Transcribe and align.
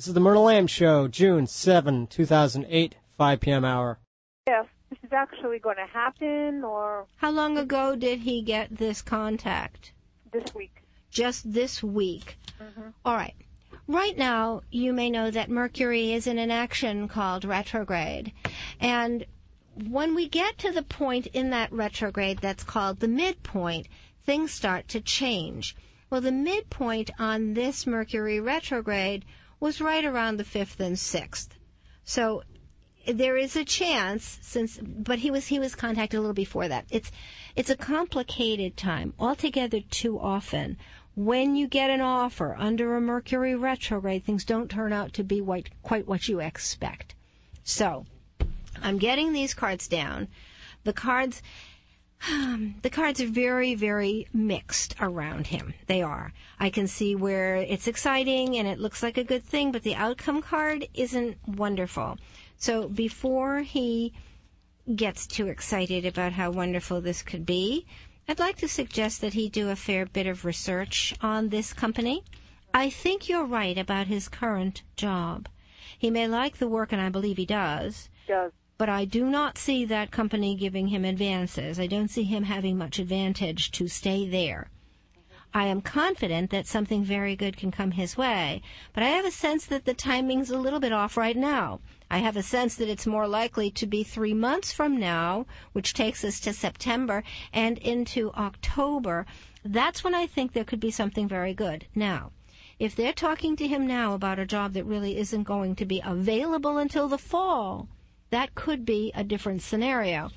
This 0.00 0.08
is 0.08 0.14
the 0.14 0.20
Myrna 0.20 0.40
Lamb 0.40 0.66
Show, 0.66 1.08
June 1.08 1.46
7, 1.46 2.06
2008, 2.06 2.94
5 3.18 3.40
p.m. 3.40 3.66
hour. 3.66 3.98
Yes, 4.46 4.64
this 4.88 4.98
is 5.02 5.12
actually 5.12 5.58
going 5.58 5.76
to 5.76 5.84
happen, 5.84 6.64
or 6.64 7.06
How 7.16 7.30
long 7.30 7.58
ago 7.58 7.94
did 7.96 8.20
he 8.20 8.40
get 8.40 8.78
this 8.78 9.02
contact? 9.02 9.92
this 10.32 10.54
week. 10.54 10.84
Just 11.10 11.52
this 11.52 11.82
week. 11.82 12.38
Mm-hmm. 12.58 12.88
All 13.04 13.14
right. 13.14 13.34
Right 13.86 14.16
now, 14.16 14.62
you 14.70 14.94
may 14.94 15.10
know 15.10 15.30
that 15.30 15.50
Mercury 15.50 16.14
is 16.14 16.26
in 16.26 16.38
an 16.38 16.50
action 16.50 17.06
called 17.06 17.44
retrograde. 17.44 18.32
And 18.80 19.26
when 19.86 20.14
we 20.14 20.30
get 20.30 20.56
to 20.60 20.72
the 20.72 20.82
point 20.82 21.26
in 21.26 21.50
that 21.50 21.70
retrograde 21.74 22.38
that's 22.38 22.64
called 22.64 23.00
the 23.00 23.08
midpoint, 23.08 23.86
things 24.24 24.50
start 24.50 24.88
to 24.88 25.02
change. 25.02 25.76
Well, 26.08 26.22
the 26.22 26.32
midpoint 26.32 27.10
on 27.18 27.52
this 27.52 27.86
Mercury 27.86 28.40
retrograde 28.40 29.26
was 29.60 29.80
right 29.80 30.04
around 30.04 30.38
the 30.38 30.44
5th 30.44 30.80
and 30.80 30.96
6th. 30.96 31.50
So 32.04 32.42
there 33.06 33.36
is 33.36 33.56
a 33.56 33.64
chance 33.64 34.38
since 34.42 34.78
but 34.82 35.20
he 35.20 35.30
was 35.30 35.46
he 35.46 35.58
was 35.58 35.74
contacted 35.74 36.18
a 36.18 36.20
little 36.20 36.34
before 36.34 36.68
that. 36.68 36.86
It's 36.90 37.10
it's 37.56 37.70
a 37.70 37.76
complicated 37.76 38.76
time. 38.76 39.14
Altogether 39.18 39.80
too 39.80 40.18
often 40.18 40.76
when 41.14 41.56
you 41.56 41.66
get 41.66 41.90
an 41.90 42.00
offer 42.00 42.54
under 42.58 42.96
a 42.96 43.00
mercury 43.00 43.54
retrograde 43.54 44.24
things 44.24 44.44
don't 44.44 44.70
turn 44.70 44.92
out 44.92 45.12
to 45.14 45.24
be 45.24 45.40
quite 45.40 45.70
quite 45.82 46.06
what 46.06 46.28
you 46.28 46.40
expect. 46.40 47.14
So 47.62 48.06
i'm 48.82 48.98
getting 48.98 49.32
these 49.32 49.54
cards 49.54 49.88
down. 49.88 50.28
The 50.84 50.92
cards 50.92 51.42
Um, 52.28 52.74
the 52.82 52.90
cards 52.90 53.20
are 53.20 53.26
very, 53.26 53.74
very 53.74 54.26
mixed 54.32 54.94
around 55.00 55.46
him. 55.46 55.74
They 55.86 56.02
are. 56.02 56.32
I 56.58 56.68
can 56.68 56.86
see 56.86 57.14
where 57.14 57.56
it's 57.56 57.86
exciting 57.86 58.56
and 58.56 58.68
it 58.68 58.78
looks 58.78 59.02
like 59.02 59.16
a 59.16 59.24
good 59.24 59.42
thing, 59.42 59.72
but 59.72 59.82
the 59.82 59.94
outcome 59.94 60.42
card 60.42 60.86
isn't 60.92 61.38
wonderful. 61.46 62.18
So 62.56 62.88
before 62.88 63.60
he 63.60 64.12
gets 64.94 65.26
too 65.26 65.46
excited 65.48 66.04
about 66.04 66.32
how 66.32 66.50
wonderful 66.50 67.00
this 67.00 67.22
could 67.22 67.46
be, 67.46 67.86
I'd 68.28 68.38
like 68.38 68.58
to 68.58 68.68
suggest 68.68 69.22
that 69.22 69.32
he 69.32 69.48
do 69.48 69.70
a 69.70 69.76
fair 69.76 70.06
bit 70.06 70.26
of 70.26 70.44
research 70.44 71.14
on 71.20 71.48
this 71.48 71.72
company. 71.72 72.22
I 72.72 72.90
think 72.90 73.28
you're 73.28 73.44
right 73.46 73.76
about 73.76 74.06
his 74.06 74.28
current 74.28 74.82
job. 74.96 75.48
He 75.98 76.10
may 76.10 76.28
like 76.28 76.58
the 76.58 76.68
work, 76.68 76.92
and 76.92 77.00
I 77.00 77.08
believe 77.08 77.36
he 77.38 77.46
does, 77.46 78.08
Does 78.28 78.52
but 78.80 78.88
I 78.88 79.04
do 79.04 79.26
not 79.26 79.58
see 79.58 79.84
that 79.84 80.10
company 80.10 80.54
giving 80.54 80.88
him 80.88 81.04
advances. 81.04 81.78
I 81.78 81.86
don't 81.86 82.08
see 82.08 82.22
him 82.22 82.44
having 82.44 82.78
much 82.78 82.98
advantage 82.98 83.70
to 83.72 83.88
stay 83.88 84.26
there. 84.26 84.70
I 85.52 85.66
am 85.66 85.82
confident 85.82 86.48
that 86.48 86.66
something 86.66 87.04
very 87.04 87.36
good 87.36 87.58
can 87.58 87.70
come 87.70 87.90
his 87.90 88.16
way, 88.16 88.62
but 88.94 89.02
I 89.02 89.08
have 89.08 89.26
a 89.26 89.30
sense 89.30 89.66
that 89.66 89.84
the 89.84 89.92
timing's 89.92 90.48
a 90.48 90.58
little 90.58 90.80
bit 90.80 90.94
off 90.94 91.18
right 91.18 91.36
now. 91.36 91.80
I 92.10 92.20
have 92.20 92.38
a 92.38 92.42
sense 92.42 92.74
that 92.76 92.88
it's 92.88 93.06
more 93.06 93.28
likely 93.28 93.70
to 93.72 93.86
be 93.86 94.02
three 94.02 94.32
months 94.32 94.72
from 94.72 94.98
now, 94.98 95.44
which 95.74 95.92
takes 95.92 96.24
us 96.24 96.40
to 96.40 96.54
September 96.54 97.22
and 97.52 97.76
into 97.76 98.32
October. 98.32 99.26
That's 99.62 100.02
when 100.02 100.14
I 100.14 100.26
think 100.26 100.54
there 100.54 100.64
could 100.64 100.80
be 100.80 100.90
something 100.90 101.28
very 101.28 101.52
good. 101.52 101.84
Now, 101.94 102.30
if 102.78 102.96
they're 102.96 103.12
talking 103.12 103.56
to 103.56 103.68
him 103.68 103.86
now 103.86 104.14
about 104.14 104.38
a 104.38 104.46
job 104.46 104.72
that 104.72 104.86
really 104.86 105.18
isn't 105.18 105.42
going 105.42 105.76
to 105.76 105.84
be 105.84 106.00
available 106.02 106.78
until 106.78 107.08
the 107.08 107.18
fall, 107.18 107.86
that 108.30 108.54
could 108.54 108.84
be 108.84 109.12
a 109.14 109.24
different 109.24 109.62
scenario. 109.62 110.30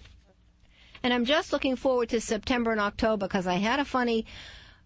And 1.02 1.14
I'm 1.14 1.26
just 1.26 1.52
looking 1.52 1.76
forward 1.76 2.10
to 2.10 2.22
September 2.22 2.72
and 2.72 2.80
October 2.80 3.28
because 3.28 3.46
I 3.46 3.56
had 3.56 3.80
a 3.80 3.86
funny, 3.86 4.26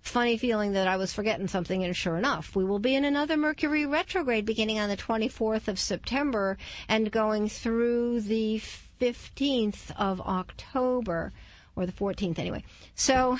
funny 0.01 0.37
feeling 0.37 0.73
that 0.73 0.87
I 0.87 0.97
was 0.97 1.13
forgetting 1.13 1.47
something, 1.47 1.83
and 1.83 1.95
sure 1.95 2.17
enough, 2.17 2.55
we 2.55 2.65
will 2.65 2.79
be 2.79 2.95
in 2.95 3.05
another 3.05 3.37
Mercury 3.37 3.85
retrograde 3.85 4.45
beginning 4.45 4.79
on 4.79 4.89
the 4.89 4.97
24th 4.97 5.67
of 5.67 5.79
September 5.79 6.57
and 6.87 7.11
going 7.11 7.49
through 7.49 8.21
the 8.21 8.61
15th 8.99 9.91
of 9.95 10.19
October, 10.21 11.33
or 11.75 11.85
the 11.85 11.91
14th 11.91 12.39
anyway. 12.39 12.63
So, 12.95 13.37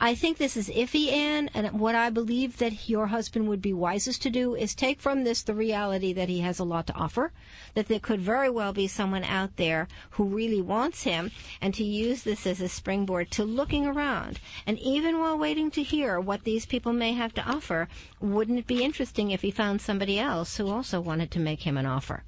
I 0.00 0.14
think 0.14 0.38
this 0.38 0.56
is 0.56 0.68
iffy, 0.68 1.12
Anne, 1.12 1.48
and 1.54 1.78
what 1.78 1.94
I 1.94 2.10
believe 2.10 2.58
that 2.58 2.88
your 2.88 3.06
husband 3.06 3.48
would 3.48 3.62
be 3.62 3.72
wisest 3.72 4.22
to 4.22 4.30
do 4.30 4.54
is 4.54 4.74
take 4.74 5.00
from 5.00 5.24
this 5.24 5.42
the 5.42 5.54
reality 5.54 6.12
that 6.12 6.28
he 6.28 6.40
has 6.40 6.58
a 6.58 6.64
lot 6.64 6.86
to 6.88 6.94
offer, 6.94 7.32
that 7.74 7.88
there 7.88 8.00
could 8.00 8.20
very 8.20 8.50
well 8.50 8.72
be 8.72 8.86
someone 8.86 9.24
out 9.24 9.56
there 9.56 9.88
who 10.10 10.24
really 10.24 10.60
wants 10.60 11.04
him, 11.04 11.30
and 11.60 11.74
to 11.74 11.84
use 11.84 12.22
this 12.22 12.46
as 12.46 12.60
a 12.60 12.68
springboard 12.68 13.30
to 13.30 13.44
looking 13.44 13.86
around. 13.86 14.40
And 14.66 14.78
even 14.78 15.18
while 15.18 15.38
waiting 15.38 15.70
to 15.72 15.82
hear 15.82 16.20
what 16.20 16.44
these 16.44 16.66
people 16.66 16.92
may 16.92 17.12
have 17.12 17.34
to 17.34 17.44
offer, 17.44 17.88
wouldn't 18.20 18.58
it 18.58 18.66
be 18.66 18.82
interesting 18.82 19.30
if 19.30 19.42
he 19.42 19.50
found 19.50 19.80
somebody 19.80 20.18
else 20.18 20.56
who 20.56 20.68
also 20.68 21.00
wanted 21.00 21.30
to 21.32 21.38
make 21.38 21.62
him 21.62 21.76
an 21.76 21.86
offer? 21.86 22.24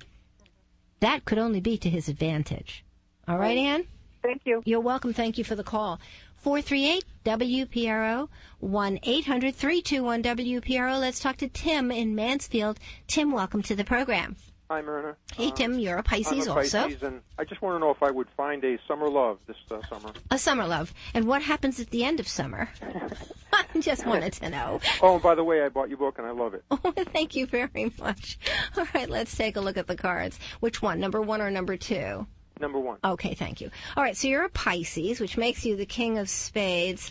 That 1.00 1.25
could 1.25 1.38
only 1.38 1.60
be 1.60 1.77
to 1.78 1.91
his 1.91 2.09
advantage. 2.09 2.84
All 3.28 3.38
right, 3.38 3.56
Anne? 3.56 3.84
thank 4.22 4.43
you. 4.44 4.62
You're 4.65 4.81
welcome. 4.81 5.12
Thank 5.12 5.38
you 5.38 5.44
for 5.44 5.54
the 5.54 5.62
call. 5.62 6.00
438 6.44 7.05
WPRO 7.25 8.28
1 8.60 8.99
800 9.03 9.55
321 9.55 10.22
WPRO. 10.22 11.00
Let's 11.00 11.19
talk 11.19 11.38
to 11.38 11.49
Tim 11.49 11.91
in 11.91 12.15
Mansfield. 12.15 12.78
Tim, 13.06 13.32
welcome 13.32 13.62
to 13.62 13.75
the 13.75 13.82
program. 13.82 14.37
Hi, 14.71 14.83
Myrna. 14.83 15.16
Hey, 15.34 15.49
Uh, 15.49 15.53
Tim, 15.53 15.78
you're 15.78 15.97
a 15.97 16.03
Pisces 16.03 16.47
I'm 16.47 16.53
a 16.53 16.54
Pisces, 16.56 16.75
also. 16.75 17.06
and 17.06 17.21
I 17.38 17.44
just 17.44 17.62
want 17.62 17.77
to 17.77 17.78
know 17.78 17.91
if 17.93 18.03
I 18.03 18.10
would 18.10 18.28
find 18.37 18.62
a 18.62 18.77
summer 18.87 19.09
love 19.09 19.38
this 19.47 19.56
uh, 19.71 19.81
summer. 19.88 20.12
A 20.31 20.37
summer 20.38 20.66
love. 20.66 20.93
And 21.15 21.27
what 21.27 21.41
happens 21.41 21.81
at 21.81 21.88
the 21.88 22.04
end 22.04 22.21
of 22.21 22.28
summer? 22.28 22.69
I 23.54 23.81
just 23.81 24.04
wanted 24.04 24.34
to 24.34 24.50
know. 24.50 24.81
Oh, 25.00 25.15
and 25.15 25.22
by 25.22 25.34
the 25.34 25.44
way, 25.44 25.62
I 25.62 25.71
bought 25.71 25.88
your 25.88 25.97
book 25.99 26.19
and 26.19 26.27
I 26.27 26.33
love 26.33 26.53
it. 26.53 26.62
Oh, 26.71 26.93
thank 27.15 27.34
you 27.34 27.47
very 27.47 27.91
much. 27.99 28.38
All 28.77 28.87
right, 28.94 29.09
let's 29.09 29.34
take 29.34 29.56
a 29.56 29.62
look 29.62 29.78
at 29.78 29.87
the 29.87 29.97
cards. 29.97 30.38
Which 30.60 30.83
one, 30.83 31.00
number 31.00 31.22
one 31.22 31.41
or 31.41 31.50
number 31.50 31.78
two? 31.78 32.27
Number 32.60 32.78
one. 32.78 32.98
Okay, 33.04 33.34
thank 33.34 33.60
you. 33.60 33.70
All 33.97 34.03
right, 34.03 34.16
so 34.16 34.28
you're 34.28 34.44
a 34.44 34.48
Pisces, 34.48 35.19
which 35.19 35.37
makes 35.37 35.65
you 35.66 35.75
the 35.76 35.87
king 35.87 36.19
of 36.19 36.31
spades. 36.31 37.10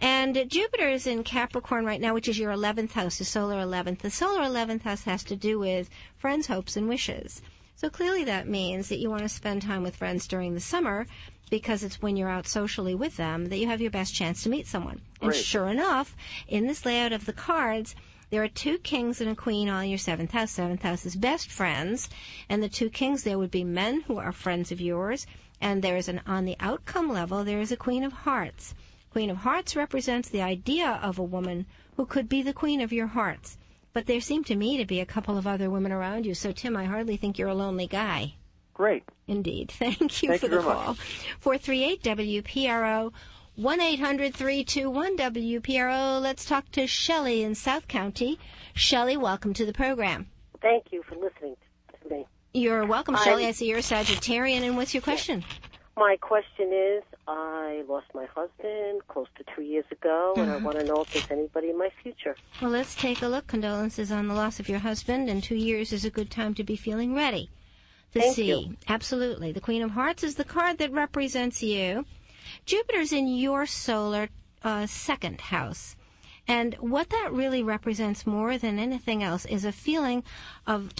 And 0.00 0.34
Jupiter 0.48 0.88
is 0.88 1.06
in 1.06 1.22
Capricorn 1.22 1.84
right 1.84 2.00
now, 2.00 2.12
which 2.12 2.28
is 2.28 2.38
your 2.38 2.52
11th 2.52 2.92
house, 2.92 3.18
the 3.18 3.24
solar 3.24 3.56
11th. 3.56 4.00
The 4.00 4.10
solar 4.10 4.42
11th 4.42 4.82
house 4.82 5.04
has 5.04 5.22
to 5.24 5.36
do 5.36 5.58
with 5.58 5.88
friends, 6.16 6.48
hopes, 6.48 6.76
and 6.76 6.88
wishes. 6.88 7.40
So 7.76 7.88
clearly 7.88 8.24
that 8.24 8.48
means 8.48 8.88
that 8.88 8.98
you 8.98 9.08
want 9.08 9.22
to 9.22 9.28
spend 9.28 9.62
time 9.62 9.82
with 9.82 9.96
friends 9.96 10.26
during 10.26 10.54
the 10.54 10.60
summer 10.60 11.06
because 11.50 11.82
it's 11.82 12.02
when 12.02 12.16
you're 12.16 12.28
out 12.28 12.46
socially 12.46 12.94
with 12.94 13.16
them 13.16 13.46
that 13.46 13.58
you 13.58 13.66
have 13.68 13.80
your 13.80 13.90
best 13.90 14.14
chance 14.14 14.42
to 14.42 14.48
meet 14.48 14.66
someone. 14.66 15.00
And 15.20 15.30
Great. 15.30 15.44
sure 15.44 15.68
enough, 15.68 16.16
in 16.46 16.66
this 16.66 16.84
layout 16.84 17.12
of 17.12 17.26
the 17.26 17.32
cards, 17.32 17.94
there 18.30 18.42
are 18.44 18.48
two 18.48 18.78
kings 18.78 19.20
and 19.20 19.28
a 19.28 19.34
queen 19.34 19.68
on 19.68 19.88
your 19.88 19.98
seventh 19.98 20.30
house. 20.30 20.52
Seventh 20.52 20.82
house 20.82 21.04
is 21.04 21.16
best 21.16 21.50
friends, 21.50 22.08
and 22.48 22.62
the 22.62 22.68
two 22.68 22.88
kings 22.88 23.24
there 23.24 23.38
would 23.38 23.50
be 23.50 23.64
men 23.64 24.02
who 24.02 24.18
are 24.18 24.32
friends 24.32 24.70
of 24.70 24.80
yours. 24.80 25.26
And 25.60 25.82
there 25.82 25.96
is 25.96 26.08
an 26.08 26.20
on 26.26 26.44
the 26.44 26.56
outcome 26.60 27.10
level 27.10 27.44
there 27.44 27.60
is 27.60 27.72
a 27.72 27.76
queen 27.76 28.04
of 28.04 28.12
hearts. 28.12 28.74
Queen 29.10 29.30
of 29.30 29.38
hearts 29.38 29.74
represents 29.74 30.28
the 30.28 30.40
idea 30.42 31.00
of 31.02 31.18
a 31.18 31.24
woman 31.24 31.66
who 31.96 32.06
could 32.06 32.28
be 32.28 32.40
the 32.40 32.52
queen 32.52 32.80
of 32.80 32.92
your 32.92 33.08
hearts. 33.08 33.58
But 33.92 34.06
there 34.06 34.20
seem 34.20 34.44
to 34.44 34.54
me 34.54 34.76
to 34.76 34.86
be 34.86 35.00
a 35.00 35.06
couple 35.06 35.36
of 35.36 35.48
other 35.48 35.68
women 35.68 35.90
around 35.90 36.24
you. 36.24 36.34
So 36.34 36.52
Tim, 36.52 36.76
I 36.76 36.84
hardly 36.84 37.16
think 37.16 37.36
you're 37.36 37.48
a 37.48 37.54
lonely 37.54 37.88
guy. 37.88 38.34
Great. 38.72 39.02
Indeed. 39.26 39.72
Thank 39.76 40.22
you 40.22 40.28
Thank 40.28 40.40
for 40.40 40.46
you 40.46 40.56
the 40.56 40.62
call. 40.62 40.94
438 41.40 42.02
WPRO 42.02 43.12
1 43.60 43.78
800 43.78 44.34
321 44.34 45.18
WPRO. 45.18 46.18
Let's 46.22 46.46
talk 46.46 46.70
to 46.72 46.86
Shelley 46.86 47.42
in 47.42 47.54
South 47.54 47.88
County. 47.88 48.38
Shelley, 48.72 49.18
welcome 49.18 49.52
to 49.52 49.66
the 49.66 49.72
program. 49.74 50.28
Thank 50.62 50.84
you 50.92 51.02
for 51.02 51.14
listening 51.16 51.56
to 52.02 52.08
me. 52.08 52.26
You're 52.54 52.86
welcome, 52.86 53.16
Shelley. 53.16 53.44
I 53.44 53.52
see 53.52 53.66
you're 53.68 53.80
a 53.80 53.82
Sagittarian, 53.82 54.62
and 54.62 54.78
what's 54.78 54.94
your 54.94 55.02
question? 55.02 55.44
My 55.94 56.16
question 56.22 56.72
is 56.72 57.02
I 57.28 57.82
lost 57.86 58.06
my 58.14 58.24
husband 58.34 59.02
close 59.08 59.26
to 59.36 59.44
two 59.54 59.60
years 59.60 59.84
ago, 59.92 60.32
and 60.38 60.50
I 60.50 60.54
Mm-hmm. 60.54 60.64
want 60.64 60.78
to 60.78 60.84
know 60.86 61.02
if 61.02 61.12
there's 61.12 61.30
anybody 61.30 61.68
in 61.68 61.76
my 61.78 61.90
future. 62.02 62.36
Well, 62.62 62.70
let's 62.70 62.94
take 62.94 63.20
a 63.20 63.28
look. 63.28 63.46
Condolences 63.46 64.10
on 64.10 64.26
the 64.26 64.32
loss 64.34 64.58
of 64.58 64.70
your 64.70 64.78
husband, 64.78 65.28
and 65.28 65.42
two 65.42 65.54
years 65.56 65.92
is 65.92 66.06
a 66.06 66.10
good 66.10 66.30
time 66.30 66.54
to 66.54 66.64
be 66.64 66.76
feeling 66.76 67.14
ready 67.14 67.50
to 68.14 68.20
Thank 68.20 68.36
see. 68.36 68.44
you. 68.46 68.76
Absolutely. 68.88 69.52
The 69.52 69.60
Queen 69.60 69.82
of 69.82 69.90
Hearts 69.90 70.24
is 70.24 70.36
the 70.36 70.44
card 70.44 70.78
that 70.78 70.90
represents 70.92 71.62
you. 71.62 72.06
Jupiter's 72.70 73.12
in 73.12 73.26
your 73.26 73.66
solar 73.66 74.28
uh, 74.62 74.86
second 74.86 75.40
house. 75.40 75.96
And 76.46 76.74
what 76.74 77.10
that 77.10 77.32
really 77.32 77.64
represents 77.64 78.28
more 78.28 78.58
than 78.58 78.78
anything 78.78 79.24
else 79.24 79.44
is 79.44 79.64
a 79.64 79.72
feeling 79.72 80.22
of 80.68 80.90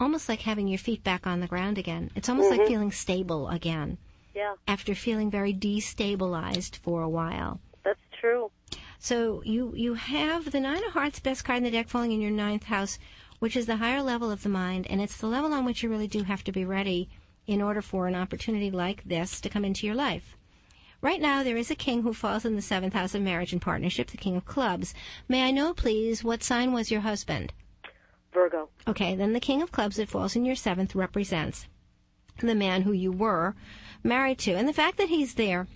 almost 0.00 0.28
like 0.28 0.40
having 0.40 0.66
your 0.66 0.78
feet 0.78 1.04
back 1.04 1.24
on 1.24 1.38
the 1.38 1.46
ground 1.46 1.78
again. 1.78 2.10
It's 2.16 2.28
almost 2.28 2.50
like 2.50 2.66
feeling 2.66 2.90
stable 2.90 3.48
again 3.48 3.98
Yeah, 4.34 4.54
after 4.66 4.92
feeling 4.96 5.30
very 5.30 5.54
destabilized 5.54 6.78
for 6.78 7.02
a 7.02 7.08
while. 7.08 7.60
that's 7.84 8.00
true. 8.20 8.50
So 8.98 9.40
you 9.44 9.72
you 9.76 9.94
have 9.94 10.50
the 10.50 10.58
nine 10.58 10.82
of 10.84 10.94
hearts, 10.94 11.20
best 11.20 11.44
card 11.44 11.58
in 11.58 11.62
the 11.64 11.70
deck, 11.70 11.88
falling 11.88 12.10
in 12.10 12.20
your 12.20 12.32
ninth 12.32 12.64
house, 12.64 12.98
which 13.38 13.54
is 13.54 13.66
the 13.66 13.76
higher 13.76 14.02
level 14.02 14.32
of 14.32 14.42
the 14.42 14.48
mind, 14.48 14.88
and 14.90 15.00
it's 15.00 15.18
the 15.18 15.28
level 15.28 15.52
on 15.54 15.64
which 15.64 15.82
you 15.84 15.88
really 15.88 16.08
do 16.08 16.24
have 16.24 16.42
to 16.44 16.50
be 16.52 16.64
ready 16.64 17.08
in 17.46 17.62
order 17.62 17.82
for 17.82 18.08
an 18.08 18.16
opportunity 18.16 18.70
like 18.72 19.04
this 19.04 19.40
to 19.42 19.48
come 19.48 19.64
into 19.64 19.86
your 19.86 19.94
life. 19.94 20.36
Right 21.04 21.20
now, 21.20 21.42
there 21.42 21.58
is 21.58 21.70
a 21.70 21.74
king 21.74 22.00
who 22.00 22.14
falls 22.14 22.46
in 22.46 22.56
the 22.56 22.62
seventh 22.62 22.94
house 22.94 23.14
of 23.14 23.20
marriage 23.20 23.52
and 23.52 23.60
partnership, 23.60 24.10
the 24.10 24.16
king 24.16 24.36
of 24.36 24.46
clubs. 24.46 24.94
May 25.28 25.42
I 25.42 25.50
know, 25.50 25.74
please, 25.74 26.24
what 26.24 26.42
sign 26.42 26.72
was 26.72 26.90
your 26.90 27.02
husband? 27.02 27.52
Virgo. 28.32 28.70
Okay, 28.88 29.14
then 29.14 29.34
the 29.34 29.38
King 29.38 29.60
of 29.60 29.70
Clubs 29.70 29.96
that 29.96 30.08
falls 30.08 30.34
in 30.34 30.46
your 30.46 30.56
seventh 30.56 30.94
represents 30.94 31.68
the 32.40 32.54
man 32.54 32.82
who 32.82 32.92
you 32.92 33.12
were 33.12 33.54
married 34.02 34.38
to. 34.38 34.52
And 34.52 34.66
the 34.66 34.72
fact 34.72 34.96
that 34.96 35.10
he's 35.10 35.34
there, 35.34 35.66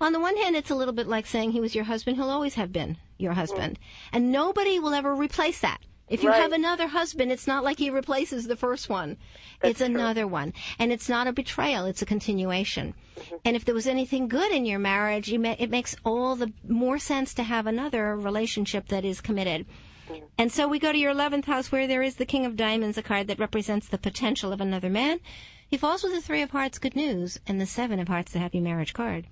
on 0.00 0.12
the 0.12 0.18
one 0.18 0.36
hand, 0.36 0.56
it's 0.56 0.70
a 0.70 0.74
little 0.74 0.94
bit 0.94 1.06
like 1.06 1.26
saying 1.26 1.52
he 1.52 1.60
was 1.60 1.76
your 1.76 1.84
husband. 1.84 2.16
He'll 2.16 2.28
always 2.28 2.54
have 2.54 2.72
been 2.72 2.96
your 3.16 3.34
husband. 3.34 3.78
Mm. 3.78 4.08
And 4.14 4.32
nobody 4.32 4.80
will 4.80 4.94
ever 4.94 5.14
replace 5.14 5.60
that. 5.60 5.78
If 6.08 6.22
you 6.22 6.28
Right. 6.28 6.40
have 6.42 6.52
another 6.52 6.88
husband, 6.88 7.32
it's 7.32 7.46
not 7.46 7.64
like 7.64 7.78
he 7.78 7.88
replaces 7.90 8.46
the 8.46 8.56
first 8.56 8.88
one. 8.88 9.16
it's 9.62 9.80
another 9.80 10.26
one. 10.26 10.52
And 10.78 10.92
it's 10.92 11.08
not 11.08 11.26
a 11.26 11.32
betrayal, 11.32 11.86
it's 11.86 12.02
a 12.02 12.06
continuation. 12.06 12.92
Mm-hmm. 13.18 13.36
And 13.46 13.56
if 13.56 13.64
there 13.64 13.74
was 13.74 13.86
anything 13.86 14.28
good 14.28 14.52
in 14.52 14.66
your 14.66 14.78
marriage, 14.78 15.28
you 15.28 15.38
ma- 15.38 15.56
it 15.58 15.70
makes 15.70 15.96
all 16.04 16.36
the 16.36 16.52
more 16.68 16.98
sense 16.98 17.32
to 17.34 17.42
have 17.44 17.66
another 17.66 18.14
relationship 18.14 18.88
that 18.88 19.06
is 19.06 19.22
committed. 19.22 19.64
Mm-hmm. 20.10 20.24
And 20.36 20.52
so 20.52 20.68
we 20.68 20.78
go 20.78 20.92
to 20.92 20.98
your 20.98 21.14
11th 21.14 21.46
house 21.46 21.72
where 21.72 21.86
there 21.86 22.02
is 22.02 22.16
the 22.16 22.26
King 22.26 22.44
of 22.44 22.56
Diamonds, 22.56 22.98
a 22.98 23.02
card 23.02 23.26
that 23.28 23.38
represents 23.38 23.88
the 23.88 23.96
potential 23.96 24.52
of 24.52 24.60
another 24.60 24.90
man. 24.90 25.20
He 25.66 25.78
falls 25.78 26.02
with 26.02 26.12
the 26.12 26.20
Three 26.20 26.42
of 26.42 26.50
Hearts, 26.50 26.78
good 26.78 26.94
news, 26.94 27.40
and 27.46 27.58
the 27.58 27.64
Seven 27.66 27.98
of 27.98 28.08
Hearts, 28.08 28.32
the 28.32 28.38
happy 28.40 28.60
marriage 28.60 28.92
card. 28.92 29.26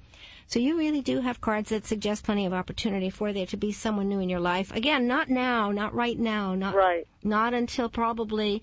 So 0.47 0.59
you 0.59 0.77
really 0.77 1.00
do 1.00 1.21
have 1.21 1.41
cards 1.41 1.71
that 1.71 1.87
suggest 1.87 2.25
plenty 2.25 2.44
of 2.47 2.53
opportunity 2.53 3.11
for 3.11 3.33
there 3.33 3.47
to 3.47 3.56
be 3.56 3.73
someone 3.73 4.09
new 4.09 4.21
in 4.21 4.29
your 4.29 4.41
life. 4.41 4.71
Again, 4.73 5.06
not 5.06 5.29
now, 5.31 5.71
not 5.71 5.94
right 5.94 6.19
now, 6.19 6.55
not 6.55 6.75
Right. 6.75 7.06
not 7.23 7.55
until 7.55 7.89
probably 7.89 8.62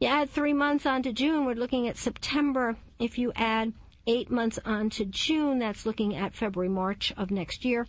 you 0.00 0.08
add 0.08 0.30
three 0.30 0.52
months 0.52 0.86
onto 0.86 1.12
June. 1.12 1.44
We're 1.44 1.54
looking 1.54 1.86
at 1.88 1.96
September. 1.96 2.76
If 2.98 3.18
you 3.18 3.32
add 3.36 3.72
eight 4.06 4.30
months 4.30 4.58
onto 4.64 5.04
June, 5.04 5.58
that's 5.60 5.86
looking 5.86 6.14
at 6.14 6.34
February, 6.34 6.68
March 6.68 7.12
of 7.16 7.30
next 7.30 7.64
year. 7.64 7.86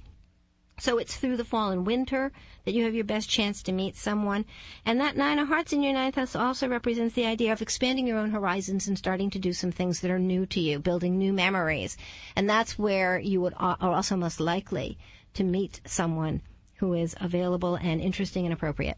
So 0.78 0.98
it's 0.98 1.16
through 1.16 1.38
the 1.38 1.46
fall 1.46 1.72
and 1.72 1.88
winter 1.88 2.32
that 2.66 2.74
you 2.74 2.84
have 2.84 2.94
your 2.94 3.06
best 3.06 3.30
chance 3.30 3.64
to 3.64 3.72
meet 3.72 3.96
someone. 3.96 4.46
And 4.86 5.00
that 5.00 5.16
nine 5.16 5.40
of 5.40 5.48
hearts 5.48 5.72
in 5.72 5.82
your 5.82 5.94
ninth 5.94 6.16
house 6.16 6.36
also 6.36 6.68
represents 6.68 7.16
the 7.16 7.26
idea 7.26 7.54
of 7.54 7.62
expanding 7.62 8.08
your 8.08 8.18
own 8.18 8.32
horizons 8.32 8.88
and 8.88 8.98
starting 8.98 9.30
to 9.32 9.40
do 9.40 9.54
some 9.54 9.72
things 9.72 10.02
that 10.02 10.12
are 10.12 10.20
new 10.20 10.46
to 10.48 10.60
you, 10.60 10.80
building 10.80 11.18
new 11.18 11.32
memories. 11.32 11.98
And 12.36 12.50
that's 12.50 12.78
where 12.78 13.18
you 13.18 13.40
would 13.42 13.54
are 13.58 13.78
also 13.82 14.16
most 14.16 14.40
likely 14.40 14.98
to 15.36 15.44
meet 15.44 15.82
someone 15.86 16.42
who 16.76 16.94
is 16.94 17.16
available 17.22 17.76
and 17.76 18.02
interesting 18.02 18.46
and 18.46 18.54
appropriate. 18.54 18.98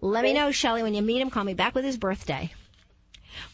Let 0.00 0.24
me 0.24 0.32
know, 0.32 0.52
Shelley, 0.52 0.82
when 0.82 0.94
you 0.94 1.02
meet 1.02 1.20
him. 1.20 1.30
Call 1.30 1.44
me 1.44 1.54
back 1.54 1.74
with 1.74 1.84
his 1.84 1.98
birthday. 1.98 2.52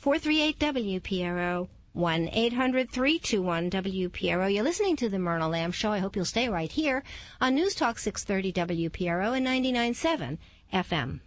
438 0.00 0.58
WPRO 0.58 1.68
1 1.94 2.30
800 2.32 2.90
321 2.90 3.70
WPRO. 3.70 4.52
You're 4.52 4.64
listening 4.64 4.96
to 4.96 5.08
the 5.08 5.20
Myrna 5.20 5.48
Lamb 5.48 5.70
Show. 5.70 5.92
I 5.92 6.00
hope 6.00 6.16
you'll 6.16 6.24
stay 6.24 6.48
right 6.48 6.70
here 6.70 7.04
on 7.40 7.54
News 7.54 7.76
Talk 7.76 8.00
630 8.00 8.88
WPRO 8.88 9.36
and 9.36 9.46
99.7 9.46 10.38
FM. 10.72 11.20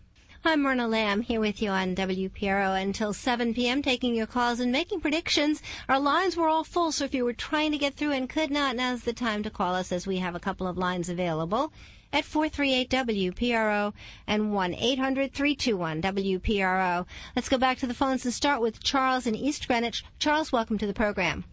I'm 0.43 0.61
Myrna 0.61 0.89
Lamb 0.89 1.21
here 1.21 1.39
with 1.39 1.61
you 1.61 1.69
on 1.69 1.95
WPRO 1.95 2.81
until 2.81 3.13
7 3.13 3.53
p.m. 3.53 3.81
taking 3.81 4.13
your 4.13 4.27
calls 4.27 4.59
and 4.59 4.69
making 4.69 4.99
predictions. 4.99 5.61
Our 5.87 6.01
lines 6.01 6.35
were 6.35 6.49
all 6.49 6.65
full, 6.65 6.91
so 6.91 7.05
if 7.05 7.15
you 7.15 7.23
were 7.23 7.31
trying 7.31 7.71
to 7.71 7.77
get 7.77 7.93
through 7.93 8.11
and 8.11 8.29
could 8.29 8.51
not, 8.51 8.75
now's 8.75 9.03
the 9.03 9.13
time 9.13 9.43
to 9.43 9.49
call 9.49 9.73
us 9.73 9.93
as 9.93 10.05
we 10.05 10.17
have 10.17 10.35
a 10.35 10.39
couple 10.39 10.67
of 10.67 10.77
lines 10.77 11.07
available 11.07 11.71
at 12.13 12.23
438-WPRO 12.23 13.93
and 14.25 14.51
1-800-321-WPRO. 14.51 17.05
Let's 17.35 17.49
go 17.49 17.57
back 17.57 17.77
to 17.79 17.87
the 17.87 17.93
phones 17.93 18.25
and 18.25 18.33
start 18.33 18.61
with 18.61 18.83
Charles 18.83 19.27
in 19.27 19.35
East 19.35 19.67
Greenwich. 19.67 20.03
Charles, 20.19 20.51
welcome 20.51 20.77
to 20.77 20.87
the 20.87 20.93
program. 20.93 21.43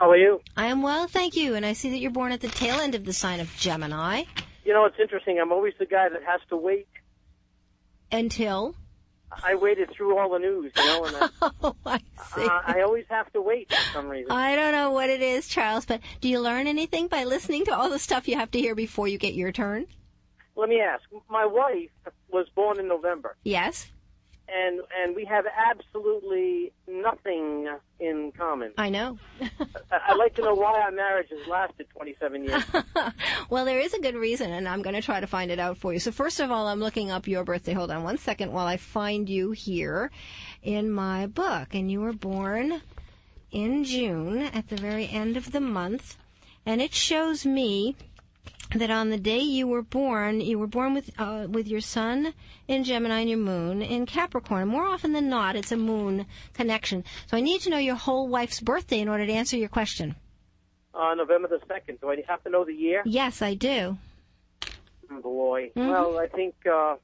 How 0.00 0.10
are 0.10 0.16
you? 0.16 0.40
I 0.56 0.66
am 0.66 0.82
well, 0.82 1.08
thank 1.08 1.34
you, 1.34 1.54
and 1.54 1.66
I 1.66 1.72
see 1.72 1.90
that 1.90 1.98
you're 1.98 2.10
born 2.10 2.32
at 2.32 2.40
the 2.40 2.48
tail 2.48 2.78
end 2.78 2.94
of 2.94 3.04
the 3.04 3.12
sign 3.12 3.40
of 3.40 3.54
Gemini. 3.56 4.24
You 4.64 4.72
know, 4.72 4.84
it's 4.84 4.98
interesting. 5.00 5.40
I'm 5.40 5.50
always 5.50 5.74
the 5.78 5.86
guy 5.86 6.08
that 6.08 6.22
has 6.22 6.40
to 6.50 6.56
wait. 6.56 6.86
Until? 8.12 8.76
I 9.44 9.54
waited 9.54 9.90
through 9.90 10.18
all 10.18 10.30
the 10.30 10.38
news, 10.38 10.72
you 10.76 10.84
know, 10.84 11.04
and 11.04 11.16
I, 11.16 11.28
Oh, 11.62 11.76
I 11.86 11.98
see. 12.34 12.46
uh, 12.46 12.60
I 12.66 12.80
always 12.82 13.04
have 13.10 13.32
to 13.32 13.40
wait 13.42 13.68
for 13.68 13.76
some 13.92 14.08
reason. 14.08 14.30
I 14.32 14.56
don't 14.56 14.72
know 14.72 14.90
what 14.90 15.10
it 15.10 15.20
is, 15.22 15.48
Charles, 15.48 15.84
but 15.86 16.00
do 16.20 16.28
you 16.28 16.40
learn 16.40 16.66
anything 16.66 17.08
by 17.08 17.24
listening 17.24 17.64
to 17.66 17.76
all 17.76 17.90
the 17.90 17.98
stuff 17.98 18.26
you 18.28 18.36
have 18.36 18.50
to 18.52 18.58
hear 18.58 18.74
before 18.74 19.06
you 19.08 19.18
get 19.18 19.34
your 19.34 19.52
turn? 19.52 19.86
Let 20.56 20.68
me 20.68 20.80
ask. 20.80 21.02
My 21.30 21.46
wife 21.46 21.90
was 22.30 22.48
born 22.54 22.80
in 22.80 22.88
November, 22.88 23.36
Yes, 23.44 23.90
and 24.52 24.80
and 25.02 25.14
we 25.14 25.24
have 25.24 25.44
absolutely 25.46 26.72
nothing 26.86 27.68
in 28.00 28.32
common. 28.36 28.72
I 28.78 28.88
know. 28.88 29.18
I'd 29.90 30.16
like 30.16 30.34
to 30.36 30.42
know 30.42 30.54
why 30.54 30.80
our 30.80 30.90
marriage 30.90 31.28
has 31.30 31.46
lasted 31.46 31.86
27 31.90 32.44
years. 32.44 32.64
well, 33.50 33.64
there 33.64 33.80
is 33.80 33.94
a 33.94 34.00
good 34.00 34.14
reason, 34.14 34.52
and 34.52 34.68
I'm 34.68 34.82
going 34.82 34.94
to 34.94 35.02
try 35.02 35.20
to 35.20 35.26
find 35.26 35.50
it 35.50 35.58
out 35.58 35.78
for 35.78 35.92
you. 35.92 35.98
So, 35.98 36.12
first 36.12 36.40
of 36.40 36.50
all, 36.50 36.68
I'm 36.68 36.80
looking 36.80 37.10
up 37.10 37.26
your 37.26 37.44
birthday. 37.44 37.72
Hold 37.72 37.90
on 37.90 38.04
one 38.04 38.18
second 38.18 38.52
while 38.52 38.66
I 38.66 38.76
find 38.76 39.28
you 39.28 39.52
here 39.52 40.10
in 40.62 40.90
my 40.90 41.26
book. 41.26 41.74
And 41.74 41.90
you 41.90 42.00
were 42.00 42.12
born 42.12 42.82
in 43.50 43.84
June 43.84 44.42
at 44.42 44.68
the 44.68 44.76
very 44.76 45.08
end 45.08 45.36
of 45.36 45.52
the 45.52 45.60
month. 45.60 46.16
And 46.64 46.82
it 46.82 46.94
shows 46.94 47.46
me 47.46 47.96
that 48.74 48.90
on 48.90 49.10
the 49.10 49.16
day 49.18 49.38
you 49.38 49.66
were 49.66 49.82
born, 49.82 50.40
you 50.40 50.58
were 50.58 50.66
born 50.66 50.94
with 50.94 51.10
uh, 51.18 51.46
with 51.48 51.66
your 51.68 51.80
sun 51.80 52.34
in 52.66 52.84
Gemini 52.84 53.20
and 53.20 53.28
your 53.30 53.38
moon 53.38 53.80
in 53.82 54.04
Capricorn. 54.06 54.68
More 54.68 54.84
often 54.86 55.12
than 55.12 55.28
not, 55.28 55.56
it's 55.56 55.72
a 55.72 55.76
moon 55.76 56.26
connection. 56.52 57.04
So 57.28 57.36
I 57.36 57.40
need 57.40 57.60
to 57.62 57.70
know 57.70 57.78
your 57.78 57.94
whole 57.96 58.28
wife's 58.28 58.60
birthday 58.60 59.00
in 59.00 59.08
order 59.08 59.24
to 59.26 59.32
answer 59.32 59.56
your 59.56 59.68
question. 59.70 60.16
uh, 60.94 61.14
November 61.14 61.48
the 61.48 61.60
2nd. 61.66 62.00
Do 62.00 62.10
I 62.10 62.22
have 62.28 62.42
to 62.44 62.50
know 62.50 62.64
the 62.64 62.74
year? 62.74 63.02
Yes, 63.06 63.40
I 63.42 63.54
do. 63.54 63.96
Oh, 65.10 65.20
boy. 65.22 65.70
Mhm. 65.76 65.88
Well, 65.90 66.18
I 66.18 66.26
think 66.26 66.54
uh, 66.66 66.96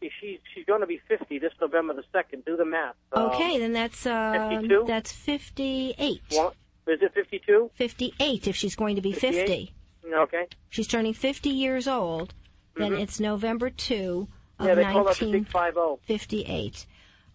she's 0.00 0.38
she's 0.54 0.64
going 0.66 0.80
to 0.82 0.86
be 0.86 1.00
50 1.08 1.38
this 1.40 1.52
November 1.60 1.94
the 1.94 2.04
2nd. 2.16 2.44
Do 2.44 2.56
the 2.56 2.64
math. 2.64 2.94
Um, 3.12 3.24
Okay, 3.30 3.58
then 3.58 3.72
that's 3.72 4.06
uh, 4.06 4.48
52? 4.50 4.84
that's 4.86 5.10
58. 5.12 6.20
What? 6.30 6.54
Is 6.86 7.00
it 7.02 7.12
52? 7.14 7.70
58 7.74 8.48
if 8.48 8.56
she's 8.56 8.74
going 8.76 8.96
to 8.96 9.02
be 9.02 9.12
50. 9.12 9.26
58? 9.38 9.70
Okay. 10.06 10.46
She's 10.70 10.86
turning 10.86 11.14
50 11.14 11.50
years 11.50 11.86
old. 11.88 12.34
Then 12.76 12.92
Mhm. 12.92 13.00
it's 13.00 13.18
November 13.20 13.70
2 13.70 14.28
of 14.58 14.66
Yeah, 14.66 14.74
they 14.74 14.82
call 14.84 15.04
that 15.04 15.18
the 15.18 15.26
1958. 15.26 15.32
Big 15.32 15.48
Five 15.48 15.76
oh. 15.76 16.00
Zero. 16.08 16.70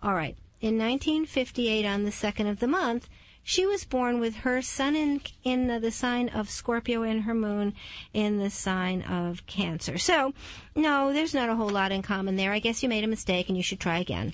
All 0.02 0.14
right. 0.14 0.38
In 0.62 0.78
1958 0.78 1.86
on 1.86 2.04
the 2.04 2.12
2nd 2.12 2.50
of 2.50 2.60
the 2.60 2.68
month, 2.68 3.10
she 3.44 3.66
was 3.66 3.84
born 3.84 4.22
with 4.22 4.38
her 4.38 4.62
sun 4.62 4.96
in 4.96 5.22
in 5.44 5.68
the 5.68 5.92
sign 5.92 6.30
of 6.30 6.50
Scorpio 6.50 7.04
and 7.04 7.24
her 7.24 7.34
moon 7.34 7.74
in 8.14 8.38
the 8.40 8.50
sign 8.50 9.02
of 9.02 9.46
Cancer. 9.46 9.98
So, 9.98 10.34
no, 10.76 11.12
there's 11.12 11.34
not 11.34 11.50
a 11.50 11.56
whole 11.56 11.70
lot 11.70 11.92
in 11.92 12.02
common 12.02 12.38
there. 12.38 12.54
I 12.54 12.60
guess 12.60 12.82
you 12.82 12.88
made 12.88 13.04
a 13.04 13.08
mistake 13.08 13.50
and 13.50 13.58
you 13.58 13.64
should 13.64 13.82
try 13.82 14.00
again. 14.00 14.34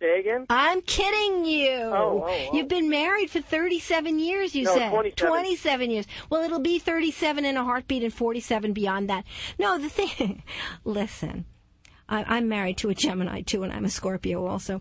Say 0.00 0.20
again? 0.20 0.46
I'm 0.50 0.82
kidding 0.82 1.44
you. 1.44 1.70
Oh, 1.70 2.24
oh, 2.24 2.28
oh. 2.28 2.50
You've 2.52 2.68
been 2.68 2.88
married 2.88 3.30
for 3.30 3.40
37 3.40 4.18
years, 4.18 4.54
you 4.54 4.64
No, 4.64 4.74
said. 4.74 4.90
27. 4.90 5.28
27 5.28 5.90
years. 5.90 6.06
Well, 6.30 6.42
it'll 6.42 6.58
be 6.58 6.78
37 6.78 7.44
in 7.44 7.56
a 7.56 7.64
heartbeat 7.64 8.02
and 8.02 8.12
47 8.12 8.72
beyond 8.72 9.08
that. 9.08 9.24
No, 9.58 9.78
the 9.78 9.88
thing, 9.88 10.42
listen, 10.84 11.44
I, 12.08 12.24
I'm 12.24 12.48
married 12.48 12.78
to 12.78 12.90
a 12.90 12.94
Gemini 12.94 13.42
too, 13.42 13.62
and 13.62 13.72
I'm 13.72 13.84
a 13.84 13.90
Scorpio 13.90 14.46
also. 14.46 14.80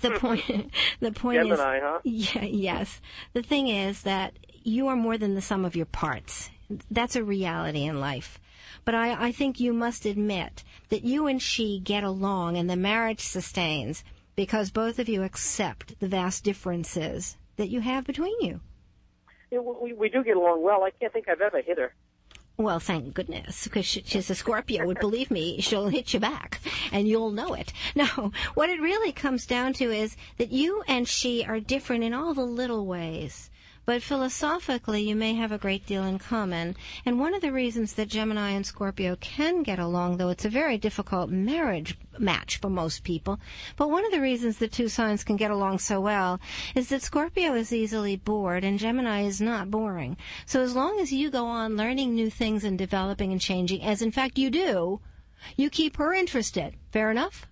The 0.00 0.10
hmm. 0.10 0.16
point, 0.16 0.72
the 1.00 1.12
point 1.12 1.40
is, 1.40 1.48
Gemini, 1.48 1.80
huh? 1.80 2.00
yeah, 2.04 2.44
yes. 2.44 3.00
The 3.34 3.42
thing 3.42 3.68
is 3.68 4.02
that 4.02 4.34
you 4.62 4.88
are 4.88 4.96
more 4.96 5.18
than 5.18 5.34
the 5.34 5.42
sum 5.42 5.64
of 5.64 5.76
your 5.76 5.86
parts. 5.86 6.50
That's 6.90 7.16
a 7.16 7.24
reality 7.24 7.84
in 7.84 8.00
life. 8.00 8.38
But 8.84 8.94
I, 8.94 9.26
I 9.26 9.32
think 9.32 9.60
you 9.60 9.72
must 9.72 10.06
admit 10.06 10.64
that 10.88 11.04
you 11.04 11.26
and 11.26 11.40
she 11.42 11.78
get 11.78 12.04
along 12.04 12.56
and 12.56 12.70
the 12.70 12.76
marriage 12.76 13.20
sustains 13.20 14.02
because 14.40 14.70
both 14.70 14.98
of 14.98 15.06
you 15.06 15.22
accept 15.22 16.00
the 16.00 16.08
vast 16.08 16.44
differences 16.44 17.36
that 17.56 17.68
you 17.68 17.80
have 17.80 18.06
between 18.06 18.32
you. 18.40 18.58
Yeah, 19.50 19.58
we, 19.58 19.92
we 19.92 20.08
do 20.08 20.24
get 20.24 20.34
along 20.34 20.62
well. 20.62 20.82
I 20.82 20.88
can't 20.98 21.12
think 21.12 21.28
I've 21.28 21.42
ever 21.42 21.60
hit 21.60 21.76
her. 21.76 21.92
Well, 22.56 22.80
thank 22.80 23.12
goodness, 23.12 23.64
because 23.64 23.84
she, 23.84 24.02
she's 24.06 24.30
a 24.30 24.34
Scorpio. 24.34 24.86
Would 24.86 24.98
believe 24.98 25.30
me, 25.30 25.60
she'll 25.60 25.88
hit 25.88 26.14
you 26.14 26.20
back, 26.20 26.58
and 26.90 27.06
you'll 27.06 27.32
know 27.32 27.52
it. 27.52 27.74
No, 27.94 28.32
what 28.54 28.70
it 28.70 28.80
really 28.80 29.12
comes 29.12 29.44
down 29.44 29.74
to 29.74 29.90
is 29.90 30.16
that 30.38 30.52
you 30.52 30.82
and 30.88 31.06
she 31.06 31.44
are 31.44 31.60
different 31.60 32.02
in 32.02 32.14
all 32.14 32.32
the 32.32 32.40
little 32.40 32.86
ways. 32.86 33.49
But 33.86 34.02
philosophically, 34.02 35.02
you 35.02 35.16
may 35.16 35.34
have 35.34 35.52
a 35.52 35.58
great 35.58 35.86
deal 35.86 36.04
in 36.04 36.18
common. 36.18 36.76
And 37.04 37.18
one 37.18 37.34
of 37.34 37.40
the 37.40 37.52
reasons 37.52 37.94
that 37.94 38.08
Gemini 38.08 38.50
and 38.50 38.64
Scorpio 38.64 39.16
can 39.16 39.62
get 39.62 39.78
along, 39.78 40.16
though 40.16 40.28
it's 40.28 40.44
a 40.44 40.50
very 40.50 40.78
difficult 40.78 41.30
marriage 41.30 41.98
match 42.18 42.58
for 42.58 42.68
most 42.68 43.02
people, 43.02 43.40
but 43.76 43.90
one 43.90 44.04
of 44.04 44.12
the 44.12 44.20
reasons 44.20 44.58
the 44.58 44.68
two 44.68 44.88
signs 44.88 45.24
can 45.24 45.36
get 45.36 45.50
along 45.50 45.78
so 45.78 46.00
well 46.00 46.38
is 46.74 46.88
that 46.90 47.02
Scorpio 47.02 47.54
is 47.54 47.72
easily 47.72 48.16
bored 48.16 48.62
and 48.62 48.78
Gemini 48.78 49.22
is 49.22 49.40
not 49.40 49.70
boring. 49.70 50.16
So 50.46 50.60
as 50.60 50.76
long 50.76 51.00
as 51.00 51.12
you 51.12 51.30
go 51.30 51.46
on 51.46 51.76
learning 51.76 52.14
new 52.14 52.30
things 52.30 52.62
and 52.64 52.78
developing 52.78 53.32
and 53.32 53.40
changing, 53.40 53.82
as 53.82 54.02
in 54.02 54.12
fact 54.12 54.38
you 54.38 54.50
do, 54.50 55.00
you 55.56 55.70
keep 55.70 55.96
her 55.96 56.12
interested. 56.12 56.74
Fair 56.92 57.10
enough? 57.10 57.46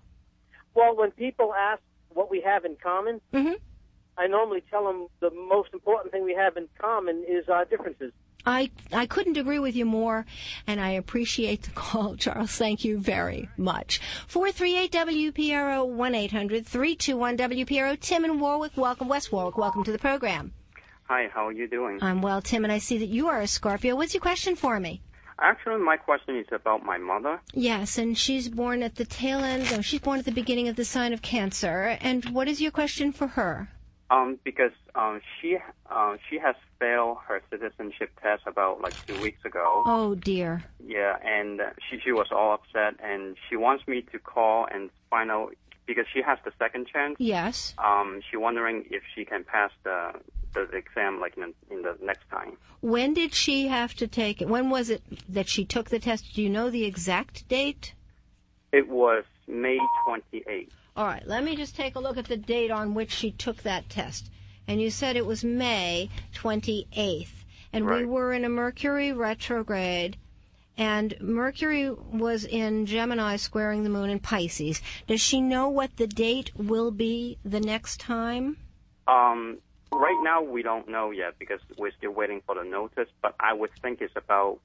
Well, 0.74 0.94
when 0.94 1.10
people 1.12 1.54
ask 1.54 1.82
what 2.10 2.30
we 2.30 2.42
have 2.42 2.64
in 2.64 2.76
common, 2.82 3.20
Mm-hmm. 3.32 3.54
I 4.18 4.26
normally 4.26 4.62
tell 4.68 4.84
them 4.84 5.06
the 5.20 5.30
most 5.30 5.72
important 5.72 6.12
thing 6.12 6.24
we 6.24 6.34
have 6.34 6.56
in 6.56 6.68
common 6.80 7.24
is 7.28 7.48
our 7.48 7.64
differences. 7.64 8.12
I 8.44 8.70
I 8.92 9.06
couldn't 9.06 9.36
agree 9.36 9.58
with 9.58 9.76
you 9.76 9.84
more, 9.84 10.26
and 10.66 10.80
I 10.80 10.90
appreciate 10.90 11.62
the 11.62 11.70
call, 11.70 12.16
Charles. 12.22 12.52
Thank 12.52 12.84
you 12.84 12.98
very 12.98 13.48
much. 13.56 14.00
Four 14.26 14.50
three 14.50 14.76
eight 14.76 14.92
WPRO 14.92 15.86
one 15.86 16.14
eight 16.14 16.32
hundred 16.32 16.66
three 16.66 16.96
two 16.96 17.16
one 17.16 17.36
WPRO. 17.36 17.98
Tim 18.00 18.24
and 18.24 18.40
Warwick, 18.40 18.72
welcome. 18.76 19.08
West 19.08 19.32
Warwick, 19.32 19.56
welcome 19.56 19.84
to 19.84 19.92
the 19.92 19.98
program. 19.98 20.52
Hi, 21.04 21.28
how 21.32 21.46
are 21.46 21.52
you 21.52 21.68
doing? 21.68 21.98
I'm 22.02 22.20
well, 22.20 22.42
Tim, 22.42 22.64
and 22.64 22.72
I 22.72 22.78
see 22.78 22.98
that 22.98 23.08
you 23.08 23.28
are 23.28 23.40
a 23.40 23.46
Scorpio. 23.46 23.96
What's 23.96 24.14
your 24.14 24.20
question 24.20 24.56
for 24.56 24.78
me? 24.80 25.00
Actually, 25.40 25.80
my 25.80 25.96
question 25.96 26.36
is 26.36 26.46
about 26.50 26.84
my 26.84 26.98
mother. 26.98 27.40
Yes, 27.54 27.96
and 27.96 28.18
she's 28.18 28.48
born 28.48 28.82
at 28.82 28.96
the 28.96 29.04
tail 29.04 29.38
end. 29.38 29.70
No, 29.70 29.80
she's 29.80 30.00
born 30.00 30.18
at 30.18 30.24
the 30.24 30.32
beginning 30.32 30.66
of 30.68 30.76
the 30.76 30.84
sign 30.84 31.12
of 31.12 31.22
Cancer. 31.22 31.96
And 32.00 32.24
what 32.30 32.48
is 32.48 32.60
your 32.60 32.72
question 32.72 33.12
for 33.12 33.28
her? 33.28 33.68
Um, 34.10 34.38
because 34.42 34.72
um, 34.94 35.20
she 35.40 35.58
uh, 35.90 36.16
she 36.30 36.38
has 36.38 36.56
failed 36.78 37.18
her 37.26 37.42
citizenship 37.50 38.10
test 38.22 38.44
about 38.46 38.80
like 38.80 38.94
two 39.06 39.20
weeks 39.20 39.44
ago. 39.44 39.82
Oh 39.84 40.14
dear. 40.14 40.64
Yeah, 40.84 41.16
and 41.22 41.60
uh, 41.60 41.64
she 41.90 41.98
she 42.02 42.12
was 42.12 42.28
all 42.30 42.54
upset, 42.54 42.94
and 43.04 43.36
she 43.48 43.56
wants 43.56 43.86
me 43.86 44.02
to 44.12 44.18
call 44.18 44.66
and 44.72 44.88
find 45.10 45.30
out 45.30 45.54
because 45.86 46.06
she 46.12 46.22
has 46.22 46.38
the 46.44 46.52
second 46.58 46.86
chance. 46.86 47.16
Yes. 47.18 47.74
Um, 47.78 48.20
she 48.30 48.36
wondering 48.36 48.84
if 48.90 49.02
she 49.14 49.26
can 49.26 49.44
pass 49.44 49.72
the 49.84 50.12
the 50.54 50.62
exam 50.76 51.20
like 51.20 51.36
in, 51.36 51.52
in 51.70 51.82
the 51.82 51.96
next 52.02 52.28
time. 52.30 52.56
When 52.80 53.14
did 53.14 53.34
she 53.34 53.68
have 53.68 53.94
to 53.94 54.06
take 54.06 54.40
it? 54.40 54.48
When 54.48 54.70
was 54.70 54.90
it 54.90 55.02
that 55.28 55.48
she 55.48 55.64
took 55.64 55.90
the 55.90 55.98
test? 55.98 56.34
Do 56.34 56.42
you 56.42 56.50
know 56.50 56.70
the 56.70 56.84
exact 56.84 57.48
date? 57.48 57.94
It 58.72 58.88
was 58.88 59.24
May 59.46 59.78
28th. 60.06 60.68
All 60.98 61.06
right, 61.06 61.24
let 61.28 61.44
me 61.44 61.54
just 61.54 61.76
take 61.76 61.94
a 61.94 62.00
look 62.00 62.16
at 62.16 62.24
the 62.24 62.36
date 62.36 62.72
on 62.72 62.92
which 62.92 63.12
she 63.12 63.30
took 63.30 63.62
that 63.62 63.88
test. 63.88 64.32
And 64.66 64.80
you 64.80 64.90
said 64.90 65.14
it 65.14 65.24
was 65.24 65.44
May 65.44 66.10
28th. 66.34 67.44
And 67.72 67.86
we 67.86 68.04
were 68.04 68.32
in 68.32 68.44
a 68.44 68.48
Mercury 68.48 69.12
retrograde. 69.12 70.16
And 70.76 71.14
Mercury 71.20 71.88
was 71.88 72.44
in 72.44 72.84
Gemini 72.84 73.36
squaring 73.36 73.84
the 73.84 73.90
moon 73.90 74.10
in 74.10 74.18
Pisces. 74.18 74.82
Does 75.06 75.20
she 75.20 75.40
know 75.40 75.68
what 75.68 75.96
the 75.98 76.08
date 76.08 76.50
will 76.56 76.90
be 76.90 77.38
the 77.44 77.60
next 77.60 78.00
time? 78.00 78.56
Um, 79.06 79.58
right 79.92 80.20
now 80.24 80.42
we 80.42 80.64
don't 80.64 80.88
know 80.88 81.12
yet 81.12 81.38
because 81.38 81.60
we're 81.78 81.92
still 81.92 82.10
waiting 82.10 82.42
for 82.44 82.56
the 82.56 82.64
notice. 82.64 83.08
But 83.22 83.36
I 83.38 83.52
would 83.52 83.70
think 83.82 84.00
it's 84.00 84.16
about 84.16 84.58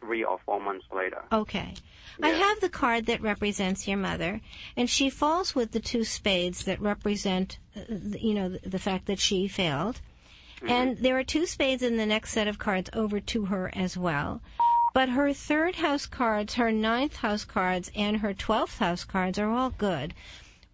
three 0.00 0.24
or 0.24 0.38
four 0.44 0.60
months 0.60 0.86
later. 0.94 1.22
Okay. 1.32 1.74
I 2.22 2.28
have 2.30 2.60
the 2.60 2.68
card 2.68 3.06
that 3.06 3.22
represents 3.22 3.88
your 3.88 3.96
mother, 3.96 4.40
and 4.76 4.90
she 4.90 5.08
falls 5.08 5.54
with 5.54 5.72
the 5.72 5.80
two 5.80 6.04
spades 6.04 6.64
that 6.64 6.80
represent, 6.80 7.58
uh, 7.76 7.82
you 7.88 8.34
know, 8.34 8.50
the, 8.50 8.68
the 8.68 8.78
fact 8.78 9.06
that 9.06 9.18
she 9.18 9.48
failed. 9.48 10.00
And 10.66 10.98
there 10.98 11.18
are 11.18 11.24
two 11.24 11.46
spades 11.46 11.82
in 11.82 11.96
the 11.96 12.04
next 12.04 12.32
set 12.32 12.46
of 12.46 12.58
cards 12.58 12.90
over 12.92 13.18
to 13.20 13.46
her 13.46 13.70
as 13.74 13.96
well. 13.96 14.42
But 14.92 15.10
her 15.10 15.32
third 15.32 15.76
house 15.76 16.04
cards, 16.04 16.54
her 16.54 16.72
ninth 16.72 17.16
house 17.16 17.44
cards, 17.44 17.90
and 17.94 18.18
her 18.18 18.34
twelfth 18.34 18.78
house 18.78 19.04
cards 19.04 19.38
are 19.38 19.48
all 19.48 19.70
good. 19.70 20.12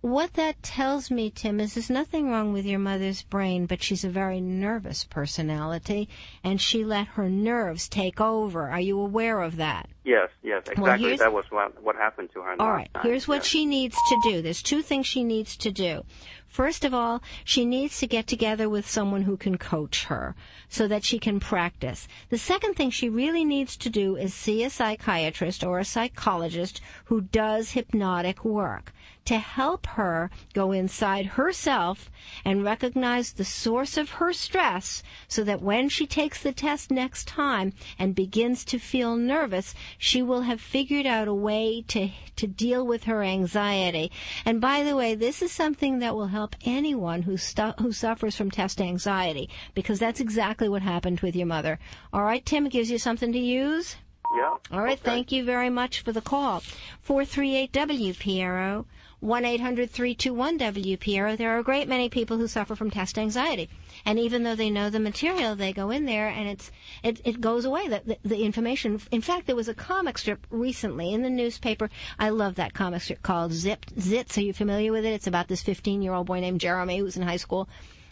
What 0.06 0.34
that 0.34 0.62
tells 0.62 1.10
me, 1.10 1.30
Tim, 1.30 1.58
is 1.58 1.74
there's 1.74 1.90
nothing 1.90 2.30
wrong 2.30 2.52
with 2.52 2.64
your 2.64 2.78
mother's 2.78 3.24
brain, 3.24 3.66
but 3.66 3.82
she's 3.82 4.04
a 4.04 4.08
very 4.08 4.40
nervous 4.40 5.02
personality, 5.02 6.08
and 6.44 6.60
she 6.60 6.84
let 6.84 7.08
her 7.18 7.28
nerves 7.28 7.88
take 7.88 8.20
over. 8.20 8.70
Are 8.70 8.80
you 8.80 9.00
aware 9.00 9.40
of 9.40 9.56
that? 9.56 9.88
Yes, 10.04 10.28
yes, 10.44 10.62
exactly. 10.68 11.06
here's- 11.06 11.18
that 11.18 11.32
was 11.32 11.46
what 11.50 11.82
what 11.82 11.96
happened 11.96 12.30
to 12.34 12.42
her. 12.42 12.54
All 12.60 12.70
right, 12.70 12.88
time. 12.94 13.02
here's 13.02 13.26
what 13.26 13.38
Yes. 13.38 13.46
she 13.46 13.66
needs 13.66 13.96
to 14.08 14.20
do. 14.22 14.42
There's 14.42 14.62
two 14.62 14.80
things 14.80 15.08
she 15.08 15.24
needs 15.24 15.56
to 15.56 15.72
do. 15.72 16.04
First 16.46 16.84
of 16.84 16.94
all, 16.94 17.20
she 17.42 17.64
needs 17.64 17.98
to 17.98 18.06
get 18.06 18.28
together 18.28 18.68
with 18.68 18.88
someone 18.88 19.22
who 19.22 19.36
can 19.36 19.58
coach 19.58 20.04
her 20.04 20.36
so 20.68 20.86
that 20.86 21.02
she 21.02 21.18
can 21.18 21.40
practice. 21.40 22.06
The 22.28 22.38
second 22.38 22.74
thing 22.74 22.90
she 22.90 23.08
really 23.08 23.44
needs 23.44 23.76
to 23.78 23.90
do 23.90 24.14
is 24.14 24.32
see 24.32 24.62
a 24.62 24.70
psychiatrist 24.70 25.64
or 25.64 25.80
a 25.80 25.84
psychologist 25.84 26.80
who 27.06 27.22
does 27.22 27.72
hypnotic 27.72 28.44
work 28.44 28.92
to 29.26 29.38
help 29.38 29.86
her 29.86 30.30
go 30.54 30.72
inside 30.72 31.26
herself 31.26 32.10
and 32.44 32.64
recognize 32.64 33.32
the 33.32 33.44
source 33.44 33.96
of 33.96 34.10
her 34.12 34.32
stress 34.32 35.02
so 35.28 35.44
that 35.44 35.62
when 35.62 35.88
she 35.88 36.06
takes 36.06 36.42
the 36.42 36.52
test 36.52 36.90
next 36.90 37.28
time 37.28 37.72
and 37.98 38.14
begins 38.14 38.64
to 38.64 38.78
feel 38.78 39.16
nervous, 39.16 39.74
she 39.98 40.22
will 40.22 40.42
have 40.42 40.60
figured 40.60 41.06
out 41.06 41.28
a 41.28 41.34
way 41.34 41.82
to, 41.88 42.10
to 42.36 42.46
deal 42.46 42.86
with 42.86 43.04
her 43.04 43.22
anxiety. 43.22 44.10
And 44.44 44.60
by 44.60 44.82
the 44.82 44.96
way, 44.96 45.14
this 45.14 45.42
is 45.42 45.52
something 45.52 45.98
that 45.98 46.16
will 46.16 46.28
help 46.28 46.56
anyone 46.64 47.22
who, 47.22 47.36
stu- 47.36 47.74
who 47.80 47.92
suffers 47.92 48.36
from 48.36 48.50
test 48.50 48.80
anxiety 48.80 49.50
because 49.74 49.98
that's 49.98 50.20
exactly 50.20 50.68
what 50.68 50.82
happened 50.82 51.20
with 51.20 51.36
your 51.36 51.46
mother. 51.46 51.78
All 52.12 52.22
right, 52.22 52.44
Tim, 52.44 52.66
it 52.66 52.72
gives 52.72 52.90
you 52.90 52.98
something 52.98 53.32
to 53.32 53.38
use? 53.38 53.96
Yeah. 54.36 54.56
All 54.72 54.82
right, 54.82 54.98
okay. 54.98 55.10
thank 55.10 55.32
you 55.32 55.44
very 55.44 55.70
much 55.70 56.00
for 56.00 56.12
the 56.12 56.20
call. 56.20 56.60
438 57.02 57.72
WPRO, 57.72 58.84
1 59.20 59.44
800 59.44 59.90
321 59.90 60.58
WPRO. 60.58 61.36
There 61.36 61.50
are 61.50 61.58
a 61.58 61.64
great 61.64 61.88
many 61.88 62.08
people 62.10 62.36
who 62.36 62.46
suffer 62.46 62.74
from 62.74 62.90
test 62.90 63.18
anxiety. 63.18 63.70
And 64.04 64.18
even 64.18 64.42
though 64.42 64.54
they 64.54 64.68
know 64.68 64.90
the 64.90 65.00
material, 65.00 65.56
they 65.56 65.72
go 65.72 65.90
in 65.90 66.04
there 66.04 66.28
and 66.28 66.48
it's 66.48 66.70
it, 67.02 67.20
it 67.24 67.40
goes 67.40 67.64
away, 67.64 67.88
the, 67.88 68.02
the, 68.04 68.18
the 68.22 68.44
information. 68.44 69.00
In 69.10 69.22
fact, 69.22 69.46
there 69.46 69.56
was 69.56 69.68
a 69.68 69.74
comic 69.74 70.18
strip 70.18 70.46
recently 70.50 71.14
in 71.14 71.22
the 71.22 71.30
newspaper. 71.30 71.88
I 72.18 72.28
love 72.28 72.56
that 72.56 72.74
comic 72.74 73.02
strip 73.02 73.22
called 73.22 73.52
Zip 73.52 73.86
Zits. 73.86 74.36
Are 74.36 74.42
you 74.42 74.52
familiar 74.52 74.92
with 74.92 75.06
it? 75.06 75.14
It's 75.14 75.26
about 75.26 75.48
this 75.48 75.62
15 75.62 76.02
year 76.02 76.12
old 76.12 76.26
boy 76.26 76.40
named 76.40 76.60
Jeremy 76.60 76.98
who's 76.98 77.16
in 77.16 77.22
high 77.22 77.36
school. 77.36 77.68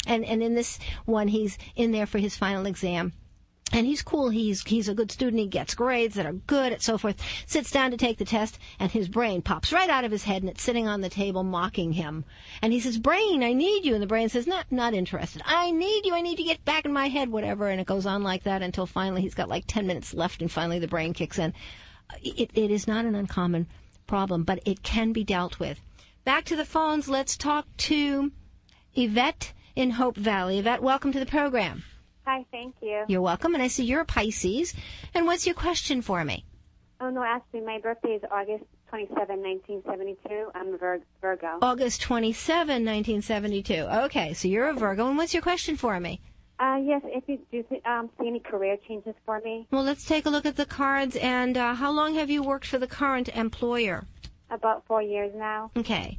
And, 0.06 0.24
and 0.24 0.42
in 0.42 0.54
this 0.54 0.78
one, 1.04 1.28
he's 1.28 1.58
in 1.76 1.92
there 1.92 2.06
for 2.06 2.18
his 2.18 2.36
final 2.36 2.66
exam 2.66 3.12
and 3.72 3.86
he's 3.86 4.02
cool. 4.02 4.28
He's 4.28 4.62
he's 4.62 4.88
a 4.88 4.94
good 4.94 5.10
student. 5.10 5.40
He 5.40 5.48
gets 5.48 5.74
grades 5.74 6.14
that 6.14 6.26
are 6.26 6.32
good, 6.32 6.72
and 6.72 6.82
so 6.82 6.98
forth. 6.98 7.20
Sits 7.46 7.70
down 7.70 7.90
to 7.90 7.96
take 7.96 8.18
the 8.18 8.24
test, 8.24 8.58
and 8.78 8.90
his 8.90 9.08
brain 9.08 9.42
pops 9.42 9.72
right 9.72 9.88
out 9.88 10.04
of 10.04 10.12
his 10.12 10.24
head, 10.24 10.42
and 10.42 10.50
it's 10.50 10.62
sitting 10.62 10.86
on 10.86 11.00
the 11.00 11.08
table 11.08 11.42
mocking 11.42 11.92
him. 11.92 12.24
And 12.62 12.72
he 12.72 12.80
says, 12.80 12.98
"Brain, 12.98 13.42
I 13.42 13.52
need 13.52 13.84
you." 13.84 13.94
And 13.94 14.02
the 14.02 14.06
brain 14.06 14.28
says, 14.28 14.46
"Not 14.46 14.70
not 14.70 14.94
interested. 14.94 15.42
I 15.44 15.70
need 15.70 16.06
you. 16.06 16.14
I 16.14 16.20
need 16.20 16.36
to 16.36 16.44
get 16.44 16.64
back 16.64 16.84
in 16.84 16.92
my 16.92 17.08
head, 17.08 17.30
whatever." 17.30 17.68
And 17.68 17.80
it 17.80 17.86
goes 17.86 18.06
on 18.06 18.22
like 18.22 18.44
that 18.44 18.62
until 18.62 18.86
finally 18.86 19.22
he's 19.22 19.34
got 19.34 19.48
like 19.48 19.64
ten 19.66 19.86
minutes 19.86 20.14
left, 20.14 20.40
and 20.40 20.50
finally 20.50 20.78
the 20.78 20.88
brain 20.88 21.12
kicks 21.12 21.38
in. 21.38 21.52
Uh, 22.10 22.16
it, 22.22 22.50
it 22.54 22.70
is 22.70 22.86
not 22.86 23.06
an 23.06 23.14
uncommon 23.14 23.66
problem, 24.06 24.44
but 24.44 24.60
it 24.66 24.82
can 24.82 25.12
be 25.12 25.24
dealt 25.24 25.58
with. 25.58 25.80
Back 26.24 26.44
to 26.44 26.56
the 26.56 26.64
phones. 26.64 27.08
Let's 27.08 27.36
talk 27.36 27.66
to 27.78 28.30
Yvette 28.94 29.52
in 29.74 29.90
Hope 29.90 30.16
Valley. 30.16 30.58
Yvette, 30.58 30.82
welcome 30.82 31.12
to 31.12 31.18
the 31.18 31.26
program. 31.26 31.84
Hi, 32.26 32.44
thank 32.50 32.74
you. 32.80 33.04
You're 33.08 33.20
welcome. 33.20 33.54
And 33.54 33.62
I 33.62 33.68
see 33.68 33.84
you're 33.84 34.00
a 34.00 34.04
Pisces. 34.04 34.74
And 35.12 35.26
what's 35.26 35.46
your 35.46 35.54
question 35.54 36.00
for 36.02 36.24
me? 36.24 36.44
Oh, 37.00 37.10
no, 37.10 37.22
actually, 37.22 37.60
my 37.60 37.78
birthday 37.80 38.10
is 38.14 38.22
August 38.30 38.64
27, 38.88 39.16
1972. 39.42 40.50
I'm 40.54 40.72
a 40.74 40.76
Vir- 40.78 41.02
Virgo. 41.20 41.58
August 41.60 42.00
27, 42.02 42.84
1972. 42.84 43.74
Okay, 44.04 44.32
so 44.32 44.48
you're 44.48 44.68
a 44.68 44.72
Virgo. 44.74 45.08
And 45.08 45.18
what's 45.18 45.34
your 45.34 45.42
question 45.42 45.76
for 45.76 45.98
me? 46.00 46.20
Uh, 46.60 46.78
yes, 46.82 47.02
if 47.04 47.24
you 47.26 47.38
do 47.50 47.64
um, 47.84 48.08
see 48.18 48.28
any 48.28 48.38
career 48.38 48.76
changes 48.88 49.14
for 49.26 49.40
me, 49.40 49.66
Well, 49.72 49.82
let's 49.82 50.04
take 50.06 50.24
a 50.24 50.30
look 50.30 50.46
at 50.46 50.56
the 50.56 50.64
cards. 50.64 51.16
And 51.16 51.58
uh, 51.58 51.74
how 51.74 51.90
long 51.90 52.14
have 52.14 52.30
you 52.30 52.42
worked 52.42 52.66
for 52.66 52.78
the 52.78 52.86
current 52.86 53.28
employer? 53.30 54.04
about 54.50 54.86
four 54.86 55.02
years 55.02 55.32
now. 55.34 55.68
Okay. 55.76 56.16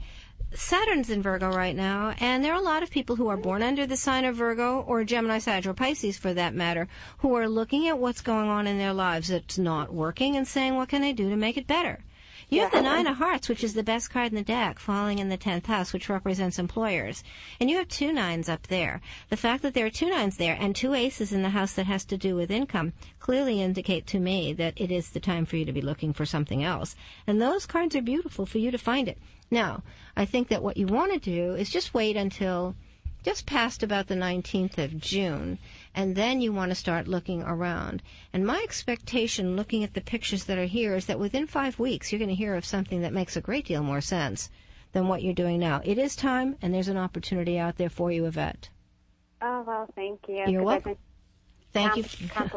Saturn's 0.58 1.10
in 1.10 1.22
Virgo 1.22 1.52
right 1.52 1.76
now, 1.76 2.16
and 2.20 2.44
there 2.44 2.54
are 2.54 2.60
a 2.60 2.64
lot 2.64 2.82
of 2.82 2.90
people 2.90 3.18
who 3.18 3.28
are 3.28 3.36
born 3.36 3.62
under 3.62 3.86
the 3.86 3.98
sign 3.98 4.24
of 4.24 4.38
Virgo 4.38 4.82
or 4.88 5.04
Gemini, 5.04 5.38
Sag, 5.40 5.68
or 5.68 5.74
Pisces 5.74 6.18
for 6.18 6.34
that 6.34 6.54
matter, 6.54 6.88
who 7.18 7.36
are 7.36 7.50
looking 7.50 7.88
at 7.90 8.00
what's 8.00 8.22
going 8.22 8.48
on 8.48 8.66
in 8.66 8.78
their 8.78 8.94
lives 8.94 9.28
that's 9.28 9.58
not 9.58 9.94
working 9.94 10.38
and 10.38 10.48
saying, 10.48 10.76
what 10.76 10.88
can 10.88 11.04
I 11.04 11.12
do 11.12 11.30
to 11.30 11.36
make 11.36 11.58
it 11.58 11.68
better? 11.68 12.00
You 12.48 12.62
have 12.62 12.72
the 12.72 12.82
Nine 12.82 13.08
of 13.08 13.18
Hearts, 13.18 13.50
which 13.50 13.64
is 13.64 13.74
the 13.74 13.82
best 13.82 14.12
card 14.12 14.32
in 14.32 14.36
the 14.36 14.44
deck, 14.44 14.78
falling 14.78 15.18
in 15.18 15.30
the 15.30 15.38
10th 15.38 15.66
house, 15.66 15.92
which 15.92 16.10
represents 16.10 16.60
employers. 16.60 17.24
And 17.60 17.72
you 17.72 17.78
have 17.78 17.88
two 17.88 18.14
nines 18.14 18.48
up 18.48 18.68
there. 18.68 19.02
The 19.30 19.38
fact 19.38 19.64
that 19.64 19.74
there 19.74 19.88
are 19.88 19.90
two 19.90 20.12
nines 20.12 20.38
there 20.38 20.56
and 20.60 20.76
two 20.76 20.94
aces 20.94 21.34
in 21.34 21.42
the 21.42 21.50
house 21.50 21.74
that 21.74 21.88
has 21.88 22.06
to 22.06 22.18
do 22.18 22.36
with 22.36 22.52
income 22.52 22.94
clearly 23.20 23.62
indicate 23.62 24.06
to 24.08 24.20
me 24.20 24.54
that 24.54 24.80
it 24.80 24.92
is 24.92 25.10
the 25.10 25.20
time 25.20 25.46
for 25.48 25.58
you 25.58 25.66
to 25.66 25.74
be 25.74 25.82
looking 25.82 26.14
for 26.14 26.26
something 26.26 26.64
else. 26.64 26.96
And 27.26 27.42
those 27.42 27.66
cards 27.66 27.96
are 27.96 28.02
beautiful 28.02 28.46
for 28.46 28.60
you 28.60 28.70
to 28.70 28.78
find 28.78 29.08
it. 29.08 29.18
Now, 29.50 29.82
I 30.16 30.26
think 30.26 30.50
that 30.50 30.62
what 30.62 30.78
you 30.78 30.86
want 30.86 31.14
to 31.14 31.20
do 31.20 31.56
is 31.56 31.72
just 31.72 31.96
wait 31.96 32.16
until 32.16 32.76
just 33.24 33.48
past 33.48 33.82
about 33.82 34.06
the 34.06 34.16
19th 34.16 34.78
of 34.78 35.00
June, 35.00 35.58
and 35.96 36.16
then 36.16 36.42
you 36.42 36.52
want 36.54 36.70
to 36.70 36.76
start 36.76 37.08
looking 37.08 37.42
around. 37.42 38.04
And 38.34 38.46
my 38.46 38.62
expectation, 38.62 39.56
looking 39.56 39.84
at 39.84 39.94
the 39.94 40.02
pictures 40.02 40.44
that 40.44 40.58
are 40.58 40.66
here, 40.66 40.96
is 40.96 41.06
that 41.06 41.20
within 41.20 41.48
five 41.48 41.80
weeks 41.80 42.12
you're 42.12 42.20
going 42.20 42.30
to 42.30 42.36
hear 42.36 42.56
of 42.56 42.66
something 42.66 43.02
that 43.02 43.14
makes 43.14 43.36
a 43.36 43.42
great 43.42 43.66
deal 43.66 43.82
more 43.82 44.02
sense 44.02 44.50
than 44.92 45.08
what 45.08 45.24
you're 45.24 45.34
doing 45.34 45.60
now. 45.60 45.82
It 45.84 45.98
is 45.98 46.16
time, 46.16 46.58
and 46.62 46.74
there's 46.74 46.90
an 46.90 46.98
opportunity 46.98 47.58
out 47.58 47.78
there 47.78 47.90
for 47.90 48.12
you, 48.12 48.26
Yvette. 48.26 48.70
Oh, 49.42 49.64
well, 49.66 49.90
thank 49.96 50.20
you. 50.28 50.44
You're 50.48 50.64
welcome. 50.64 50.98
Thank 51.74 51.98
you. 51.98 52.30
I've 52.36 52.52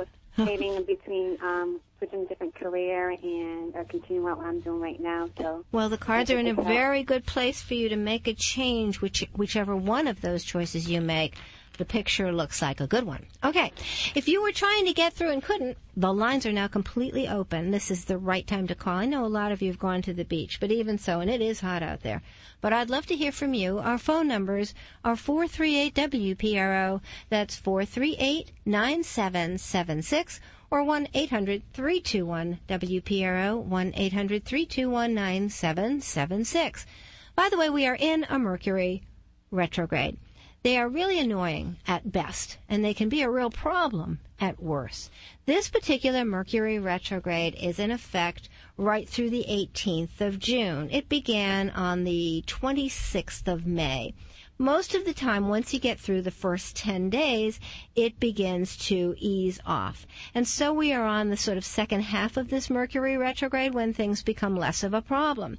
between 0.86 1.36
um, 1.42 1.80
switching 1.98 2.22
a 2.22 2.26
different 2.26 2.54
career 2.54 3.10
and 3.10 3.74
or 3.74 3.84
continuing 3.84 4.24
what 4.24 4.38
I'm 4.38 4.60
doing 4.60 4.80
right 4.80 5.00
now. 5.00 5.28
So, 5.36 5.64
Well, 5.72 5.88
the 5.88 5.98
cards 5.98 6.30
are 6.30 6.38
in 6.38 6.46
a 6.46 6.54
very 6.54 7.02
good 7.02 7.26
place 7.26 7.60
for 7.60 7.74
you 7.74 7.88
to 7.88 7.96
make 7.96 8.28
a 8.28 8.34
change, 8.34 9.00
which, 9.00 9.26
whichever 9.34 9.74
one 9.76 10.06
of 10.06 10.20
those 10.20 10.44
choices 10.44 10.88
you 10.88 11.00
make. 11.00 11.34
The 11.78 11.84
picture 11.84 12.30
looks 12.32 12.60
like 12.60 12.80
a 12.80 12.86
good 12.86 13.04
one. 13.04 13.26
Okay. 13.42 13.72
If 14.14 14.28
you 14.28 14.42
were 14.42 14.52
trying 14.52 14.84
to 14.86 14.92
get 14.92 15.14
through 15.14 15.30
and 15.30 15.42
couldn't, 15.42 15.78
the 15.96 16.12
lines 16.12 16.44
are 16.44 16.52
now 16.52 16.68
completely 16.68 17.26
open. 17.26 17.70
This 17.70 17.90
is 17.90 18.04
the 18.04 18.18
right 18.18 18.46
time 18.46 18.66
to 18.66 18.74
call. 18.74 18.98
I 18.98 19.06
know 19.06 19.24
a 19.24 19.26
lot 19.26 19.52
of 19.52 19.62
you 19.62 19.68
have 19.70 19.78
gone 19.78 20.02
to 20.02 20.12
the 20.12 20.24
beach, 20.24 20.60
but 20.60 20.70
even 20.70 20.98
so, 20.98 21.20
and 21.20 21.30
it 21.30 21.40
is 21.40 21.60
hot 21.60 21.82
out 21.82 22.02
there. 22.02 22.22
But 22.60 22.72
I'd 22.72 22.90
love 22.90 23.06
to 23.06 23.16
hear 23.16 23.32
from 23.32 23.54
you. 23.54 23.78
Our 23.78 23.98
phone 23.98 24.28
numbers 24.28 24.74
are 25.04 25.16
438 25.16 25.94
WPRO. 25.94 27.00
That's 27.30 27.56
438 27.56 28.52
9776 28.66 30.40
or 30.70 30.84
1 30.84 31.08
800 31.14 31.62
321 31.72 32.58
WPRO, 32.68 33.62
1 33.62 33.92
800 33.94 34.44
321 34.44 35.14
9776. 35.14 36.86
By 37.34 37.48
the 37.48 37.56
way, 37.56 37.70
we 37.70 37.86
are 37.86 37.96
in 37.98 38.26
a 38.28 38.38
Mercury 38.38 39.02
retrograde. 39.50 40.18
They 40.64 40.76
are 40.76 40.88
really 40.88 41.20
annoying 41.20 41.76
at 41.86 42.10
best, 42.10 42.58
and 42.68 42.84
they 42.84 42.92
can 42.92 43.08
be 43.08 43.22
a 43.22 43.30
real 43.30 43.48
problem 43.50 44.18
at 44.40 44.60
worst. 44.60 45.10
This 45.46 45.68
particular 45.68 46.24
Mercury 46.24 46.80
retrograde 46.80 47.54
is 47.54 47.78
in 47.78 47.92
effect 47.92 48.48
right 48.76 49.08
through 49.08 49.30
the 49.30 49.46
18th 49.48 50.20
of 50.20 50.40
June. 50.40 50.88
It 50.90 51.08
began 51.08 51.70
on 51.70 52.02
the 52.02 52.42
26th 52.46 53.46
of 53.46 53.66
May. 53.66 54.14
Most 54.58 54.92
of 54.96 55.04
the 55.04 55.14
time, 55.14 55.48
once 55.48 55.72
you 55.72 55.78
get 55.78 56.00
through 56.00 56.22
the 56.22 56.32
first 56.32 56.74
10 56.74 57.08
days, 57.08 57.60
it 57.94 58.18
begins 58.18 58.76
to 58.88 59.14
ease 59.16 59.60
off. 59.64 60.04
And 60.34 60.48
so 60.48 60.72
we 60.72 60.92
are 60.92 61.06
on 61.06 61.30
the 61.30 61.36
sort 61.36 61.58
of 61.58 61.64
second 61.64 62.00
half 62.00 62.36
of 62.36 62.50
this 62.50 62.68
Mercury 62.68 63.16
retrograde 63.16 63.74
when 63.74 63.94
things 63.94 64.24
become 64.24 64.56
less 64.56 64.82
of 64.82 64.92
a 64.92 65.00
problem. 65.02 65.58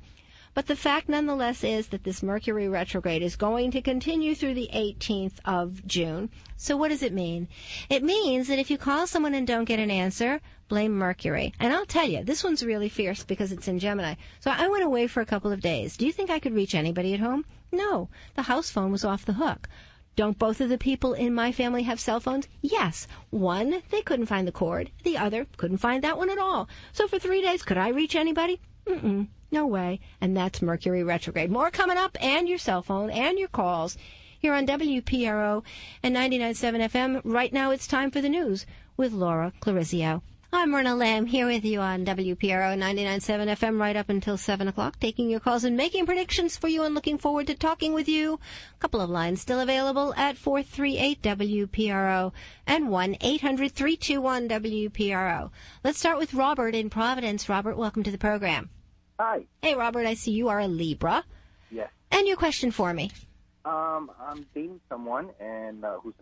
But 0.59 0.67
the 0.67 0.75
fact 0.75 1.07
nonetheless 1.07 1.63
is 1.63 1.87
that 1.87 2.03
this 2.03 2.21
Mercury 2.21 2.67
retrograde 2.67 3.21
is 3.21 3.37
going 3.37 3.71
to 3.71 3.81
continue 3.81 4.35
through 4.35 4.55
the 4.55 4.69
18th 4.73 5.35
of 5.45 5.87
June. 5.87 6.29
So 6.57 6.75
what 6.75 6.89
does 6.89 7.01
it 7.01 7.13
mean? 7.13 7.47
It 7.89 8.03
means 8.03 8.49
that 8.49 8.59
if 8.59 8.69
you 8.69 8.77
call 8.77 9.07
someone 9.07 9.33
and 9.33 9.47
don't 9.47 9.63
get 9.63 9.79
an 9.79 9.89
answer, 9.89 10.41
blame 10.67 10.91
Mercury. 10.91 11.53
And 11.61 11.71
I'll 11.71 11.85
tell 11.85 12.09
you, 12.09 12.25
this 12.25 12.43
one's 12.43 12.61
really 12.61 12.89
fierce 12.89 13.23
because 13.23 13.53
it's 13.53 13.69
in 13.69 13.79
Gemini. 13.79 14.15
So 14.41 14.51
I 14.51 14.67
went 14.67 14.83
away 14.83 15.07
for 15.07 15.21
a 15.21 15.25
couple 15.25 15.53
of 15.53 15.61
days. 15.61 15.95
Do 15.95 16.05
you 16.05 16.11
think 16.11 16.29
I 16.29 16.39
could 16.39 16.53
reach 16.53 16.75
anybody 16.75 17.13
at 17.13 17.21
home? 17.21 17.45
No. 17.71 18.09
The 18.35 18.41
house 18.41 18.69
phone 18.69 18.91
was 18.91 19.05
off 19.05 19.23
the 19.23 19.39
hook. 19.39 19.69
Don't 20.17 20.37
both 20.37 20.59
of 20.59 20.67
the 20.67 20.77
people 20.77 21.13
in 21.13 21.33
my 21.33 21.53
family 21.53 21.83
have 21.83 22.01
cell 22.01 22.19
phones? 22.19 22.49
Yes. 22.61 23.07
One, 23.29 23.81
they 23.91 24.01
couldn't 24.01 24.25
find 24.25 24.45
the 24.45 24.51
cord. 24.51 24.91
The 25.05 25.17
other 25.17 25.47
couldn't 25.55 25.77
find 25.77 26.03
that 26.03 26.17
one 26.17 26.29
at 26.29 26.37
all. 26.37 26.67
So 26.91 27.07
for 27.07 27.17
three 27.17 27.41
days, 27.41 27.63
could 27.63 27.77
I 27.77 27.87
reach 27.87 28.13
anybody? 28.13 28.59
Mm-mm. 28.85 29.27
No 29.51 29.65
way. 29.65 29.99
And 30.21 30.35
that's 30.37 30.61
Mercury 30.61 31.03
retrograde. 31.03 31.51
More 31.51 31.71
coming 31.71 31.97
up 31.97 32.17
and 32.21 32.47
your 32.47 32.57
cell 32.57 32.81
phone 32.81 33.09
and 33.09 33.39
your 33.39 33.47
calls 33.47 33.97
here 34.37 34.53
on 34.53 34.65
WPRO 34.67 35.63
and 36.03 36.15
99.7 36.15 36.89
FM. 36.89 37.21
Right 37.23 37.51
now 37.51 37.71
it's 37.71 37.87
time 37.87 38.11
for 38.11 38.21
the 38.21 38.29
news 38.29 38.65
with 38.95 39.11
Laura 39.11 39.53
Clarizio. 39.61 40.21
I'm 40.51 40.71
Myrna 40.71 40.95
Lamb 40.95 41.27
here 41.27 41.45
with 41.45 41.63
you 41.63 41.79
on 41.79 42.03
WPRO 42.05 42.75
99.7 42.75 43.55
FM 43.55 43.79
right 43.79 43.95
up 43.95 44.09
until 44.09 44.35
7 44.35 44.67
o'clock, 44.67 44.99
taking 44.99 45.29
your 45.29 45.39
calls 45.39 45.63
and 45.63 45.77
making 45.77 46.07
predictions 46.07 46.57
for 46.57 46.67
you 46.67 46.81
and 46.81 46.95
looking 46.95 47.19
forward 47.19 47.45
to 47.47 47.53
talking 47.53 47.93
with 47.93 48.09
you. 48.09 48.39
A 48.73 48.77
couple 48.79 48.99
of 48.99 49.11
lines 49.11 49.41
still 49.41 49.59
available 49.59 50.11
at 50.17 50.37
438 50.37 51.21
WPRO 51.21 52.31
and 52.65 52.87
1-800-321-WPRO. 52.87 55.51
Let's 55.83 55.99
start 55.99 56.17
with 56.17 56.33
Robert 56.33 56.73
in 56.73 56.89
Providence. 56.89 57.47
Robert, 57.47 57.77
welcome 57.77 58.01
to 58.01 58.11
the 58.11 58.17
program. 58.17 58.71
Hi. 59.19 59.45
Hey, 59.61 59.75
Robert, 59.75 60.07
I 60.07 60.15
see 60.15 60.31
you 60.31 60.49
are 60.49 60.59
a 60.59 60.67
Libra. 60.67 61.25
Yes. 61.69 61.91
And 62.09 62.27
your 62.27 62.37
question 62.37 62.71
for 62.71 62.91
me? 62.91 63.11
Um, 63.65 64.09
I'm 64.19 64.47
dating 64.55 64.79
someone, 64.89 65.29
and 65.39 65.85
uh, 65.85 65.99
who's 65.99 66.15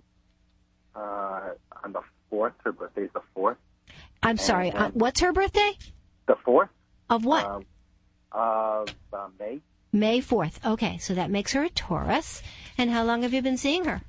uh, 0.98 1.52
on 1.82 1.94
the 1.94 2.02
fourth. 2.30 2.56
Her 2.66 2.74
birthday's 2.74 3.12
the 3.14 3.22
fourth. 3.34 3.56
I'm 4.28 4.38
sorry. 4.38 4.70
And, 4.70 4.78
um, 4.78 4.84
uh, 4.84 4.90
what's 4.94 5.22
her 5.22 5.32
birthday? 5.32 5.78
The 6.28 6.36
fourth 6.44 6.70
Of 7.10 7.24
what? 7.24 7.46
um, 7.46 7.66
of 8.34 8.90
uh, 9.14 9.28
May. 9.40 9.62
May 9.94 10.20
4th. 10.20 10.64
Okay, 10.66 10.98
so 10.98 11.14
that 11.14 11.32
makes 11.32 11.54
her 11.54 11.64
a 11.64 11.70
Taurus. 11.70 12.44
And 12.78 12.92
how 12.92 13.04
long 13.06 13.22
have 13.22 13.34
you 13.34 13.42
been 13.42 13.56
seeing 13.58 13.86
her? 13.86 14.02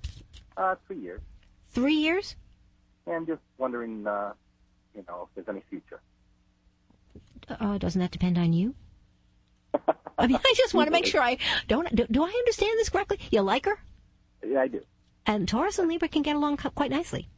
Uh, 0.57 0.75
three 0.87 0.99
years. 0.99 1.21
Three 1.69 1.95
years? 1.95 2.35
And 3.07 3.14
I'm 3.14 3.27
just 3.27 3.40
wondering, 3.59 4.07
uh, 4.07 4.33
you 4.95 5.05
know, 5.09 5.29
if 5.29 5.35
there's 5.37 5.49
any 5.49 5.62
future. 5.71 6.01
Uh, 7.49 7.79
doesn't 7.79 8.01
that 8.01 8.11
depend 8.11 8.37
on 8.38 8.53
you? 8.53 8.75
I 10.19 10.27
mean, 10.27 10.37
I 10.37 10.55
just 10.57 10.75
want 10.75 10.88
to 10.88 10.90
make 10.90 11.07
sure 11.07 11.23
I 11.23 11.38
don't. 11.69 11.95
Do, 11.95 12.07
do 12.11 12.25
I 12.25 12.29
understand 12.29 12.73
this 12.77 12.88
correctly? 12.88 13.21
You 13.31 13.43
like 13.43 13.66
her? 13.66 13.79
Yeah, 14.45 14.62
I 14.62 14.69
do. 14.69 14.83
And 15.27 15.47
Taurus 15.47 15.79
and 15.79 15.88
Libra 15.88 16.09
can 16.09 16.23
get 16.23 16.35
along 16.35 16.57
quite 16.57 16.90
nicely. 16.90 17.29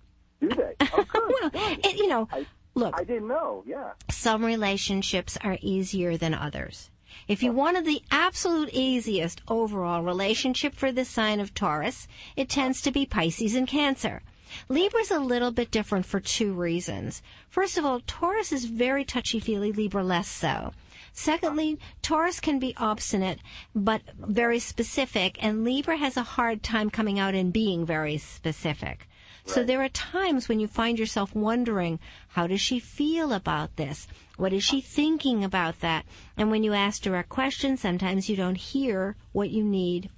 Do 0.40 0.48
they? 0.48 0.74
Oh, 0.92 1.04
well, 1.42 1.50
it, 1.84 1.96
you 1.96 2.08
know, 2.08 2.28
I, 2.32 2.46
look, 2.74 2.94
I 2.96 3.04
didn't 3.04 3.28
know. 3.28 3.62
Yeah. 3.66 3.92
some 4.10 4.44
relationships 4.44 5.36
are 5.42 5.58
easier 5.60 6.16
than 6.16 6.34
others. 6.34 6.90
If 7.26 7.42
you 7.42 7.52
wanted 7.52 7.84
the 7.84 8.02
absolute 8.10 8.70
easiest 8.72 9.40
overall 9.48 10.02
relationship 10.02 10.74
for 10.74 10.92
the 10.92 11.04
sign 11.04 11.40
of 11.40 11.54
Taurus, 11.54 12.06
it 12.36 12.48
tends 12.48 12.80
to 12.82 12.92
be 12.92 13.04
Pisces 13.04 13.54
and 13.54 13.66
Cancer. 13.66 14.22
Libra's 14.68 15.10
a 15.10 15.20
little 15.20 15.50
bit 15.50 15.70
different 15.70 16.06
for 16.06 16.20
two 16.20 16.52
reasons. 16.52 17.22
First 17.48 17.78
of 17.78 17.84
all, 17.84 18.00
Taurus 18.06 18.52
is 18.52 18.64
very 18.64 19.04
touchy-feely, 19.04 19.72
Libra 19.72 20.02
less 20.02 20.28
so. 20.28 20.72
Secondly, 21.12 21.78
Taurus 22.02 22.38
can 22.40 22.58
be 22.60 22.74
obstinate, 22.76 23.40
but 23.74 24.02
very 24.18 24.60
specific, 24.60 25.36
and 25.40 25.64
Libra 25.64 25.96
has 25.96 26.16
a 26.16 26.22
hard 26.22 26.62
time 26.62 26.90
coming 26.90 27.18
out 27.18 27.34
and 27.34 27.52
being 27.52 27.84
very 27.84 28.18
specific. 28.18 29.08
So 29.50 29.64
there 29.64 29.82
are 29.82 29.88
times 29.88 30.48
when 30.48 30.60
you 30.60 30.68
find 30.68 30.96
yourself 30.96 31.34
wondering, 31.34 31.98
how 32.28 32.46
does 32.46 32.60
she 32.60 32.78
feel 32.78 33.32
about 33.32 33.74
this? 33.74 34.06
What 34.36 34.52
is 34.52 34.62
she 34.62 34.80
thinking 34.80 35.42
about 35.42 35.80
that? 35.80 36.06
And 36.36 36.52
when 36.52 36.62
you 36.62 36.72
ask 36.72 37.02
direct 37.02 37.30
questions, 37.30 37.80
sometimes 37.80 38.28
you 38.28 38.36
don't 38.36 38.56
hear 38.56 39.16
what 39.32 39.50
you 39.50 39.64
need 39.64 40.08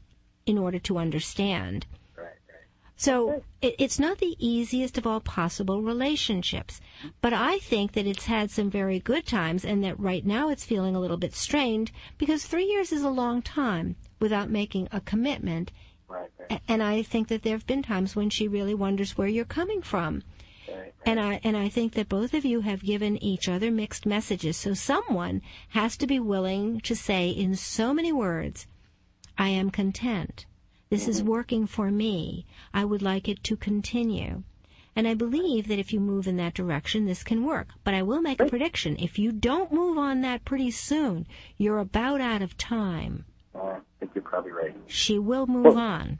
in 0.44 0.58
order 0.58 0.78
to 0.80 0.98
understand. 0.98 1.86
Right. 2.14 2.26
Right. 2.26 2.66
So 2.94 3.42
it, 3.62 3.74
it's 3.78 3.98
not 3.98 4.18
the 4.18 4.36
easiest 4.38 4.98
of 4.98 5.06
all 5.06 5.20
possible 5.20 5.80
relationships, 5.80 6.82
but 7.22 7.32
I 7.32 7.58
think 7.58 7.92
that 7.92 8.06
it's 8.06 8.26
had 8.26 8.50
some 8.50 8.68
very 8.68 9.00
good 9.00 9.26
times 9.26 9.64
and 9.64 9.82
that 9.82 9.98
right 9.98 10.26
now 10.26 10.50
it's 10.50 10.66
feeling 10.66 10.94
a 10.94 11.00
little 11.00 11.16
bit 11.16 11.34
strained 11.34 11.90
because 12.18 12.44
three 12.44 12.66
years 12.66 12.92
is 12.92 13.02
a 13.02 13.08
long 13.08 13.40
time 13.40 13.96
without 14.20 14.50
making 14.50 14.88
a 14.92 15.00
commitment. 15.00 15.72
Right. 16.12 16.30
Right. 16.38 16.60
And 16.68 16.82
I 16.82 17.02
think 17.02 17.28
that 17.28 17.42
there 17.42 17.54
have 17.54 17.66
been 17.66 17.82
times 17.82 18.14
when 18.14 18.28
she 18.28 18.46
really 18.46 18.74
wonders 18.74 19.16
where 19.16 19.28
you're 19.28 19.44
coming 19.44 19.80
from. 19.80 20.22
right. 20.68 20.92
And 21.06 21.18
I 21.18 21.40
and 21.42 21.56
I 21.56 21.68
think 21.68 21.94
that 21.94 22.08
both 22.08 22.34
of 22.34 22.44
you 22.44 22.60
have 22.60 22.82
given 22.84 23.22
each 23.22 23.48
other 23.48 23.70
mixed 23.70 24.04
messages. 24.04 24.56
So 24.56 24.74
someone 24.74 25.40
has 25.70 25.96
to 25.96 26.06
be 26.06 26.20
willing 26.20 26.80
to 26.82 26.94
say 26.94 27.30
in 27.30 27.56
so 27.56 27.94
many 27.94 28.12
words, 28.12 28.66
I 29.38 29.48
am 29.48 29.70
content. 29.70 30.46
This 30.90 31.08
is 31.08 31.20
mm-hmm. 31.20 31.30
working 31.30 31.66
for 31.66 31.90
me. 31.90 32.44
I 32.74 32.84
would 32.84 33.00
like 33.00 33.26
it 33.26 33.42
to 33.44 33.56
continue. 33.56 34.42
And 34.94 35.08
I 35.08 35.14
believe 35.14 35.68
that 35.68 35.78
if 35.78 35.90
you 35.90 36.00
move 36.00 36.28
in 36.28 36.36
that 36.36 36.52
direction, 36.52 37.06
this 37.06 37.24
can 37.24 37.44
work. 37.44 37.68
But 37.82 37.94
I 37.94 38.02
will 38.02 38.20
make 38.20 38.40
a 38.40 38.46
prediction. 38.46 38.96
If 38.98 39.18
you 39.18 39.32
don't 39.32 39.72
move 39.72 39.96
on 39.96 40.20
that 40.20 40.44
pretty 40.44 40.70
soon, 40.70 41.26
you're 41.56 41.78
about 41.78 42.20
out 42.20 42.42
of 42.42 42.58
time. 42.58 43.24
Uh, 43.54 43.58
I 43.60 43.80
think 44.00 44.12
you're 44.14 44.22
probably 44.22 44.52
right. 44.52 44.74
She 44.86 45.18
will 45.18 45.46
move 45.46 45.76
on. 45.76 46.18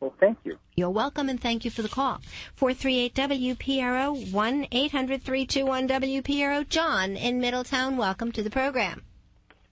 Well, 0.00 0.14
thank 0.20 0.38
you. 0.44 0.58
You're 0.76 0.90
welcome 0.90 1.28
and 1.28 1.40
thank 1.40 1.64
you 1.64 1.70
for 1.70 1.82
the 1.82 1.88
call. 1.88 2.20
438 2.56 3.14
WPRO 3.14 4.32
1 4.32 4.66
800 4.70 5.22
321 5.22 5.88
WPRO. 5.88 6.68
John 6.68 7.16
in 7.16 7.40
Middletown, 7.40 7.96
welcome 7.96 8.32
to 8.32 8.42
the 8.42 8.50
program. 8.50 9.02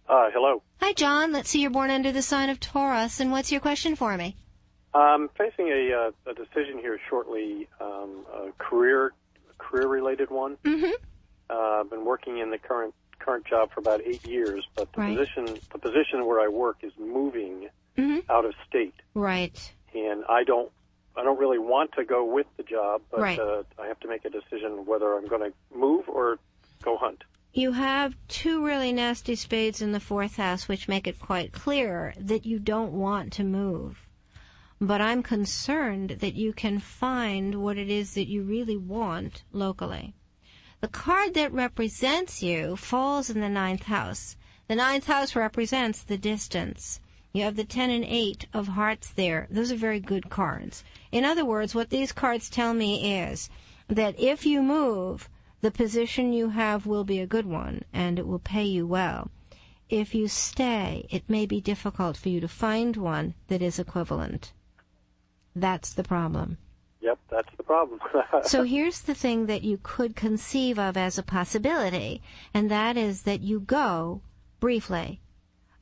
Uh, 0.09 0.31
hello. 0.33 0.63
Hi, 0.81 0.93
John. 0.93 1.33
Let's 1.33 1.51
see 1.51 1.61
you're 1.61 1.71
born 1.71 1.91
under 1.91 2.13
the 2.13 2.23
sign 2.23 2.51
of 2.51 2.61
Taurus. 2.61 3.21
And 3.21 3.31
what's 3.31 3.53
your 3.53 3.61
question 3.61 3.97
for 3.97 4.17
me? 4.17 4.37
I'm 4.95 5.29
facing 5.31 5.69
a, 5.69 5.93
uh, 6.27 6.31
a 6.31 6.35
decision 6.35 6.79
here 6.79 6.99
shortly, 7.09 7.69
um, 7.81 8.25
a 8.33 8.53
career 8.59 9.13
career 9.59 9.87
related 9.87 10.31
one. 10.31 10.57
Mm-hmm. 10.65 10.91
Uh, 11.49 11.81
I've 11.81 11.91
been 11.91 12.05
working 12.05 12.39
in 12.39 12.51
the 12.51 12.59
current 12.59 12.95
current 13.25 13.47
job 13.47 13.71
for 13.73 13.81
about 13.81 14.01
eight 14.11 14.25
years, 14.25 14.65
but 14.77 14.89
the 14.93 15.01
Right. 15.01 15.17
position 15.17 15.61
the 15.73 15.79
position 15.79 16.27
where 16.27 16.41
I 16.41 16.49
work 16.49 16.79
is 16.83 16.93
moving 16.99 17.69
Mhm. 17.97 18.23
out 18.29 18.45
of 18.45 18.55
state, 18.69 18.95
Right. 19.15 19.75
and 19.95 20.25
I 20.29 20.45
don't 20.45 20.71
I 21.15 21.23
don't 21.23 21.39
really 21.39 21.59
want 21.59 21.93
to 21.93 22.05
go 22.05 22.25
with 22.25 22.47
the 22.57 22.63
job, 22.63 23.03
but 23.11 23.21
Right. 23.21 23.39
uh, 23.39 23.65
I 23.79 23.87
have 23.87 24.01
to 24.01 24.09
make 24.09 24.25
a 24.25 24.31
decision 24.31 24.87
whether 24.87 25.15
I'm 25.15 25.29
going 25.29 25.51
to 25.51 25.77
move 25.77 26.09
or 26.09 26.39
go 26.83 26.97
hunt. 26.97 27.23
You 27.53 27.73
have 27.73 28.17
two 28.29 28.65
really 28.65 28.93
nasty 28.93 29.35
spades 29.35 29.83
in 29.83 29.93
the 29.93 30.01
fourth 30.01 30.37
house, 30.37 30.69
which 30.69 30.89
make 30.89 31.07
it 31.07 31.21
quite 31.21 31.53
clear 31.53 32.15
that 32.19 32.47
you 32.47 32.59
don't 32.59 32.93
want 32.95 33.31
to 33.35 33.45
move. 33.45 34.09
But 34.81 35.03
I'm 35.03 35.23
concerned 35.23 36.11
that 36.23 36.33
you 36.35 36.55
can 36.55 36.79
find 36.79 37.63
what 37.63 37.77
it 37.77 37.91
is 37.91 38.15
that 38.15 38.27
you 38.29 38.43
really 38.43 38.79
want 38.79 39.45
locally. 39.53 40.15
The 40.83 40.89
card 40.89 41.35
that 41.35 41.53
represents 41.53 42.43
you 42.43 42.75
falls 42.75 43.31
in 43.31 43.41
the 43.41 43.49
ninth 43.49 43.85
house. 43.85 44.37
The 44.67 44.75
ninth 44.75 45.07
house 45.07 45.37
represents 45.37 46.03
the 46.03 46.19
distance. 46.19 46.99
You 47.33 47.45
have 47.45 47.55
the 47.55 47.65
10 47.65 47.91
and 47.91 48.05
8 48.05 48.47
of 48.53 48.67
hearts 48.67 49.13
there. 49.13 49.47
Those 49.49 49.71
are 49.71 49.77
very 49.77 50.01
good 50.01 50.29
cards. 50.29 50.83
In 51.13 51.25
other 51.25 51.45
words, 51.45 51.73
what 51.73 51.91
these 51.91 52.11
cards 52.11 52.51
tell 52.51 52.75
me 52.75 53.17
is 53.17 53.49
that 53.87 54.19
if 54.19 54.45
you 54.45 54.61
move, 54.61 55.29
the 55.61 55.71
position 55.71 56.33
you 56.33 56.49
have 56.49 56.85
will 56.85 57.05
be 57.05 57.21
a 57.21 57.29
good 57.29 57.47
one 57.47 57.85
and 57.93 58.19
it 58.19 58.27
will 58.27 58.41
pay 58.41 58.65
you 58.65 58.85
well. 58.85 59.31
If 59.89 60.17
you 60.17 60.27
stay, 60.27 61.07
it 61.11 61.31
may 61.31 61.47
be 61.47 61.61
difficult 61.61 62.17
for 62.17 62.29
you 62.29 62.41
to 62.41 62.49
find 62.49 62.97
one 62.97 63.35
that 63.47 63.63
is 63.63 63.79
equivalent. 63.79 64.53
That's 65.55 65.95
the 65.95 66.03
problem. 66.03 66.59
Yep, 67.03 67.19
that's 67.31 67.57
the 67.57 67.65
problem. 67.65 68.01
so 68.45 68.63
here's 68.63 69.01
the 69.01 69.15
thing 69.15 69.47
that 69.47 69.65
you 69.65 69.81
could 69.83 70.15
conceive 70.15 70.79
of 70.79 70.97
as 70.97 71.19
a 71.19 71.23
possibility, 71.25 72.23
and 72.55 72.71
that 72.71 72.97
is 72.97 73.23
that 73.23 73.41
you 73.41 73.59
go 73.59 74.23
briefly, 74.61 75.21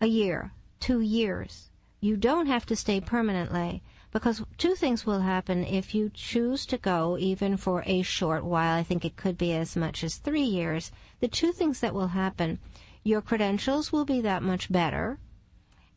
a 0.00 0.06
year, 0.06 0.52
two 0.80 1.00
years. 1.00 1.68
You 2.00 2.16
don't 2.16 2.46
have 2.46 2.64
to 2.66 2.74
stay 2.74 3.02
permanently 3.02 3.82
because 4.10 4.42
two 4.56 4.74
things 4.74 5.04
will 5.04 5.20
happen 5.20 5.62
if 5.62 5.94
you 5.94 6.10
choose 6.14 6.64
to 6.66 6.78
go 6.78 7.18
even 7.18 7.58
for 7.58 7.84
a 7.84 8.00
short 8.00 8.42
while. 8.42 8.78
I 8.78 8.82
think 8.82 9.04
it 9.04 9.16
could 9.16 9.36
be 9.36 9.52
as 9.52 9.76
much 9.76 10.02
as 10.02 10.16
three 10.16 10.42
years. 10.42 10.90
The 11.20 11.28
two 11.28 11.52
things 11.52 11.80
that 11.80 11.94
will 11.94 12.08
happen, 12.08 12.58
your 13.04 13.20
credentials 13.20 13.92
will 13.92 14.06
be 14.06 14.22
that 14.22 14.42
much 14.42 14.72
better 14.72 15.18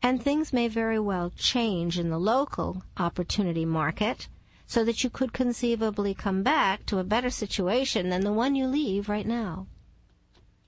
and 0.03 0.21
things 0.21 0.51
may 0.51 0.67
very 0.67 0.99
well 0.99 1.31
change 1.38 1.97
in 1.97 2.09
the 2.09 2.19
local 2.19 2.83
opportunity 2.97 3.63
market 3.63 4.27
so 4.73 4.83
that 4.83 5.03
you 5.03 5.09
could 5.12 5.31
conceivably 5.33 6.15
come 6.15 6.41
back 6.41 6.83
to 6.83 6.97
a 6.97 7.03
better 7.03 7.29
situation 7.29 8.09
than 8.09 8.21
the 8.21 8.33
one 8.33 8.55
you 8.55 8.65
leave 8.65 9.07
right 9.07 9.27
now. 9.27 9.67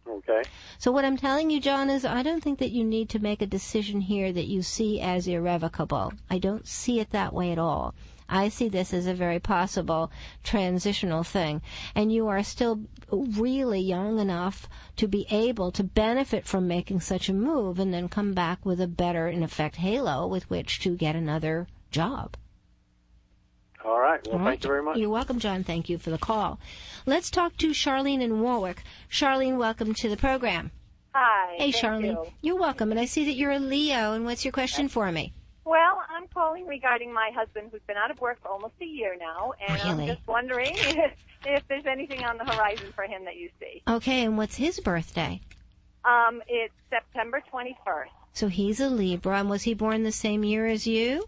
Okay. 0.08 0.44
So 0.78 0.92
what 0.92 1.04
I'm 1.04 1.18
telling 1.18 1.50
you, 1.50 1.60
John, 1.60 1.90
is 1.90 2.06
I 2.06 2.22
don't 2.22 2.44
think 2.44 2.60
that 2.60 2.70
you 2.70 2.84
need 2.84 3.10
to 3.10 3.20
make 3.20 3.42
a 3.42 3.48
decision 3.48 4.02
here 4.02 4.32
that 4.32 4.46
you 4.46 4.62
see 4.62 5.02
as 5.02 5.28
irrevocable. 5.28 6.14
I 6.30 6.38
don't 6.38 6.68
see 6.68 7.00
it 7.00 7.10
that 7.10 7.34
way 7.34 7.52
at 7.52 7.58
all. 7.58 7.96
I 8.30 8.50
see 8.50 8.70
this 8.70 8.94
as 8.94 9.08
a 9.08 9.16
very 9.16 9.40
possible 9.40 10.12
transitional 10.44 11.24
thing. 11.24 11.64
And 11.96 12.12
you 12.12 12.28
are 12.28 12.44
still 12.44 12.82
really 13.12 13.82
young 13.82 14.20
enough 14.20 14.70
to 14.98 15.08
be 15.08 15.26
able 15.32 15.72
to 15.72 15.84
benefit 15.84 16.46
from 16.46 16.68
making 16.68 17.00
such 17.00 17.28
a 17.28 17.34
move 17.34 17.80
and 17.80 17.92
then 17.92 18.08
come 18.10 18.36
back 18.36 18.64
with 18.64 18.80
a 18.80 18.88
better, 18.88 19.28
in 19.28 19.42
effect, 19.42 19.78
halo 19.78 20.28
with 20.28 20.48
which 20.48 20.80
to 20.82 20.96
get 20.96 21.16
another 21.16 21.66
job. 21.90 22.38
All 23.86 24.00
right. 24.00 24.20
Well, 24.26 24.34
All 24.34 24.40
right. 24.40 24.52
thank 24.52 24.64
you 24.64 24.70
very 24.70 24.84
much. 24.84 24.98
You're 24.98 25.10
welcome, 25.10 25.40
John. 25.40 25.64
Thank 25.64 25.90
you 25.90 25.98
for 25.98 26.10
the 26.10 26.18
call. 26.18 26.60
Let's 27.06 27.30
talk 27.30 27.56
to 27.58 27.70
Charlene 27.70 28.22
in 28.22 28.42
Warwick. 28.42 28.84
Charlene, 29.12 29.58
welcome 29.58 29.94
to 29.94 30.10
the 30.10 30.18
program. 30.18 30.72
Hi. 31.14 31.56
Hey, 31.58 31.72
thank 31.72 31.84
Charlene. 31.86 32.32
You. 32.42 32.56
are 32.56 32.60
welcome. 32.60 32.92
And 32.92 33.00
I 33.00 33.06
see 33.06 33.26
that 33.26 33.34
you're 33.36 33.52
a 33.52 33.60
Leo. 33.60 34.14
And 34.14 34.26
what's 34.26 34.44
your 34.44 34.52
question 34.52 34.88
for 34.90 35.12
me? 35.12 35.34
Well, 35.66 36.02
I'm 36.10 36.28
calling 36.34 36.66
regarding 36.68 37.14
my 37.14 37.32
husband 37.36 37.70
who's 37.72 37.82
been 37.88 37.98
out 37.98 38.12
of 38.12 38.20
work 38.20 38.40
for 38.42 38.50
almost 38.50 38.74
a 38.82 38.86
year 38.86 39.16
now, 39.20 39.54
and 39.68 39.74
Really? 39.84 40.04
I'm 40.04 40.16
just 40.16 40.28
wondering 40.28 40.76
if, 40.78 41.12
if 41.46 41.64
there's 41.68 41.86
anything 41.88 42.24
on 42.24 42.38
the 42.38 42.46
horizon 42.46 42.92
for 42.94 43.06
him 43.06 43.26
that 43.26 43.36
you 43.38 43.50
see. 43.60 43.82
Okay, 43.88 44.26
and 44.26 44.38
what's 44.38 44.56
his 44.58 44.80
birthday? 44.80 45.42
Um, 46.04 46.44
it's 46.48 46.74
September 46.92 47.42
21st. 47.52 48.10
So 48.34 48.48
he's 48.48 48.80
a 48.80 48.90
Libra. 48.90 49.40
And 49.40 49.50
was 49.50 49.64
he 49.64 49.74
born 49.74 50.04
the 50.04 50.12
same 50.12 50.44
year 50.44 50.68
as 50.68 50.86
you? 50.86 51.28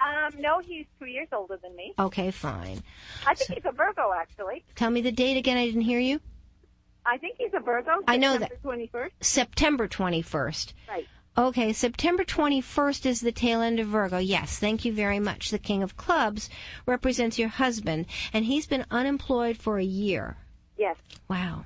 Um, 0.00 0.40
no, 0.40 0.60
he's 0.60 0.86
two 0.98 1.06
years 1.06 1.28
older 1.32 1.58
than 1.62 1.74
me. 1.74 1.94
Okay, 1.98 2.30
fine. 2.30 2.82
I 3.26 3.34
think 3.34 3.54
he's 3.54 3.64
a 3.64 3.72
Virgo, 3.72 4.12
actually. 4.14 4.64
Tell 4.74 4.90
me 4.90 5.00
the 5.00 5.12
date 5.12 5.36
again. 5.36 5.56
I 5.56 5.66
didn't 5.66 5.82
hear 5.82 6.00
you. 6.00 6.20
I 7.06 7.18
think 7.18 7.36
he's 7.38 7.54
a 7.54 7.60
Virgo. 7.60 7.92
I 8.06 8.16
know 8.16 8.38
September 8.38 8.58
21st. 8.64 9.10
September 9.20 9.88
21st. 9.88 10.72
Right. 10.88 11.06
Okay, 11.38 11.72
September 11.72 12.24
21st 12.24 13.06
is 13.06 13.20
the 13.20 13.30
tail 13.30 13.60
end 13.60 13.78
of 13.78 13.88
Virgo. 13.88 14.18
Yes, 14.18 14.58
thank 14.58 14.84
you 14.84 14.92
very 14.92 15.20
much. 15.20 15.50
The 15.50 15.58
King 15.58 15.82
of 15.82 15.96
Clubs 15.96 16.48
represents 16.86 17.38
your 17.38 17.48
husband, 17.48 18.06
and 18.32 18.46
he's 18.46 18.66
been 18.66 18.86
unemployed 18.90 19.58
for 19.58 19.78
a 19.78 19.84
year. 19.84 20.36
Yes. 20.78 20.96
Wow. 21.28 21.64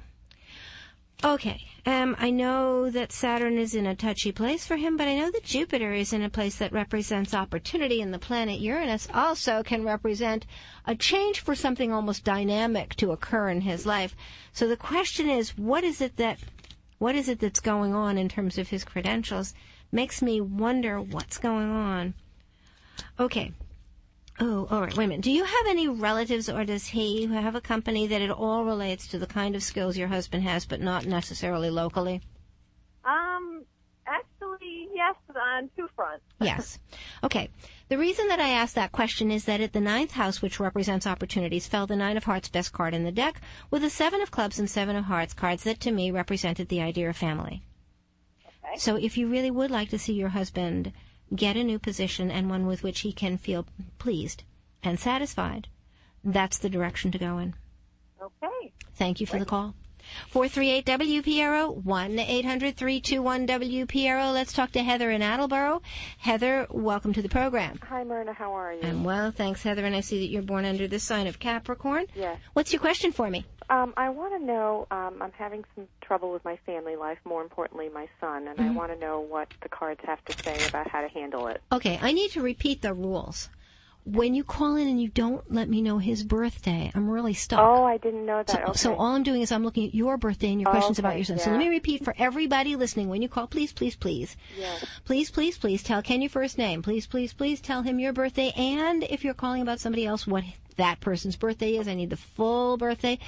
Okay, 1.22 1.66
um, 1.84 2.16
I 2.18 2.30
know 2.30 2.88
that 2.88 3.12
Saturn 3.12 3.58
is 3.58 3.74
in 3.74 3.86
a 3.86 3.94
touchy 3.94 4.32
place 4.32 4.66
for 4.66 4.76
him, 4.76 4.96
but 4.96 5.06
I 5.06 5.18
know 5.18 5.30
that 5.30 5.44
Jupiter 5.44 5.92
is 5.92 6.14
in 6.14 6.22
a 6.22 6.30
place 6.30 6.56
that 6.56 6.72
represents 6.72 7.34
opportunity, 7.34 8.00
and 8.00 8.12
the 8.12 8.18
planet 8.18 8.58
Uranus 8.58 9.06
also 9.12 9.62
can 9.62 9.84
represent 9.84 10.46
a 10.86 10.94
change 10.94 11.40
for 11.40 11.54
something 11.54 11.92
almost 11.92 12.24
dynamic 12.24 12.94
to 12.96 13.12
occur 13.12 13.50
in 13.50 13.60
his 13.60 13.84
life. 13.84 14.16
So 14.54 14.66
the 14.66 14.78
question 14.78 15.28
is, 15.28 15.58
what 15.58 15.84
is 15.84 16.00
it 16.00 16.16
that, 16.16 16.38
what 16.98 17.14
is 17.14 17.28
it 17.28 17.38
that's 17.38 17.60
going 17.60 17.94
on 17.94 18.16
in 18.16 18.30
terms 18.30 18.56
of 18.56 18.68
his 18.68 18.82
credentials? 18.82 19.52
Makes 19.92 20.22
me 20.22 20.40
wonder 20.40 21.02
what's 21.02 21.36
going 21.36 21.70
on. 21.70 22.14
Okay. 23.18 23.52
Oh, 24.42 24.66
all 24.70 24.80
right. 24.80 24.96
Wait 24.96 25.04
a 25.04 25.08
minute. 25.08 25.22
Do 25.22 25.30
you 25.30 25.44
have 25.44 25.66
any 25.68 25.86
relatives, 25.86 26.48
or 26.48 26.64
does 26.64 26.86
he 26.86 27.26
have 27.26 27.54
a 27.54 27.60
company 27.60 28.06
that 28.06 28.22
it 28.22 28.30
all 28.30 28.64
relates 28.64 29.06
to 29.08 29.18
the 29.18 29.26
kind 29.26 29.54
of 29.54 29.62
skills 29.62 29.98
your 29.98 30.08
husband 30.08 30.44
has, 30.44 30.64
but 30.64 30.80
not 30.80 31.04
necessarily 31.04 31.68
locally? 31.68 32.22
Um, 33.04 33.66
actually, 34.06 34.88
yes, 34.94 35.14
on 35.36 35.68
two 35.76 35.88
fronts. 35.94 36.24
Yes. 36.40 36.78
Okay. 37.22 37.50
The 37.90 37.98
reason 37.98 38.28
that 38.28 38.40
I 38.40 38.48
asked 38.48 38.76
that 38.76 38.92
question 38.92 39.30
is 39.30 39.44
that 39.44 39.60
at 39.60 39.74
the 39.74 39.80
ninth 39.80 40.12
house, 40.12 40.40
which 40.40 40.58
represents 40.58 41.06
opportunities, 41.06 41.66
fell 41.66 41.86
the 41.86 41.96
nine 41.96 42.16
of 42.16 42.24
hearts 42.24 42.48
best 42.48 42.72
card 42.72 42.94
in 42.94 43.04
the 43.04 43.12
deck, 43.12 43.42
with 43.70 43.82
the 43.82 43.90
seven 43.90 44.22
of 44.22 44.30
clubs 44.30 44.58
and 44.58 44.70
seven 44.70 44.96
of 44.96 45.04
hearts 45.04 45.34
cards 45.34 45.64
that 45.64 45.80
to 45.80 45.90
me 45.90 46.10
represented 46.10 46.68
the 46.68 46.80
idea 46.80 47.10
of 47.10 47.16
family. 47.16 47.62
Okay. 48.46 48.78
So 48.78 48.96
if 48.96 49.18
you 49.18 49.28
really 49.28 49.50
would 49.50 49.70
like 49.70 49.90
to 49.90 49.98
see 49.98 50.14
your 50.14 50.30
husband 50.30 50.92
get 51.34 51.56
a 51.56 51.64
new 51.64 51.78
position 51.78 52.30
and 52.30 52.50
one 52.50 52.66
with 52.66 52.82
which 52.82 53.00
he 53.00 53.12
can 53.12 53.38
feel 53.38 53.66
pleased 53.98 54.42
and 54.82 54.98
satisfied, 54.98 55.68
that's 56.24 56.58
the 56.58 56.70
direction 56.70 57.10
to 57.12 57.18
go 57.18 57.38
in. 57.38 57.54
Okay. 58.20 58.72
Thank 58.94 59.20
you 59.20 59.26
for 59.26 59.38
the 59.38 59.44
call. 59.44 59.74
438 60.28 60.86
WPRO 60.86 61.84
1 61.84 62.18
800 62.18 62.76
321 62.76 63.46
WPRO. 63.46 64.32
Let's 64.32 64.52
talk 64.52 64.72
to 64.72 64.82
Heather 64.82 65.10
in 65.10 65.22
Attleboro. 65.22 65.82
Heather, 66.18 66.66
welcome 66.70 67.12
to 67.12 67.22
the 67.22 67.28
program. 67.28 67.78
Hi, 67.88 68.04
Myrna. 68.04 68.32
How 68.32 68.52
are 68.52 68.72
you? 68.72 68.80
I'm 68.82 69.04
well, 69.04 69.30
thanks, 69.30 69.62
Heather. 69.62 69.84
And 69.84 69.94
I 69.94 70.00
see 70.00 70.18
that 70.20 70.26
you're 70.30 70.42
born 70.42 70.64
under 70.64 70.86
the 70.88 70.98
sign 70.98 71.26
of 71.26 71.38
Capricorn. 71.38 72.06
Yes. 72.14 72.38
What's 72.52 72.72
your 72.72 72.80
question 72.80 73.12
for 73.12 73.30
me? 73.30 73.44
Um, 73.68 73.94
I 73.96 74.08
want 74.08 74.36
to 74.38 74.44
know. 74.44 74.88
Um, 74.90 75.22
I'm 75.22 75.32
having 75.32 75.64
some 75.76 75.86
trouble 76.00 76.32
with 76.32 76.44
my 76.44 76.56
family 76.66 76.96
life. 76.96 77.18
More 77.24 77.40
importantly, 77.42 77.88
my 77.88 78.08
son, 78.20 78.48
and 78.48 78.60
I 78.60 78.64
Mhm. 78.64 78.74
want 78.74 78.92
to 78.92 78.98
know 78.98 79.20
what 79.20 79.48
the 79.62 79.68
cards 79.68 80.00
have 80.04 80.24
to 80.24 80.42
say 80.42 80.66
about 80.66 80.88
how 80.88 81.00
to 81.02 81.08
handle 81.08 81.46
it. 81.46 81.62
Okay, 81.70 81.98
I 82.02 82.10
need 82.10 82.32
to 82.32 82.42
repeat 82.42 82.82
the 82.82 82.92
rules. 82.92 83.48
When 84.04 84.34
you 84.34 84.44
call 84.44 84.76
in 84.76 84.88
and 84.88 85.00
you 85.00 85.08
don't 85.08 85.52
let 85.52 85.68
me 85.68 85.82
know 85.82 85.98
his 85.98 86.24
birthday, 86.24 86.90
I'm 86.94 87.08
really 87.08 87.34
stuck. 87.34 87.60
Oh, 87.60 87.84
I 87.84 87.98
didn't 87.98 88.26
know 88.26 88.38
that. 88.38 88.50
So, 88.50 88.58
okay. 88.62 88.72
so 88.78 88.94
all 88.94 89.14
I'm 89.14 89.22
doing 89.22 89.42
is 89.42 89.52
I'm 89.52 89.62
looking 89.62 89.86
at 89.86 89.94
your 89.94 90.16
birthday 90.16 90.50
and 90.50 90.60
your 90.60 90.70
Oh, 90.70 90.72
questions 90.72 90.98
okay, 90.98 91.06
about 91.06 91.16
your 91.16 91.24
son. 91.24 91.38
So 91.38 91.50
let 91.50 91.58
me 91.58 91.68
repeat 91.68 92.04
for 92.04 92.14
everybody 92.18 92.76
listening. 92.76 93.08
When 93.08 93.22
you 93.22 93.28
call, 93.28 93.46
please, 93.46 93.72
please, 93.72 93.96
please, 93.96 94.36
Yes. 94.58 94.84
please, 95.04 95.30
please, 95.30 95.58
please 95.58 95.82
tell 95.82 96.02
Ken 96.02 96.22
your 96.22 96.30
first 96.30 96.58
name. 96.58 96.82
Please, 96.82 97.06
please, 97.06 97.32
please 97.32 97.60
tell 97.60 97.82
him 97.82 98.00
your 98.00 98.12
birthday. 98.12 98.52
And 98.56 99.04
if 99.04 99.22
you're 99.22 99.34
calling 99.34 99.62
about 99.62 99.80
somebody 99.80 100.06
else, 100.06 100.26
what 100.26 100.44
that 100.76 101.00
person's 101.00 101.36
birthday 101.36 101.76
is. 101.76 101.86
I 101.86 101.94
need 101.94 102.10
the 102.10 102.16
full 102.16 102.76
birthday. 102.76 103.18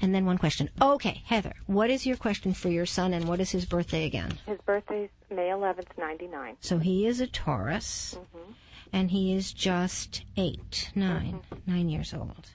And 0.00 0.14
then 0.14 0.26
one 0.26 0.38
question. 0.38 0.68
Okay, 0.80 1.22
Heather, 1.24 1.54
what 1.66 1.90
is 1.90 2.06
your 2.06 2.16
question 2.16 2.52
for 2.52 2.68
your 2.68 2.86
son 2.86 3.14
and 3.14 3.26
what 3.26 3.40
is 3.40 3.50
his 3.50 3.64
birthday 3.64 4.04
again? 4.04 4.38
His 4.46 4.58
birthday's 4.66 5.08
May 5.30 5.48
11th, 5.48 5.96
99. 5.96 6.56
So 6.60 6.78
he 6.78 7.06
is 7.06 7.20
a 7.20 7.26
Taurus. 7.26 8.18
Mm-hmm. 8.18 8.52
And 8.92 9.10
he 9.10 9.34
is 9.34 9.52
just 9.52 10.22
eight, 10.36 10.90
nine, 10.94 11.40
nine 11.66 11.88
years 11.88 12.14
old. 12.14 12.50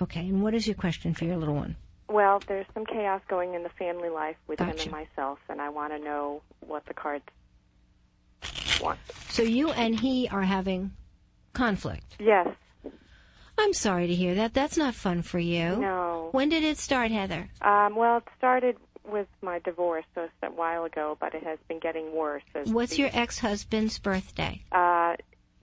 Okay, 0.00 0.20
and 0.20 0.42
what 0.42 0.54
is 0.54 0.66
your 0.66 0.74
question 0.74 1.14
for 1.14 1.24
your 1.24 1.36
little 1.36 1.54
one? 1.54 1.76
Well, 2.08 2.42
there's 2.46 2.66
some 2.74 2.84
chaos 2.84 3.22
going 3.28 3.54
in 3.54 3.62
the 3.62 3.68
family 3.70 4.08
life 4.08 4.36
with 4.46 4.58
him 4.58 4.70
and 4.70 4.90
myself, 4.90 5.38
and 5.48 5.60
I 5.60 5.68
want 5.70 5.92
to 5.92 5.98
know 5.98 6.42
what 6.60 6.84
the 6.86 6.94
cards 6.94 7.24
want. 8.80 8.98
So 9.30 9.42
you 9.42 9.70
and 9.70 9.98
he 9.98 10.28
are 10.28 10.42
having 10.42 10.92
conflict. 11.52 12.16
Yes. 12.18 12.48
I'm 13.58 13.72
sorry 13.72 14.06
to 14.06 14.14
hear 14.14 14.34
that. 14.34 14.54
That's 14.54 14.76
not 14.76 14.94
fun 14.94 15.22
for 15.22 15.38
you. 15.38 15.76
No. 15.76 16.28
When 16.32 16.48
did 16.48 16.64
it 16.64 16.78
start, 16.78 17.10
Heather? 17.10 17.48
Um, 17.60 17.94
well, 17.96 18.18
it 18.18 18.24
started 18.38 18.76
with 19.04 19.28
my 19.42 19.58
divorce 19.60 20.04
so 20.14 20.22
it's 20.22 20.32
a 20.42 20.46
while 20.50 20.84
ago, 20.84 21.16
but 21.20 21.34
it 21.34 21.44
has 21.44 21.58
been 21.68 21.78
getting 21.78 22.14
worse. 22.14 22.42
As 22.54 22.68
What's 22.72 22.92
the- 22.92 23.02
your 23.02 23.10
ex-husband's 23.12 23.98
birthday? 23.98 24.62
Uh, 24.72 25.16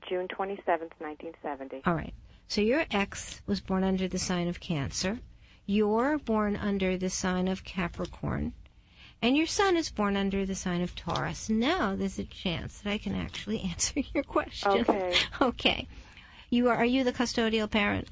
June 0.10 0.28
27th, 0.28 0.92
1970. 0.98 1.84
All 1.86 1.94
right. 1.94 2.14
So 2.48 2.62
your 2.62 2.86
ex 2.90 3.42
was 3.46 3.62
born 3.62 3.84
under 3.84 4.08
the 4.08 4.18
sign 4.18 4.48
of 4.48 4.60
Cancer. 4.60 5.20
You're 5.68 6.18
born 6.18 6.56
under 6.56 6.98
the 6.98 7.12
sign 7.12 7.48
of 7.48 7.64
Capricorn. 7.64 8.54
And 9.22 9.38
your 9.38 9.46
son 9.46 9.78
is 9.78 9.92
born 9.92 10.18
under 10.18 10.46
the 10.46 10.56
sign 10.56 10.82
of 10.82 10.96
Taurus. 10.96 11.48
Now 11.50 11.96
there's 11.96 12.18
a 12.18 12.24
chance 12.24 12.80
that 12.80 12.90
I 12.90 12.98
can 12.98 13.14
actually 13.14 13.62
answer 13.70 14.02
your 14.14 14.24
question. 14.24 14.72
Okay. 14.82 15.14
Okay. 15.42 15.88
You 16.50 16.70
are 16.70 16.78
are 16.78 16.86
you 16.86 17.04
the 17.04 17.14
custodial 17.14 17.70
parent? 17.70 18.08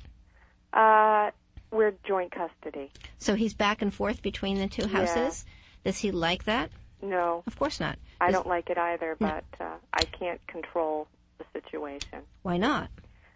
Uh, 0.71 1.31
we're 1.71 1.93
joint 2.07 2.31
custody. 2.31 2.91
So 3.17 3.33
he's 3.33 3.55
back 3.55 3.81
and 3.81 3.91
forth 3.91 4.21
between 4.21 4.59
the 4.59 4.67
two 4.67 4.83
Yeah. 4.83 4.89
houses? 4.99 5.43
Does 5.83 5.97
he 5.97 6.11
like 6.11 6.43
that? 6.43 6.69
No. 7.01 7.41
Of 7.47 7.57
course 7.57 7.79
not. 7.79 7.97
I 8.21 8.29
don't 8.29 8.45
like 8.47 8.69
it 8.69 8.77
either, 8.77 9.15
but 9.19 9.43
uh, 9.59 9.75
I 9.93 10.03
can't 10.05 10.45
control 10.47 11.07
the 11.37 11.45
situation. 11.53 12.23
Why 12.43 12.57
not? 12.57 12.89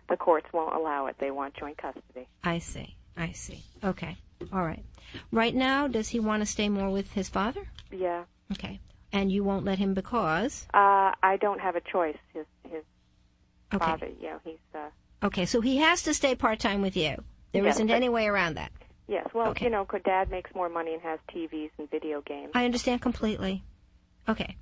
The 0.09 0.17
courts 0.17 0.47
won't 0.53 0.75
allow 0.75 1.05
it. 1.07 1.15
They 1.19 1.31
want 1.31 1.53
joint 1.55 1.77
custody. 1.77 2.27
I 2.43 2.59
see. 2.59 2.95
I 3.15 3.31
see. 3.31 3.63
Okay. 3.83 4.17
All 4.51 4.63
right. 4.65 4.83
Right 5.31 5.53
now, 5.55 5.87
does 5.87 6.09
he 6.09 6.19
want 6.19 6.41
to 6.41 6.45
stay 6.45 6.69
more 6.69 6.89
with 6.89 7.13
his 7.13 7.29
father? 7.29 7.61
Yeah. 7.91 8.23
Okay. 8.51 8.79
And 9.13 9.31
you 9.31 9.43
won't 9.43 9.65
let 9.65 9.77
him 9.79 9.93
because? 9.93 10.67
Uh, 10.73 11.11
I 11.21 11.37
don't 11.39 11.59
have 11.59 11.75
a 11.75 11.81
choice. 11.81 12.17
His 12.33 12.45
his 12.69 12.83
Okay. 13.73 13.85
father, 13.85 14.07
you 14.19 14.27
know, 14.29 14.39
he's 14.43 14.57
uh, 14.75 14.89
Okay, 15.23 15.45
so 15.45 15.61
he 15.61 15.77
has 15.77 16.01
to 16.03 16.13
stay 16.13 16.35
part 16.35 16.59
time 16.59 16.81
with 16.81 16.97
you. 16.97 17.23
There 17.53 17.63
Yes, 17.63 17.79
not 17.79 17.89
any 17.91 18.09
way 18.09 18.27
around 18.27 18.55
that. 18.55 18.71
yes. 19.07 19.27
Well, 19.33 19.49
Okay. 19.51 19.65
you 19.65 19.71
know, 19.71 19.85
Dad 20.03 20.29
makes 20.31 20.53
more 20.55 20.67
money 20.67 20.93
and 20.93 21.01
has 21.03 21.19
TVs 21.33 21.69
and 21.77 21.89
video 21.89 22.21
games. 22.21 22.51
I 22.55 22.65
understand 22.65 23.01
completely. 23.01 23.63
Okay. 24.27 24.57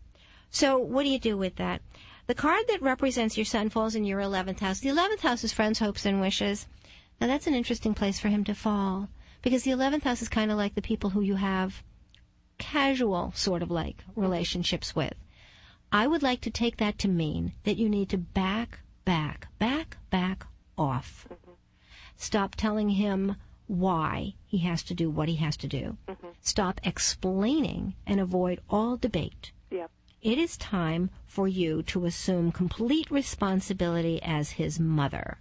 So 0.52 0.78
what 0.78 1.04
do 1.04 1.10
you 1.10 1.20
do 1.20 1.38
with 1.38 1.56
that? 1.56 1.82
The 2.30 2.36
card 2.36 2.66
that 2.68 2.84
represents 2.84 3.38
your 3.38 3.46
son 3.46 3.70
falls 3.70 3.96
in 3.96 4.04
your 4.04 4.20
11th 4.20 4.60
house. 4.60 4.80
The 4.82 4.90
11th 4.90 5.22
house 5.22 5.44
is 5.44 5.52
friends, 5.52 5.80
hopes, 5.80 6.06
and 6.06 6.22
wishes. 6.22 6.68
Now 7.20 7.26
that's 7.26 7.48
an 7.48 7.56
interesting 7.56 7.96
place 7.96 8.20
for 8.20 8.28
him 8.28 8.44
to 8.44 8.54
fall 8.54 9.10
because 9.42 9.64
the 9.64 9.72
11th 9.72 10.04
house 10.04 10.22
is 10.22 10.30
kind 10.30 10.52
of 10.52 10.58
like 10.58 10.76
the 10.76 10.82
people 10.84 11.10
who 11.10 11.22
you 11.22 11.38
have 11.38 11.82
casual 12.60 13.32
sort 13.36 13.64
of 13.64 13.72
like 13.72 14.04
relationships 14.16 14.96
with. 14.96 15.16
I 15.92 16.06
would 16.06 16.22
like 16.22 16.42
to 16.42 16.52
take 16.52 16.78
that 16.78 17.00
to 17.00 17.08
mean 17.08 17.54
that 17.64 17.78
you 17.78 17.90
need 17.90 18.10
to 18.10 18.18
back, 18.20 18.82
back, 19.06 19.48
back, 19.58 19.98
back 20.12 20.46
off. 20.78 21.28
Stop 22.16 22.54
telling 22.56 22.90
him 22.90 23.38
why 23.66 24.36
he 24.46 24.60
has 24.60 24.84
to 24.84 24.94
do 24.94 25.10
what 25.10 25.30
he 25.30 25.38
has 25.38 25.58
to 25.58 25.68
do. 25.68 25.98
Mm-hmm. 26.08 26.28
Stop 26.42 26.80
explaining 26.84 27.96
and 28.06 28.20
avoid 28.20 28.62
all 28.70 28.98
debate. 28.98 29.52
Yep. 29.72 29.90
It 30.22 30.38
is 30.38 30.58
time 30.58 31.10
for 31.26 31.48
you 31.48 31.82
to 31.84 32.06
assume 32.06 32.52
complete 32.52 33.10
responsibility 33.10 34.22
as 34.22 34.52
his 34.52 34.80
mother. 34.80 35.38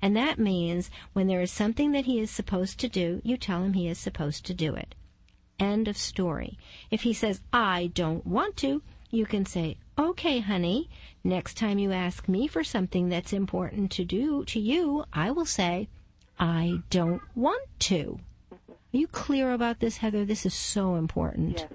And 0.00 0.16
that 0.16 0.38
means 0.38 0.90
when 1.12 1.26
there 1.26 1.40
is 1.40 1.50
something 1.50 1.92
that 1.92 2.04
he 2.04 2.20
is 2.20 2.30
supposed 2.30 2.78
to 2.80 2.88
do, 2.88 3.20
you 3.24 3.36
tell 3.36 3.62
him 3.62 3.72
he 3.72 3.88
is 3.88 3.98
supposed 3.98 4.46
to 4.46 4.54
do 4.54 4.74
it. 4.74 4.94
End 5.58 5.88
of 5.88 5.96
story. 5.96 6.58
If 6.90 7.02
he 7.02 7.12
says, 7.12 7.40
I 7.52 7.90
don't 7.94 8.26
want 8.26 8.56
to, 8.58 8.82
you 9.10 9.26
can 9.26 9.46
say, 9.46 9.78
okay, 9.98 10.40
honey, 10.40 10.90
next 11.22 11.56
time 11.56 11.78
you 11.78 11.92
ask 11.92 12.28
me 12.28 12.46
for 12.46 12.62
something 12.62 13.08
that's 13.08 13.32
important 13.32 13.90
to 13.92 14.04
do 14.04 14.44
to 14.46 14.60
you, 14.60 15.04
I 15.12 15.30
will 15.30 15.46
say, 15.46 15.88
I 16.38 16.82
don't 16.90 17.22
want 17.34 17.68
to. 17.80 18.20
Are 18.60 18.96
you 18.96 19.06
clear 19.08 19.52
about 19.52 19.80
this, 19.80 19.98
Heather? 19.98 20.24
This 20.24 20.44
is 20.46 20.54
so 20.54 20.96
important. 20.96 21.60
Yes. 21.60 21.68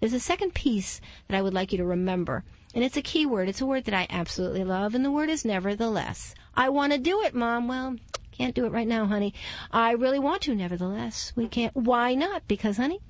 There's 0.00 0.12
a 0.12 0.20
second 0.20 0.54
piece 0.54 1.00
that 1.28 1.36
I 1.36 1.42
would 1.42 1.54
like 1.54 1.72
you 1.72 1.78
to 1.78 1.84
remember, 1.84 2.44
and 2.74 2.82
it's 2.84 2.96
a 2.96 3.02
key 3.02 3.26
word. 3.26 3.48
It's 3.48 3.60
a 3.60 3.66
word 3.66 3.84
that 3.84 3.94
I 3.94 4.06
absolutely 4.10 4.64
love, 4.64 4.94
and 4.94 5.04
the 5.04 5.10
word 5.10 5.30
is 5.30 5.44
nevertheless. 5.44 6.34
I 6.54 6.68
want 6.68 6.92
to 6.92 6.98
do 6.98 7.22
it, 7.22 7.34
Mom. 7.34 7.68
Well, 7.68 7.96
can't 8.32 8.54
do 8.54 8.66
it 8.66 8.72
right 8.72 8.88
now, 8.88 9.06
honey. 9.06 9.32
I 9.70 9.92
really 9.92 10.18
want 10.18 10.42
to, 10.42 10.54
nevertheless. 10.54 11.32
We 11.36 11.44
mm-hmm. 11.44 11.50
can't. 11.50 11.76
Why 11.76 12.14
not? 12.14 12.46
Because, 12.48 12.76
honey, 12.76 13.00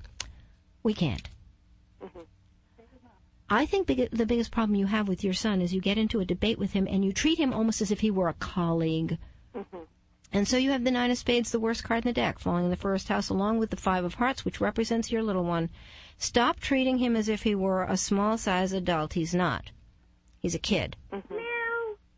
we 0.83 0.93
can't. 0.93 1.27
Mm-hmm. 2.03 2.21
I 3.49 3.65
think 3.65 3.87
big, 3.87 4.09
the 4.11 4.25
biggest 4.25 4.51
problem 4.51 4.75
you 4.75 4.87
have 4.87 5.07
with 5.07 5.23
your 5.23 5.33
son 5.33 5.61
is 5.61 5.73
you 5.73 5.81
get 5.81 5.97
into 5.97 6.19
a 6.19 6.25
debate 6.25 6.57
with 6.57 6.73
him 6.73 6.87
and 6.89 7.05
you 7.05 7.13
treat 7.13 7.37
him 7.37 7.53
almost 7.53 7.81
as 7.81 7.91
if 7.91 7.99
he 7.99 8.11
were 8.11 8.27
a 8.27 8.33
colleague. 8.33 9.17
Mm-hmm. 9.55 9.77
And 10.33 10.47
so 10.47 10.57
you 10.57 10.71
have 10.71 10.83
the 10.83 10.91
nine 10.91 11.11
of 11.11 11.17
spades, 11.17 11.51
the 11.51 11.59
worst 11.59 11.83
card 11.83 12.03
in 12.03 12.09
the 12.09 12.13
deck, 12.13 12.39
falling 12.39 12.65
in 12.65 12.69
the 12.69 12.75
first 12.75 13.07
house, 13.07 13.29
along 13.29 13.59
with 13.59 13.69
the 13.69 13.77
five 13.77 14.03
of 14.03 14.15
hearts, 14.15 14.43
which 14.43 14.59
represents 14.59 15.11
your 15.11 15.23
little 15.23 15.45
one. 15.45 15.69
Stop 16.17 16.59
treating 16.59 16.97
him 16.97 17.15
as 17.15 17.29
if 17.29 17.43
he 17.43 17.55
were 17.55 17.83
a 17.83 17.97
small 17.97 18.37
size 18.37 18.73
adult. 18.73 19.13
He's 19.13 19.33
not. 19.33 19.71
He's 20.39 20.55
a 20.55 20.59
kid. 20.59 20.95
Mm-hmm. 21.13 21.37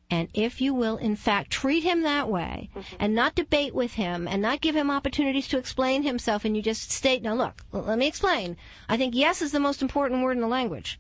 And 0.10 0.30
if 0.34 0.62
you 0.62 0.74
will, 0.74 0.96
in 0.98 1.18
fact, 1.18 1.52
treat 1.52 1.84
him 1.84 2.04
that 2.04 2.30
way 2.30 2.70
mm-hmm. 2.74 2.96
and 2.98 3.14
not 3.14 3.36
debate 3.36 3.76
with 3.76 3.94
him 3.94 4.28
and 4.28 4.42
not 4.42 4.62
give 4.62 4.76
him 4.76 4.90
opportunities 4.90 5.50
to 5.50 5.58
explain 5.58 6.04
himself, 6.04 6.46
and 6.46 6.56
you 6.56 6.62
just 6.62 6.92
state, 6.92 7.22
now 7.22 7.34
look, 7.34 7.64
l- 7.74 7.82
let 7.82 7.98
me 7.98 8.08
explain. 8.08 8.56
I 8.88 8.96
think 8.96 9.16
yes 9.16 9.42
is 9.42 9.52
the 9.52 9.60
most 9.60 9.82
important 9.82 10.24
word 10.24 10.38
in 10.38 10.42
the 10.42 10.48
language. 10.48 11.00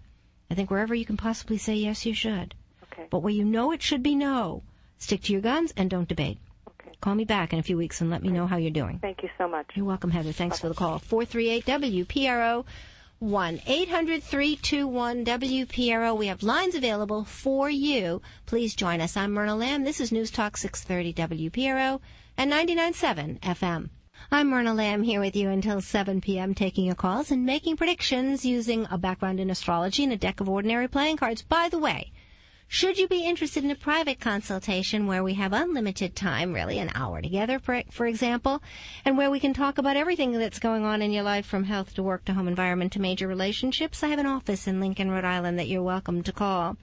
I 0.51 0.55
think 0.55 0.69
wherever 0.69 0.93
you 0.93 1.05
can 1.05 1.17
possibly 1.17 1.57
say 1.57 1.75
yes, 1.75 2.05
you 2.05 2.13
should. 2.13 2.53
Okay. 2.91 3.07
But 3.09 3.19
where 3.19 3.33
you 3.33 3.45
know 3.45 3.71
it 3.71 3.81
should 3.81 4.03
be 4.03 4.15
no, 4.15 4.63
stick 4.97 5.23
to 5.23 5.31
your 5.31 5.41
guns 5.41 5.73
and 5.77 5.89
don't 5.89 6.07
debate. 6.07 6.39
Call 7.01 7.15
me 7.15 7.25
back 7.25 7.53
in 7.53 7.59
a 7.59 7.63
few 7.63 7.77
weeks 7.77 8.01
and 8.01 8.09
let 8.09 8.23
me 8.23 8.29
know 8.29 8.47
how 8.47 8.57
you're 8.57 8.71
doing. 8.71 8.99
Thank 8.99 9.23
you 9.23 9.29
so 9.37 9.47
much. 9.47 9.67
You're 9.75 9.85
welcome, 9.85 10.11
Heather. 10.11 10.31
Thanks 10.31 10.59
for 10.59 10.67
the 10.67 10.75
call. 10.75 10.99
438 10.99 11.65
WPRO 11.65 12.65
1 13.19 13.61
800 13.65 14.23
321 14.23 15.25
WPRO. 15.25 16.17
We 16.17 16.27
have 16.27 16.43
lines 16.43 16.75
available 16.75 17.23
for 17.23 17.69
you. 17.69 18.21
Please 18.45 18.75
join 18.75 19.01
us. 19.01 19.17
I'm 19.17 19.31
Myrna 19.31 19.55
Lamb. 19.55 19.83
This 19.83 19.99
is 19.99 20.11
News 20.11 20.31
Talk 20.31 20.57
630 20.57 21.49
WPRO 21.49 21.99
and 22.37 22.51
99.7 22.51 23.39
FM. 23.39 23.89
I'm 24.31 24.49
Myrna 24.49 24.73
Lamb 24.73 25.03
here 25.03 25.19
with 25.19 25.35
you 25.35 25.49
until 25.49 25.81
7 25.81 26.21
p.m. 26.21 26.53
taking 26.53 26.85
your 26.85 26.95
calls 26.95 27.31
and 27.31 27.45
making 27.45 27.77
predictions 27.77 28.45
using 28.45 28.87
a 28.91 28.97
background 28.97 29.39
in 29.39 29.49
astrology 29.49 30.03
and 30.03 30.13
a 30.13 30.17
deck 30.17 30.39
of 30.39 30.49
ordinary 30.49 30.87
playing 30.87 31.17
cards. 31.17 31.41
By 31.41 31.69
the 31.69 31.79
way, 31.79 32.11
should 32.69 32.97
you 32.97 33.07
be 33.07 33.25
interested 33.25 33.63
in 33.63 33.71
a 33.71 33.75
private 33.75 34.19
consultation 34.19 35.07
where 35.07 35.23
we 35.23 35.35
have 35.35 35.53
unlimited 35.53 36.15
time, 36.17 36.51
really 36.51 36.79
an 36.79 36.91
hour 36.93 37.21
together, 37.21 37.59
for, 37.59 37.81
for 37.89 38.05
example, 38.05 38.61
and 39.05 39.17
where 39.17 39.31
we 39.31 39.39
can 39.39 39.53
talk 39.53 39.77
about 39.77 39.95
everything 39.95 40.33
that's 40.33 40.59
going 40.59 40.83
on 40.83 41.01
in 41.01 41.13
your 41.13 41.23
life 41.23 41.45
from 41.45 41.63
health 41.63 41.93
to 41.93 42.03
work 42.03 42.25
to 42.25 42.33
home 42.33 42.47
environment 42.47 42.91
to 42.91 42.99
major 42.99 43.25
relationships, 43.25 44.03
I 44.03 44.09
have 44.09 44.19
an 44.19 44.25
office 44.25 44.67
in 44.67 44.81
Lincoln, 44.81 45.09
Rhode 45.09 45.23
Island 45.23 45.57
that 45.57 45.69
you're 45.69 45.81
welcome 45.81 46.23
to 46.23 46.33
call. 46.33 46.75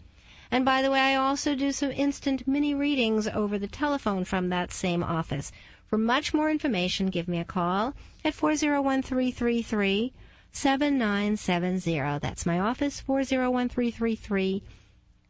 And 0.50 0.64
by 0.64 0.80
the 0.80 0.90
way, 0.90 1.00
I 1.00 1.16
also 1.16 1.54
do 1.54 1.70
some 1.70 1.90
instant 1.90 2.48
mini 2.48 2.74
readings 2.74 3.28
over 3.28 3.58
the 3.58 3.68
telephone 3.68 4.24
from 4.24 4.48
that 4.48 4.72
same 4.72 5.02
office. 5.02 5.52
For 5.86 5.98
much 5.98 6.32
more 6.32 6.50
information, 6.50 7.08
give 7.08 7.28
me 7.28 7.40
a 7.40 7.44
call 7.44 7.92
at 8.24 8.32
401 8.32 9.02
333 9.02 10.14
7970. 10.50 12.18
That's 12.20 12.46
my 12.46 12.58
office, 12.58 13.00
401 13.00 13.68
333 13.68 14.62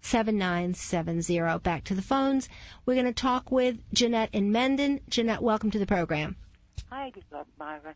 7970. 0.05 1.59
Back 1.63 1.85
to 1.85 1.95
the 1.95 2.03
phones. 2.03 2.49
We're 2.85 2.95
going 2.95 3.07
to 3.07 3.13
talk 3.13 3.51
with 3.51 3.79
Jeanette 3.93 4.31
in 4.33 4.53
Mendon. 4.53 5.01
Jeanette, 5.09 5.43
welcome 5.43 5.71
to 5.71 5.79
the 5.79 5.87
program. 5.87 6.37
Hi, 6.91 7.11
Myra. 7.59 7.95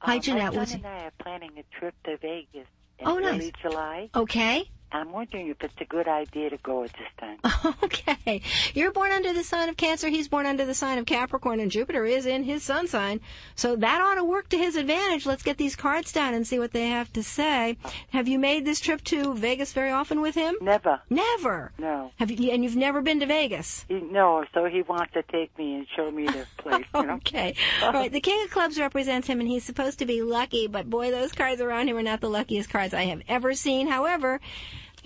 Hi, 0.00 0.16
Um, 0.16 0.20
Jeanette. 0.20 0.54
My 0.54 0.64
son 0.64 0.76
and 0.78 0.86
I 0.86 1.04
are 1.06 1.12
planning 1.18 1.50
a 1.58 1.78
trip 1.78 1.94
to 2.04 2.16
Vegas 2.18 2.66
in 2.98 3.06
Oh, 3.08 3.18
nice. 3.18 3.34
early 3.34 3.52
July. 3.62 4.10
Okay. 4.14 4.70
I'm 4.90 5.12
wondering 5.12 5.48
if 5.48 5.62
it's 5.62 5.74
a 5.80 5.84
good 5.84 6.08
idea 6.08 6.50
to 6.50 6.56
go 6.58 6.84
at 6.84 6.92
this 6.92 7.08
time. 7.18 7.38
Okay. 7.82 8.40
You're 8.74 8.92
born 8.92 9.12
under 9.12 9.32
the 9.32 9.42
sign 9.44 9.68
of 9.68 9.76
Cancer. 9.76 10.08
He's 10.08 10.28
born 10.28 10.46
under 10.46 10.64
the 10.64 10.74
sign 10.74 10.98
of 10.98 11.06
Capricorn, 11.06 11.60
and 11.60 11.70
Jupiter 11.70 12.04
is 12.04 12.26
in 12.26 12.44
his 12.44 12.62
sun 12.62 12.86
sign. 12.86 13.20
So 13.54 13.76
that 13.76 14.00
ought 14.00 14.14
to 14.16 14.24
work 14.24 14.48
to 14.50 14.58
his 14.58 14.76
advantage. 14.76 15.26
Let's 15.26 15.42
get 15.42 15.58
these 15.58 15.76
cards 15.76 16.12
down 16.12 16.34
and 16.34 16.46
see 16.46 16.58
what 16.58 16.72
they 16.72 16.88
have 16.88 17.12
to 17.14 17.22
say. 17.22 17.76
Have 18.12 18.28
you 18.28 18.38
made 18.38 18.64
this 18.64 18.80
trip 18.80 19.02
to 19.04 19.34
Vegas 19.34 19.72
very 19.72 19.90
often 19.90 20.20
with 20.20 20.34
him? 20.34 20.56
Never. 20.60 21.00
Never. 21.10 21.72
No. 21.78 22.12
Have 22.18 22.30
you? 22.30 22.50
And 22.50 22.62
you've 22.64 22.76
never 22.76 23.00
been 23.00 23.20
to 23.20 23.26
Vegas? 23.26 23.84
He, 23.88 24.00
no, 24.00 24.44
so 24.54 24.64
he 24.66 24.82
wants 24.82 25.12
to 25.14 25.22
take 25.22 25.56
me 25.58 25.74
and 25.74 25.86
show 25.96 26.10
me 26.10 26.26
the 26.26 26.46
place. 26.58 26.84
You 26.94 27.06
know? 27.06 27.14
Okay. 27.14 27.54
All 27.82 27.92
right. 27.92 28.12
The 28.12 28.20
King 28.20 28.42
of 28.44 28.50
Clubs 28.50 28.78
represents 28.78 29.26
him, 29.26 29.40
and 29.40 29.48
he's 29.48 29.64
supposed 29.64 29.98
to 30.00 30.06
be 30.06 30.22
lucky, 30.22 30.66
but 30.66 30.88
boy, 30.88 31.10
those 31.10 31.32
cards 31.32 31.60
around 31.60 31.88
him 31.88 31.96
are 31.96 32.02
not 32.02 32.20
the 32.20 32.30
luckiest 32.30 32.70
cards 32.70 32.94
I 32.94 33.04
have 33.04 33.22
ever 33.28 33.54
seen. 33.54 33.88
However, 33.88 34.40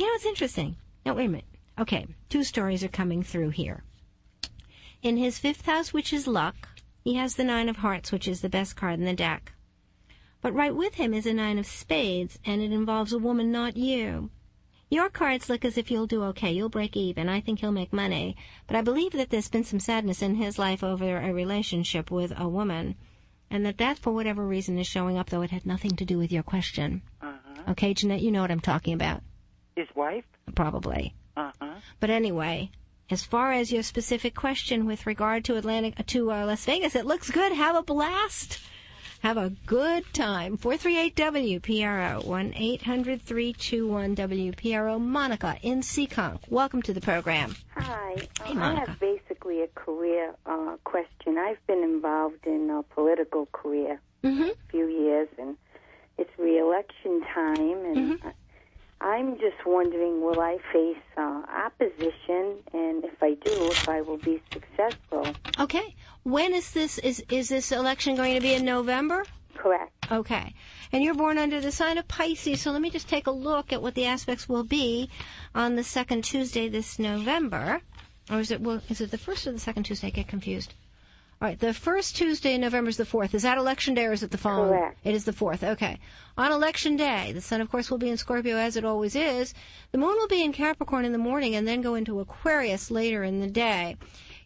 you 0.03 0.09
know, 0.09 0.15
it's 0.17 0.27
interesting. 0.27 0.75
Now, 1.07 1.15
wait 1.15 1.27
a 1.27 1.29
minute. 1.29 1.45
Okay. 1.79 2.09
Two 2.29 2.43
stories 2.43 2.83
are 2.83 2.89
coming 2.89 3.23
through 3.23 3.51
here. 3.51 3.85
In 5.01 5.17
his 5.17 5.39
fifth 5.39 5.65
house, 5.65 5.93
which 5.93 6.13
is 6.13 6.27
luck, 6.27 6.57
he 7.05 7.15
has 7.15 7.37
the 7.37 7.45
Nine 7.45 7.69
of 7.69 7.77
Hearts, 7.77 8.11
which 8.11 8.27
is 8.27 8.41
the 8.41 8.49
best 8.49 8.75
card 8.75 8.99
in 8.99 9.05
the 9.05 9.13
deck. 9.13 9.53
But 10.41 10.55
right 10.55 10.75
with 10.75 10.95
him 10.95 11.15
is 11.15 11.25
a 11.25 11.33
Nine 11.33 11.57
of 11.57 11.67
Spades, 11.67 12.41
and 12.45 12.61
it 12.61 12.73
involves 12.73 13.13
a 13.13 13.19
woman, 13.19 13.53
not 13.53 13.77
you. 13.77 14.31
Your 14.91 15.09
cards 15.09 15.49
look 15.49 15.65
as 15.65 15.79
if 15.79 15.89
you'll 15.89 16.09
do 16.09 16.25
okay. 16.25 16.51
You'll 16.51 16.69
break 16.69 16.97
even. 16.97 17.29
I 17.29 17.41
think 17.41 17.61
he'll 17.61 17.71
make 17.71 17.93
money. 17.93 18.37
But 18.67 18.75
I 18.75 18.83
believe 18.83 19.13
that 19.13 19.31
there's 19.31 19.49
been 19.49 19.63
some 19.63 19.79
sadness 19.79 20.21
in 20.21 20.35
his 20.35 20.59
life 20.59 20.83
over 20.83 21.17
a 21.17 21.33
relationship 21.33 22.11
with 22.11 22.33
a 22.37 22.49
woman. 22.49 22.97
And 23.49 23.65
that 23.65 23.79
that, 23.79 24.01
for 24.01 24.13
whatever 24.13 24.45
reason, 24.45 24.79
is 24.81 24.89
showing 24.89 25.17
up, 25.17 25.31
though 25.31 25.43
it 25.43 25.53
had 25.53 25.65
nothing 25.65 25.93
to 25.93 26.05
do 26.05 26.19
with 26.19 26.33
your 26.33 26.43
question. 26.43 27.03
Uh-huh. 27.21 27.71
Okay, 27.71 27.95
Jeanette, 27.95 28.23
you 28.23 28.33
know 28.33 28.41
what 28.41 28.51
I'm 28.51 28.59
talking 28.59 28.95
about. 28.95 29.23
His 29.77 29.89
wife? 29.95 30.25
Probably. 30.55 31.15
Uh-huh. 31.37 31.75
But 32.01 32.11
anyway, 32.11 32.71
as 33.11 33.25
far 33.25 33.53
as 33.53 33.73
your 33.73 33.83
specific 33.83 34.35
question 34.35 34.85
with 34.87 35.07
regard 35.07 35.45
to 35.47 35.57
Atlantic 35.57 36.05
to 36.07 36.31
uh, 36.31 36.45
Las 36.47 36.65
Vegas, 36.65 36.95
it 36.95 37.07
looks 37.07 37.31
good. 37.31 37.53
Have 37.53 37.77
a 37.77 37.83
blast. 37.83 38.61
Have 39.21 39.37
a 39.37 39.51
good 39.67 40.05
time. 40.13 40.57
438 40.57 41.15
WPRO 41.17 42.25
1 42.27 42.53
800 42.57 43.23
321 43.23 44.17
WPRO. 44.17 45.01
Monica 45.01 45.57
in 45.63 45.81
Seekonk. 45.81 46.41
Welcome 46.49 46.83
to 46.83 46.93
the 46.93 47.01
program. 47.01 47.55
Hi. 47.77 48.17
Hey, 48.45 48.57
Uh, 48.59 48.61
I 48.61 48.75
have 48.85 48.99
basically 48.99 49.63
a 49.63 49.69
career 49.69 50.35
uh, 50.45 50.77
question. 50.85 51.39
I've 51.39 51.65
been 51.69 51.83
involved 51.85 52.45
in 52.47 52.69
a 52.71 52.83
political 52.95 53.47
career 53.53 54.01
Mm-hmm. 54.25 54.43
a 54.43 54.55
few 54.71 54.87
years, 54.87 55.29
and 55.39 55.57
it's 56.19 56.31
re-election 56.39 57.23
time, 57.35 57.85
and 57.85 57.97
Mm-hmm. 57.97 58.29
I'm 59.03 59.37
just 59.39 59.67
wondering, 59.67 60.23
will 60.23 60.41
I 60.41 60.59
face 60.73 60.97
uh, 61.17 61.43
opposition, 61.49 62.59
and 62.73 63.05
if 63.05 63.21
I 63.21 63.35
do, 63.35 63.67
if 63.71 63.89
I 63.89 64.01
will 64.01 64.19
be 64.19 64.41
successful? 64.53 65.27
Okay. 65.59 65.97
When 66.23 66.55
is 66.55 66.71
this? 66.71 66.99
Is 66.99 67.25
is 67.29 67.49
this 67.49 67.73
election 67.73 68.15
going 68.15 68.35
to 68.35 68.41
be 68.41 68.55
in 68.55 68.65
November? 68.65 69.25
Correct. 69.57 69.93
Okay. 70.11 70.55
And 70.93 71.03
you're 71.03 71.15
born 71.15 71.37
under 71.37 71.61
the 71.61 71.73
sign 71.73 71.99
of 71.99 72.07
Pisces, 72.07 72.61
so 72.61 72.71
let 72.71 72.81
me 72.81 72.91
just 72.91 73.09
take 73.09 73.27
a 73.27 73.33
look 73.33 73.73
at 73.73 73.83
what 73.83 73.95
the 73.95 74.07
aspects 74.07 74.49
will 74.49 74.65
be 74.65 75.11
on 75.55 75.75
the 75.75 75.85
second 75.85 76.23
Tuesday 76.23 76.69
this 76.69 76.99
November. 76.99 77.81
Or 78.31 78.39
is 78.39 78.53
it 78.53 78.61
well 78.61 78.83
is 78.89 79.01
it 79.01 79.11
the 79.11 79.19
first 79.19 79.47
or 79.49 79.53
the 79.53 79.59
second 79.59 79.83
Tuesday? 79.83 80.09
I 80.09 80.11
get 80.11 80.29
confused. 80.29 80.75
All 81.43 81.49
right, 81.49 81.59
the 81.59 81.75
first 81.75 82.15
Tuesday 82.15 82.55
in 82.55 82.61
November 82.61 82.89
is 82.89 82.99
the 82.99 83.05
4th. 83.05 83.35
Is 83.35 83.43
that 83.43 83.59
election 83.59 83.95
day 83.95 84.07
or 84.07 84.13
is 84.13 84.23
it 84.23 84.31
the 84.31 84.39
following? 84.39 84.79
Correct. 84.79 85.01
It 85.03 85.13
is 85.13 85.25
the 85.25 85.33
4th. 85.33 85.65
Okay. 85.65 85.99
On 86.39 86.53
election 86.53 86.97
day, 86.97 87.33
the 87.33 87.41
sun, 87.41 87.61
of 87.61 87.69
course, 87.69 87.91
will 87.91 87.99
be 87.99 88.11
in 88.11 88.17
Scorpio 88.17 88.55
as 88.57 88.77
it 88.77 88.85
always 88.85 89.17
is. 89.17 89.53
The 89.91 89.99
moon 89.99 90.15
will 90.15 90.29
be 90.29 90.45
in 90.45 90.53
Capricorn 90.53 91.05
in 91.05 91.11
the 91.11 91.19
morning 91.19 91.57
and 91.57 91.67
then 91.67 91.81
go 91.81 91.97
into 91.97 92.21
Aquarius 92.21 92.93
later 92.93 93.25
in 93.25 93.41
the 93.41 93.49
day. 93.49 93.97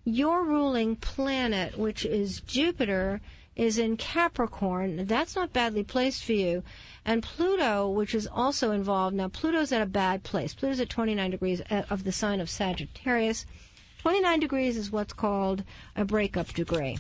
Your 0.07 0.43
ruling 0.43 0.97
planet, 0.97 1.77
which 1.77 2.07
is 2.07 2.41
Jupiter, 2.41 3.21
is 3.57 3.77
in 3.77 3.99
Capricorn. 3.99 5.05
That's 5.05 5.37
not 5.37 5.53
badly 5.53 5.85
placed 5.85 6.25
for 6.25 6.33
you. 6.33 6.63
And 7.05 7.23
Pluto, 7.23 7.91
which 7.91 8.15
is 8.15 8.27
also 8.27 8.71
involved. 8.71 9.15
Now, 9.15 9.29
Pluto's 9.29 9.71
at 9.71 9.83
a 9.83 9.87
bad 9.87 10.23
place. 10.23 10.55
Pluto's 10.55 10.81
at 10.81 10.89
29 10.89 11.31
degrees 11.31 11.61
uh, 11.71 11.83
of 11.91 12.05
the 12.05 12.13
sign 12.13 12.41
of 12.41 12.49
Sagittarius. 12.49 13.45
29 14.07 14.39
degrees 14.39 14.77
is 14.77 14.93
what's 14.93 15.13
called 15.13 15.65
a 15.97 16.05
breakup 16.05 16.47
degree. 16.55 16.97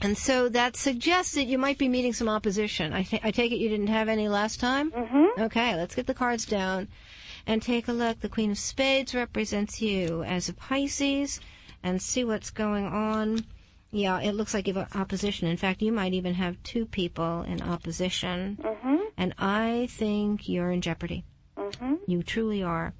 And 0.00 0.18
so 0.18 0.48
that 0.48 0.74
suggests 0.74 1.34
that 1.34 1.44
you 1.44 1.58
might 1.58 1.78
be 1.78 1.88
meeting 1.88 2.12
some 2.12 2.28
opposition. 2.28 2.92
I, 2.92 3.04
th- 3.04 3.22
I 3.24 3.30
take 3.30 3.52
it 3.52 3.58
you 3.58 3.68
didn't 3.68 3.86
have 3.86 4.08
any 4.08 4.28
last 4.28 4.58
time? 4.58 4.90
Mm-hmm. 4.90 5.42
Okay, 5.42 5.76
let's 5.76 5.94
get 5.94 6.08
the 6.08 6.12
cards 6.12 6.44
down 6.44 6.88
and 7.46 7.62
take 7.62 7.86
a 7.86 7.92
look. 7.92 8.18
The 8.18 8.28
Queen 8.28 8.50
of 8.50 8.58
Spades 8.58 9.14
represents 9.14 9.80
you 9.80 10.24
as 10.24 10.48
a 10.48 10.54
Pisces 10.54 11.38
and 11.84 12.02
see 12.02 12.24
what's 12.24 12.50
going 12.50 12.86
on. 12.86 13.44
Yeah, 13.92 14.20
it 14.20 14.32
looks 14.32 14.54
like 14.54 14.66
you 14.66 14.74
have 14.74 14.96
opposition. 14.96 15.46
In 15.46 15.56
fact, 15.56 15.82
you 15.82 15.92
might 15.92 16.14
even 16.14 16.34
have 16.34 16.60
two 16.64 16.84
people 16.84 17.42
in 17.42 17.62
opposition. 17.62 18.58
Mm-hmm. 18.60 18.96
And 19.16 19.34
I 19.38 19.86
think 19.88 20.48
you're 20.48 20.72
in 20.72 20.80
jeopardy. 20.80 21.22
Mm-hmm. 21.56 21.94
You 22.08 22.24
truly 22.24 22.60
are. 22.60 22.92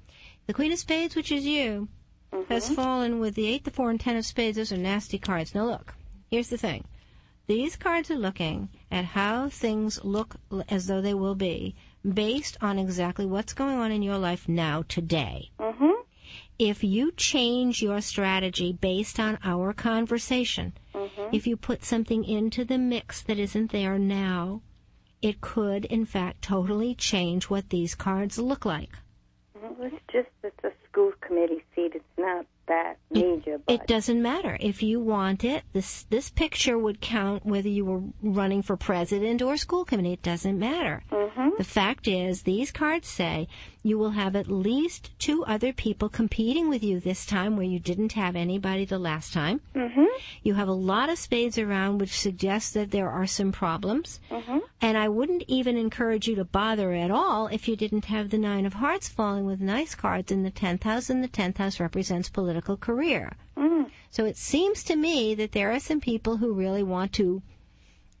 The 0.47 0.53
Queen 0.53 0.71
of 0.71 0.79
Spades, 0.79 1.17
which 1.17 1.33
is 1.33 1.45
you, 1.45 1.89
has 2.49 2.69
fallen 2.69 3.19
with 3.19 3.35
the 3.35 3.47
8, 3.47 3.63
the 3.63 3.71
4, 3.71 3.89
and 3.91 3.99
10 3.99 4.17
of 4.17 4.25
spades. 4.25 4.57
Those 4.57 4.71
are 4.71 4.77
nasty 4.77 5.17
cards. 5.17 5.55
Now, 5.55 5.65
look, 5.65 5.95
here's 6.29 6.49
the 6.49 6.57
thing. 6.57 6.85
These 7.47 7.75
cards 7.75 8.09
are 8.09 8.17
looking 8.17 8.69
at 8.91 9.05
how 9.05 9.49
things 9.49 10.03
look 10.03 10.37
as 10.67 10.87
though 10.87 11.01
they 11.01 11.13
will 11.13 11.35
be 11.35 11.75
based 12.03 12.57
on 12.61 12.79
exactly 12.79 13.25
what's 13.25 13.53
going 13.53 13.77
on 13.77 13.91
in 13.91 14.01
your 14.01 14.17
life 14.17 14.49
now, 14.49 14.83
today. 14.87 15.51
Mm-hmm. 15.59 15.91
If 16.57 16.83
you 16.83 17.11
change 17.11 17.81
your 17.81 18.01
strategy 18.01 18.73
based 18.73 19.19
on 19.19 19.37
our 19.43 19.73
conversation, 19.73 20.73
if 21.31 21.45
you 21.45 21.57
put 21.57 21.83
something 21.83 22.23
into 22.23 22.63
the 22.63 22.77
mix 22.77 23.21
that 23.23 23.37
isn't 23.37 23.71
there 23.71 23.99
now, 23.99 24.61
it 25.21 25.41
could, 25.41 25.85
in 25.85 26.05
fact, 26.05 26.41
totally 26.41 26.95
change 26.95 27.49
what 27.49 27.69
these 27.69 27.95
cards 27.95 28.37
look 28.39 28.65
like. 28.65 28.97
Well, 29.53 29.75
it's 29.81 29.95
just 30.11 30.29
it's 30.43 30.63
a 30.63 30.71
school 30.89 31.11
committee 31.21 31.63
seat. 31.75 31.93
It's 31.95 32.14
not 32.25 32.45
that 32.67 32.97
but 33.65 33.73
It 33.73 33.87
doesn't 33.87 34.21
matter. 34.21 34.57
If 34.59 34.83
you 34.83 34.99
want 34.99 35.43
it, 35.43 35.63
this 35.73 36.03
this 36.09 36.29
picture 36.29 36.77
would 36.77 37.01
count 37.01 37.45
whether 37.45 37.69
you 37.69 37.85
were 37.85 38.01
running 38.21 38.61
for 38.61 38.77
president 38.77 39.41
or 39.41 39.57
school 39.57 39.85
committee. 39.85 40.13
It 40.13 40.23
doesn't 40.23 40.57
matter. 40.59 41.03
The 41.57 41.63
fact 41.63 42.07
is, 42.07 42.43
these 42.43 42.71
cards 42.71 43.07
say 43.07 43.47
you 43.81 43.97
will 43.97 44.11
have 44.11 44.35
at 44.35 44.47
least 44.47 45.11
two 45.19 45.45
other 45.45 45.71
people 45.71 46.09
competing 46.09 46.69
with 46.69 46.83
you 46.83 46.99
this 46.99 47.25
time 47.25 47.55
where 47.55 47.65
you 47.65 47.79
didn't 47.79 48.13
have 48.13 48.35
anybody 48.35 48.83
the 48.83 48.97
last 48.97 49.31
time. 49.31 49.61
Mm-hmm. 49.75 50.05
You 50.41 50.55
have 50.55 50.67
a 50.67 50.73
lot 50.73 51.09
of 51.09 51.19
spades 51.19 51.57
around, 51.57 51.99
which 51.99 52.19
suggests 52.19 52.71
that 52.73 52.91
there 52.91 53.09
are 53.09 53.27
some 53.27 53.51
problems. 53.51 54.19
Mm-hmm. 54.31 54.57
And 54.81 54.97
I 54.97 55.07
wouldn't 55.07 55.43
even 55.47 55.77
encourage 55.77 56.27
you 56.27 56.35
to 56.35 56.45
bother 56.45 56.93
at 56.93 57.11
all 57.11 57.47
if 57.47 57.67
you 57.67 57.75
didn't 57.75 58.05
have 58.05 58.31
the 58.31 58.37
Nine 58.37 58.65
of 58.65 58.73
Hearts 58.73 59.07
falling 59.07 59.45
with 59.45 59.61
nice 59.61 59.93
cards 59.93 60.31
in 60.31 60.43
the 60.43 60.51
10th 60.51 60.83
house, 60.83 61.09
and 61.09 61.23
the 61.23 61.27
10th 61.27 61.57
house 61.57 61.79
represents 61.79 62.27
political 62.29 62.77
career. 62.77 63.04
Mm. 63.57 63.89
So 64.09 64.25
it 64.25 64.37
seems 64.37 64.83
to 64.85 64.95
me 64.95 65.35
that 65.35 65.51
there 65.51 65.71
are 65.71 65.79
some 65.79 66.01
people 66.01 66.37
who 66.37 66.53
really 66.53 66.83
want 66.83 67.13
to 67.13 67.41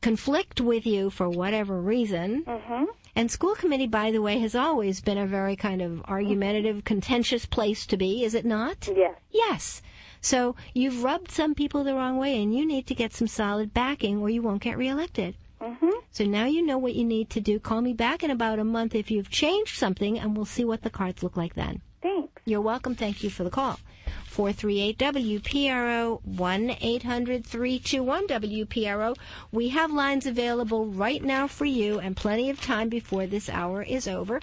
conflict 0.01 0.61
with 0.61 0.85
you 0.85 1.09
for 1.09 1.29
whatever 1.29 1.81
reason. 1.81 2.43
Mm-hmm. 2.45 2.85
And 3.15 3.31
school 3.31 3.55
committee, 3.55 3.87
by 3.87 4.11
the 4.11 4.21
way, 4.21 4.39
has 4.39 4.55
always 4.55 5.01
been 5.01 5.17
a 5.17 5.25
very 5.25 5.55
kind 5.55 5.81
of 5.81 6.03
argumentative, 6.05 6.83
contentious 6.83 7.45
place 7.45 7.85
to 7.87 7.97
be, 7.97 8.23
is 8.23 8.33
it 8.33 8.45
not? 8.45 8.89
Yes. 8.93 9.15
Yes. 9.31 9.81
So 10.19 10.55
you've 10.73 11.03
rubbed 11.03 11.31
some 11.31 11.55
people 11.55 11.83
the 11.83 11.95
wrong 11.95 12.17
way, 12.17 12.41
and 12.41 12.53
you 12.53 12.65
need 12.65 12.87
to 12.87 12.95
get 12.95 13.13
some 13.13 13.27
solid 13.27 13.73
backing, 13.73 14.19
or 14.19 14.29
you 14.29 14.41
won't 14.41 14.61
get 14.61 14.77
reelected. 14.77 15.35
Mm-hmm. 15.61 15.89
So 16.11 16.25
now 16.25 16.45
you 16.45 16.61
know 16.61 16.77
what 16.77 16.95
you 16.95 17.05
need 17.05 17.29
to 17.31 17.39
do. 17.39 17.59
Call 17.59 17.81
me 17.81 17.93
back 17.93 18.21
in 18.21 18.31
about 18.31 18.59
a 18.59 18.63
month 18.63 18.95
if 18.95 19.09
you've 19.09 19.29
changed 19.29 19.77
something, 19.77 20.19
and 20.19 20.35
we'll 20.35 20.45
see 20.45 20.65
what 20.65 20.81
the 20.81 20.89
cards 20.89 21.23
look 21.23 21.37
like 21.37 21.55
then. 21.55 21.81
Thanks. 22.01 22.41
You're 22.45 22.61
welcome. 22.61 22.95
Thank 22.95 23.23
you 23.23 23.29
for 23.29 23.43
the 23.43 23.49
call. 23.49 23.79
438 24.25 24.97
WPRO 24.97 26.23
1 26.25 26.75
800 26.81 27.45
321 27.45 28.27
WPRO. 28.27 29.15
We 29.51 29.69
have 29.69 29.91
lines 29.91 30.25
available 30.25 30.85
right 30.85 31.23
now 31.23 31.47
for 31.47 31.65
you 31.65 31.99
and 31.99 32.15
plenty 32.15 32.49
of 32.49 32.61
time 32.61 32.89
before 32.89 33.27
this 33.27 33.49
hour 33.49 33.81
is 33.81 34.07
over. 34.07 34.41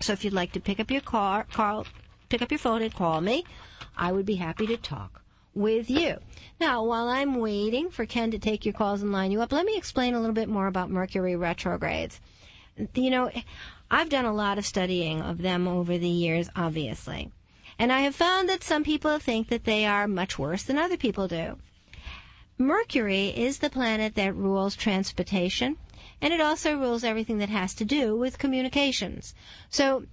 So 0.00 0.12
if 0.12 0.24
you'd 0.24 0.32
like 0.32 0.52
to 0.52 0.60
pick 0.60 0.78
up 0.78 0.90
your 0.90 1.00
car, 1.00 1.46
call, 1.52 1.86
pick 2.28 2.42
up 2.42 2.50
your 2.50 2.58
phone 2.58 2.82
and 2.82 2.94
call 2.94 3.20
me, 3.20 3.44
I 3.96 4.12
would 4.12 4.26
be 4.26 4.36
happy 4.36 4.66
to 4.66 4.76
talk 4.76 5.22
with 5.54 5.88
you. 5.90 6.18
Now, 6.60 6.84
while 6.84 7.08
I'm 7.08 7.36
waiting 7.36 7.90
for 7.90 8.06
Ken 8.06 8.30
to 8.30 8.38
take 8.38 8.64
your 8.64 8.74
calls 8.74 9.02
and 9.02 9.10
line 9.10 9.32
you 9.32 9.40
up, 9.40 9.52
let 9.52 9.64
me 9.66 9.76
explain 9.76 10.14
a 10.14 10.20
little 10.20 10.34
bit 10.34 10.48
more 10.48 10.66
about 10.66 10.90
Mercury 10.90 11.34
retrogrades. 11.34 12.20
You 12.94 13.10
know, 13.10 13.30
I've 13.90 14.10
done 14.10 14.26
a 14.26 14.34
lot 14.34 14.58
of 14.58 14.66
studying 14.66 15.22
of 15.22 15.38
them 15.38 15.66
over 15.66 15.96
the 15.96 16.08
years, 16.08 16.50
obviously. 16.54 17.30
And 17.78 17.92
I 17.92 18.00
have 18.00 18.14
found 18.14 18.48
that 18.48 18.62
some 18.62 18.84
people 18.84 19.18
think 19.18 19.48
that 19.48 19.64
they 19.64 19.84
are 19.84 20.08
much 20.08 20.38
worse 20.38 20.62
than 20.62 20.78
other 20.78 20.96
people 20.96 21.28
do. 21.28 21.58
Mercury 22.58 23.28
is 23.28 23.58
the 23.58 23.68
planet 23.68 24.14
that 24.14 24.34
rules 24.34 24.74
transportation, 24.74 25.76
and 26.22 26.32
it 26.32 26.40
also 26.40 26.78
rules 26.78 27.04
everything 27.04 27.38
that 27.38 27.50
has 27.50 27.74
to 27.74 27.84
do 27.84 28.16
with 28.16 28.38
communications. 28.38 29.34
So 29.68 30.06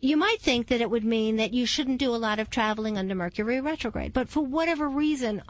you 0.00 0.16
might 0.16 0.40
think 0.40 0.66
that 0.66 0.80
it 0.80 0.90
would 0.90 1.04
mean 1.04 1.36
that 1.36 1.54
you 1.54 1.64
shouldn't 1.64 1.98
do 1.98 2.14
a 2.14 2.16
lot 2.16 2.40
of 2.40 2.50
traveling 2.50 2.98
under 2.98 3.14
Mercury 3.14 3.60
retrograde, 3.60 4.12
but 4.12 4.28
for 4.28 4.44
whatever 4.44 4.88
reason, 4.88 5.42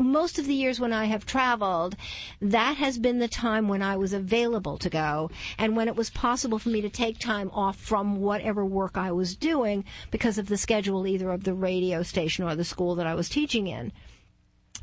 most 0.00 0.38
of 0.38 0.46
the 0.46 0.54
years 0.54 0.80
when 0.80 0.92
I 0.92 1.04
have 1.04 1.26
traveled, 1.26 1.94
that 2.40 2.76
has 2.78 2.98
been 2.98 3.18
the 3.18 3.28
time 3.28 3.68
when 3.68 3.82
I 3.82 3.96
was 3.96 4.12
available 4.12 4.78
to 4.78 4.90
go 4.90 5.30
and 5.58 5.76
when 5.76 5.88
it 5.88 5.96
was 5.96 6.10
possible 6.10 6.58
for 6.58 6.70
me 6.70 6.80
to 6.80 6.88
take 6.88 7.18
time 7.18 7.50
off 7.52 7.76
from 7.76 8.20
whatever 8.20 8.64
work 8.64 8.96
I 8.96 9.12
was 9.12 9.36
doing 9.36 9.84
because 10.10 10.38
of 10.38 10.48
the 10.48 10.56
schedule 10.56 11.06
either 11.06 11.30
of 11.30 11.44
the 11.44 11.54
radio 11.54 12.02
station 12.02 12.44
or 12.44 12.56
the 12.56 12.64
school 12.64 12.94
that 12.96 13.06
I 13.06 13.14
was 13.14 13.28
teaching 13.28 13.66
in. 13.66 13.92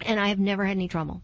And 0.06 0.19
I 0.19 0.27
have 0.27 0.39
never 0.39 0.65
had 0.65 0.77
any 0.77 0.88
trouble. 0.88 1.21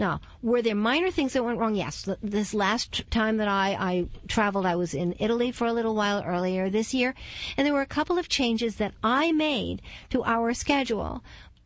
Now, 0.00 0.22
were 0.40 0.62
there 0.62 0.74
minor 0.74 1.10
things 1.10 1.34
that 1.34 1.44
went 1.44 1.58
wrong? 1.58 1.74
Yes. 1.74 2.08
This 2.22 2.54
last 2.54 3.04
time 3.10 3.36
that 3.36 3.48
I, 3.48 3.76
I 3.78 4.06
traveled, 4.28 4.64
I 4.64 4.74
was 4.74 4.94
in 4.94 5.14
Italy 5.18 5.52
for 5.52 5.66
a 5.66 5.74
little 5.74 5.94
while 5.94 6.22
earlier 6.24 6.70
this 6.70 6.94
year, 6.94 7.14
and 7.54 7.66
there 7.66 7.74
were 7.74 7.82
a 7.82 7.86
couple 7.86 8.16
of 8.16 8.26
changes 8.26 8.76
that 8.76 8.94
I 9.04 9.30
made 9.30 9.82
to 10.08 10.24
our 10.24 10.54
schedule 10.54 11.22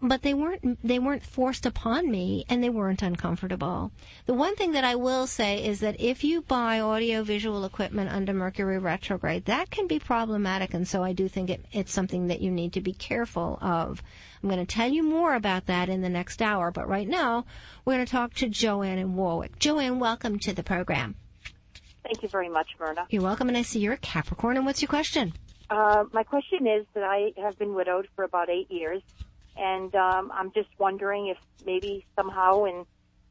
but 0.09 0.21
they 0.21 0.35
weren't 0.35 0.79
they 0.87 0.99
weren't 0.99 1.23
forced 1.23 1.65
upon 1.65 2.11
me 2.11 2.45
and 2.49 2.63
they 2.63 2.69
weren't 2.69 3.03
uncomfortable. 3.03 3.91
The 4.27 4.35
one 4.35 4.55
thing 4.55 4.73
that 4.73 4.85
I 4.85 4.95
will 4.95 5.27
say 5.27 5.65
is 5.65 5.81
that 5.81 5.99
if 5.99 6.23
you 6.23 6.43
buy 6.43 6.81
audiovisual 6.81 7.65
equipment 7.65 8.11
under 8.11 8.35
Mercury 8.35 8.79
retrograde, 8.79 9.47
that 9.47 9.71
can 9.71 9.87
be 9.87 9.99
problematic 9.99 10.75
and 10.75 10.87
so 10.87 11.03
I 11.03 11.15
do 11.15 11.27
think 11.27 11.49
it, 11.49 11.65
it's 11.73 11.93
something 11.93 12.27
that 12.27 12.43
you 12.43 12.51
need 12.51 12.75
to 12.75 12.83
be 12.83 12.93
careful 12.93 13.59
of. 13.63 14.03
I'm 14.43 14.51
going 14.51 14.65
to 14.65 14.75
tell 14.75 14.91
you 14.91 15.03
more 15.03 15.35
about 15.35 15.67
that 15.67 15.89
in 15.89 16.03
the 16.03 16.11
next 16.11 16.43
hour, 16.43 16.71
but 16.71 16.87
right 16.87 17.09
now 17.09 17.47
we're 17.85 17.95
going 17.95 18.05
to 18.05 18.13
talk 18.13 18.35
to 18.35 18.49
Joanne 18.49 18.99
in 18.99 19.17
Warwick. 19.17 19.59
Joanne, 19.59 19.99
welcome 19.99 20.39
to 20.41 20.53
the 20.53 20.63
program. 20.63 21.15
Thank 22.03 22.23
you 22.23 22.29
very 22.29 22.51
much, 22.51 22.69
Myrna. 22.79 23.07
You're 23.09 23.23
welcome 23.23 23.49
and 23.49 23.57
I 23.57 23.63
see 23.63 23.81
you're 23.81 23.95
a 23.95 23.99
Capricorn 23.99 24.59
and 24.59 24.67
what's 24.67 24.83
your 24.83 24.91
question? 24.91 25.33
Uh, 25.71 26.05
my 26.13 26.23
question 26.23 26.67
is 26.67 26.85
that 26.93 27.05
I 27.05 27.33
have 27.41 27.59
been 27.59 27.75
widowed 27.75 28.07
for 28.15 28.25
about 28.25 28.51
eight 28.51 28.71
years, 28.71 29.03
and 29.57 29.95
um, 29.95 30.33
I'm 30.35 30.53
just 30.53 30.69
wondering 30.79 31.29
if 31.29 31.39
maybe 31.65 32.07
somehow 32.17 32.65
in 32.65 32.85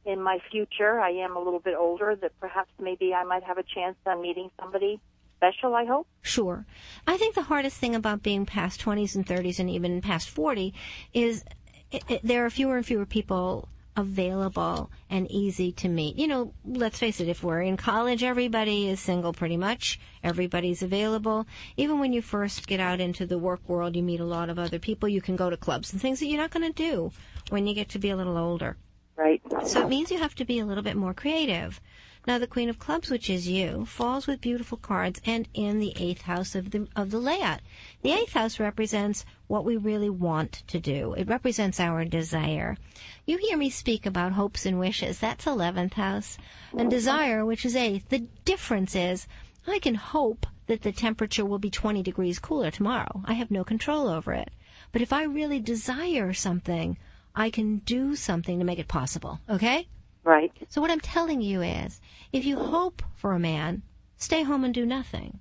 in 0.04 0.20
my 0.20 0.38
future 0.50 1.00
I 1.00 1.10
am 1.10 1.36
a 1.36 1.40
little 1.40 1.60
bit 1.60 1.74
older 1.78 2.14
that 2.16 2.38
perhaps 2.38 2.70
maybe 2.78 3.14
I 3.14 3.24
might 3.24 3.42
have 3.42 3.58
a 3.58 3.62
chance 3.62 3.96
on 4.06 4.20
meeting 4.20 4.50
somebody 4.60 5.00
special. 5.36 5.74
I 5.74 5.84
hope. 5.84 6.06
Sure. 6.22 6.66
I 7.06 7.16
think 7.16 7.34
the 7.34 7.42
hardest 7.42 7.78
thing 7.78 7.94
about 7.94 8.22
being 8.22 8.46
past 8.46 8.80
20s 8.80 9.14
and 9.14 9.26
30s 9.26 9.58
and 9.58 9.70
even 9.70 10.00
past 10.00 10.28
40 10.28 10.74
is 11.12 11.44
it, 11.90 12.02
it, 12.08 12.20
there 12.22 12.44
are 12.44 12.50
fewer 12.50 12.76
and 12.76 12.86
fewer 12.86 13.06
people 13.06 13.68
available 13.96 14.90
and 15.08 15.30
easy 15.30 15.72
to 15.72 15.88
meet. 15.88 16.16
You 16.16 16.26
know, 16.26 16.54
let's 16.64 16.98
face 16.98 17.20
it, 17.20 17.28
if 17.28 17.42
we're 17.42 17.62
in 17.62 17.76
college, 17.76 18.22
everybody 18.22 18.88
is 18.88 19.00
single 19.00 19.32
pretty 19.32 19.56
much. 19.56 20.00
Everybody's 20.22 20.82
available. 20.82 21.46
Even 21.76 21.98
when 21.98 22.12
you 22.12 22.22
first 22.22 22.66
get 22.66 22.80
out 22.80 23.00
into 23.00 23.26
the 23.26 23.38
work 23.38 23.68
world, 23.68 23.96
you 23.96 24.02
meet 24.02 24.20
a 24.20 24.24
lot 24.24 24.50
of 24.50 24.58
other 24.58 24.78
people. 24.78 25.08
You 25.08 25.22
can 25.22 25.36
go 25.36 25.50
to 25.50 25.56
clubs 25.56 25.92
and 25.92 26.00
things 26.00 26.20
that 26.20 26.26
you're 26.26 26.40
not 26.40 26.50
going 26.50 26.66
to 26.66 26.72
do 26.72 27.12
when 27.50 27.66
you 27.66 27.74
get 27.74 27.88
to 27.90 27.98
be 27.98 28.10
a 28.10 28.16
little 28.16 28.36
older. 28.36 28.76
Right. 29.16 29.40
So 29.64 29.82
it 29.82 29.88
means 29.88 30.10
you 30.10 30.18
have 30.18 30.34
to 30.36 30.44
be 30.44 30.58
a 30.58 30.66
little 30.66 30.82
bit 30.82 30.96
more 30.96 31.14
creative. 31.14 31.80
Now, 32.26 32.38
the 32.38 32.46
Queen 32.46 32.70
of 32.70 32.78
Clubs, 32.78 33.10
which 33.10 33.28
is 33.28 33.48
you, 33.48 33.84
falls 33.84 34.26
with 34.26 34.40
beautiful 34.40 34.78
cards 34.78 35.20
and 35.26 35.46
in 35.52 35.78
the 35.78 35.92
eighth 35.96 36.22
house 36.22 36.54
of 36.54 36.70
the 36.70 36.88
of 36.96 37.10
the 37.10 37.18
layout. 37.18 37.60
The 38.00 38.12
eighth 38.12 38.32
house 38.32 38.58
represents 38.58 39.26
what 39.46 39.66
we 39.66 39.76
really 39.76 40.08
want 40.08 40.62
to 40.68 40.80
do. 40.80 41.12
It 41.18 41.28
represents 41.28 41.78
our 41.78 42.04
desire. 42.06 42.78
You 43.26 43.36
hear 43.36 43.58
me 43.58 43.68
speak 43.68 44.06
about 44.06 44.32
hopes 44.32 44.64
and 44.64 44.78
wishes. 44.78 45.18
That's 45.18 45.46
eleventh 45.46 45.92
house, 45.94 46.38
and 46.74 46.90
desire, 46.90 47.44
which 47.44 47.66
is 47.66 47.76
eighth. 47.76 48.08
The 48.08 48.26
difference 48.46 48.96
is, 48.96 49.26
I 49.66 49.78
can 49.78 49.94
hope 49.94 50.46
that 50.66 50.80
the 50.80 50.92
temperature 50.92 51.44
will 51.44 51.58
be 51.58 51.70
20 51.70 52.02
degrees 52.02 52.38
cooler 52.38 52.70
tomorrow. 52.70 53.22
I 53.26 53.34
have 53.34 53.50
no 53.50 53.64
control 53.64 54.08
over 54.08 54.32
it. 54.32 54.50
But 54.92 55.02
if 55.02 55.12
I 55.12 55.24
really 55.24 55.60
desire 55.60 56.32
something, 56.32 56.96
I 57.34 57.50
can 57.50 57.78
do 57.78 58.16
something 58.16 58.58
to 58.58 58.64
make 58.64 58.78
it 58.78 58.88
possible. 58.88 59.40
Okay? 59.48 59.88
Right. 60.24 60.52
So 60.70 60.80
what 60.80 60.90
I'm 60.90 61.00
telling 61.00 61.42
you 61.42 61.60
is, 61.60 62.00
if 62.32 62.46
you 62.46 62.56
hope 62.58 63.02
for 63.14 63.32
a 63.32 63.38
man, 63.38 63.82
stay 64.16 64.42
home 64.42 64.64
and 64.64 64.72
do 64.72 64.86
nothing. 64.86 65.38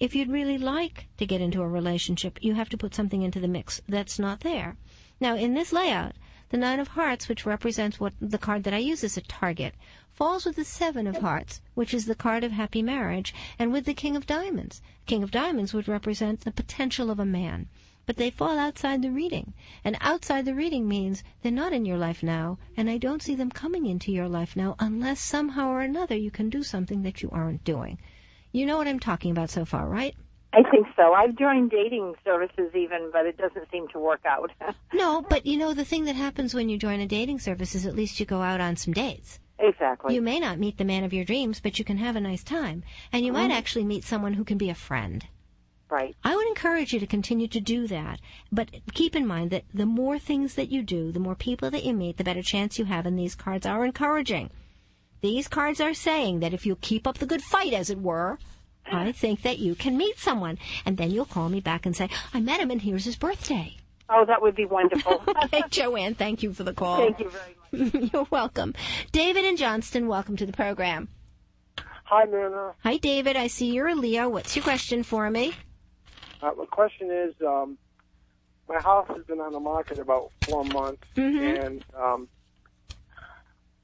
If 0.00 0.14
you'd 0.14 0.32
really 0.32 0.58
like 0.58 1.06
to 1.18 1.26
get 1.26 1.40
into 1.40 1.62
a 1.62 1.68
relationship, 1.68 2.42
you 2.42 2.54
have 2.54 2.70
to 2.70 2.78
put 2.78 2.94
something 2.94 3.22
into 3.22 3.38
the 3.38 3.46
mix 3.46 3.82
that's 3.86 4.18
not 4.18 4.40
there. 4.40 4.76
Now, 5.20 5.36
in 5.36 5.54
this 5.54 5.72
layout, 5.72 6.14
the 6.48 6.56
Nine 6.56 6.80
of 6.80 6.88
Hearts, 6.88 7.28
which 7.28 7.46
represents 7.46 8.00
what 8.00 8.14
the 8.20 8.38
card 8.38 8.64
that 8.64 8.74
I 8.74 8.78
use 8.78 9.04
as 9.04 9.16
a 9.16 9.22
target, 9.22 9.74
falls 10.10 10.44
with 10.44 10.56
the 10.56 10.64
Seven 10.64 11.06
of 11.06 11.18
Hearts, 11.18 11.60
which 11.74 11.94
is 11.94 12.06
the 12.06 12.14
card 12.14 12.42
of 12.42 12.52
happy 12.52 12.82
marriage, 12.82 13.34
and 13.58 13.72
with 13.72 13.84
the 13.84 13.94
King 13.94 14.16
of 14.16 14.26
Diamonds. 14.26 14.82
King 15.06 15.22
of 15.22 15.30
Diamonds 15.30 15.72
would 15.72 15.88
represent 15.88 16.40
the 16.40 16.50
potential 16.50 17.10
of 17.10 17.20
a 17.20 17.24
man 17.24 17.68
but 18.06 18.16
they 18.16 18.30
fall 18.30 18.58
outside 18.58 19.02
the 19.02 19.10
reading. 19.10 19.54
And 19.84 19.96
outside 20.00 20.44
the 20.44 20.54
reading 20.54 20.88
means 20.88 21.22
they're 21.42 21.52
not 21.52 21.72
in 21.72 21.84
your 21.84 21.98
life 21.98 22.22
now, 22.22 22.58
and 22.76 22.90
I 22.90 22.98
don't 22.98 23.22
see 23.22 23.34
them 23.34 23.50
coming 23.50 23.86
into 23.86 24.12
your 24.12 24.28
life 24.28 24.56
now 24.56 24.76
unless 24.78 25.20
somehow 25.20 25.68
or 25.70 25.80
another 25.80 26.16
you 26.16 26.30
can 26.30 26.50
do 26.50 26.62
something 26.62 27.02
that 27.02 27.22
you 27.22 27.30
aren't 27.30 27.64
doing. 27.64 27.98
You 28.52 28.66
know 28.66 28.76
what 28.76 28.88
I'm 28.88 29.00
talking 29.00 29.30
about 29.30 29.50
so 29.50 29.64
far, 29.64 29.88
right? 29.88 30.14
I 30.52 30.62
think 30.70 30.86
so. 30.96 31.14
I've 31.14 31.34
joined 31.38 31.70
dating 31.70 32.14
services 32.24 32.70
even, 32.74 33.10
but 33.10 33.24
it 33.24 33.38
doesn't 33.38 33.70
seem 33.70 33.88
to 33.88 33.98
work 33.98 34.20
out. 34.26 34.50
no, 34.92 35.22
but 35.22 35.46
you 35.46 35.56
know, 35.56 35.72
the 35.72 35.84
thing 35.84 36.04
that 36.04 36.16
happens 36.16 36.52
when 36.54 36.68
you 36.68 36.76
join 36.76 37.00
a 37.00 37.06
dating 37.06 37.38
service 37.38 37.74
is 37.74 37.86
at 37.86 37.96
least 37.96 38.20
you 38.20 38.26
go 38.26 38.42
out 38.42 38.60
on 38.60 38.76
some 38.76 38.92
dates. 38.92 39.38
Exactly. 39.58 40.14
You 40.14 40.20
may 40.20 40.40
not 40.40 40.58
meet 40.58 40.76
the 40.76 40.84
man 40.84 41.04
of 41.04 41.12
your 41.14 41.24
dreams, 41.24 41.60
but 41.60 41.78
you 41.78 41.84
can 41.84 41.96
have 41.96 42.16
a 42.16 42.20
nice 42.20 42.42
time. 42.44 42.82
And 43.12 43.24
you 43.24 43.32
Mm-hmm. 43.32 43.48
might 43.48 43.54
actually 43.54 43.84
meet 43.84 44.04
someone 44.04 44.34
who 44.34 44.44
can 44.44 44.58
be 44.58 44.68
a 44.68 44.74
friend. 44.74 45.24
Right. 45.92 46.16
I 46.24 46.34
would 46.34 46.46
encourage 46.46 46.94
you 46.94 47.00
to 47.00 47.06
continue 47.06 47.46
to 47.48 47.60
do 47.60 47.86
that. 47.86 48.18
But 48.50 48.70
keep 48.94 49.14
in 49.14 49.26
mind 49.26 49.50
that 49.50 49.64
the 49.74 49.84
more 49.84 50.18
things 50.18 50.54
that 50.54 50.70
you 50.70 50.82
do, 50.82 51.12
the 51.12 51.20
more 51.20 51.34
people 51.34 51.68
that 51.70 51.84
you 51.84 51.92
meet, 51.92 52.16
the 52.16 52.24
better 52.24 52.40
chance 52.42 52.78
you 52.78 52.86
have, 52.86 53.04
and 53.04 53.18
these 53.18 53.34
cards 53.34 53.66
are 53.66 53.84
encouraging. 53.84 54.48
These 55.20 55.48
cards 55.48 55.82
are 55.82 55.92
saying 55.92 56.40
that 56.40 56.54
if 56.54 56.64
you 56.64 56.76
keep 56.76 57.06
up 57.06 57.18
the 57.18 57.26
good 57.26 57.42
fight, 57.42 57.74
as 57.74 57.90
it 57.90 58.00
were, 58.00 58.38
I 58.90 59.12
think 59.22 59.42
that 59.42 59.58
you 59.58 59.74
can 59.74 59.98
meet 59.98 60.18
someone. 60.18 60.58
And 60.86 60.96
then 60.96 61.10
you'll 61.10 61.26
call 61.26 61.50
me 61.50 61.60
back 61.60 61.84
and 61.84 61.94
say, 61.94 62.08
I 62.32 62.40
met 62.40 62.60
him 62.60 62.70
and 62.70 62.80
here's 62.80 63.04
his 63.04 63.16
birthday. 63.16 63.76
Oh, 64.08 64.24
that 64.24 64.40
would 64.40 64.56
be 64.56 64.64
wonderful. 64.64 65.22
okay, 65.44 65.62
Joanne, 65.68 66.14
thank 66.14 66.42
you 66.42 66.54
for 66.54 66.64
the 66.64 66.72
call. 66.72 66.96
Thank 66.96 67.18
you 67.18 67.30
very 67.70 67.90
much. 67.90 68.12
You're 68.14 68.28
welcome. 68.30 68.72
David 69.12 69.44
and 69.44 69.58
Johnston, 69.58 70.08
welcome 70.08 70.38
to 70.38 70.46
the 70.46 70.52
program. 70.54 71.08
Hi, 72.04 72.24
Myrna. 72.24 72.72
Hi, 72.82 72.96
David. 72.96 73.36
I 73.36 73.46
see 73.46 73.74
you're 73.74 73.88
a 73.88 73.94
Leo. 73.94 74.30
What's 74.30 74.56
your 74.56 74.62
question 74.62 75.02
for 75.02 75.28
me? 75.28 75.52
Uh, 76.42 76.50
my 76.58 76.66
question 76.66 77.10
is, 77.10 77.34
um, 77.46 77.78
my 78.68 78.80
house 78.80 79.06
has 79.08 79.24
been 79.26 79.40
on 79.40 79.52
the 79.52 79.60
market 79.60 79.98
about 79.98 80.32
four 80.44 80.64
months, 80.64 81.02
Mhm. 81.16 81.56
and 81.64 81.84
um, 81.96 82.28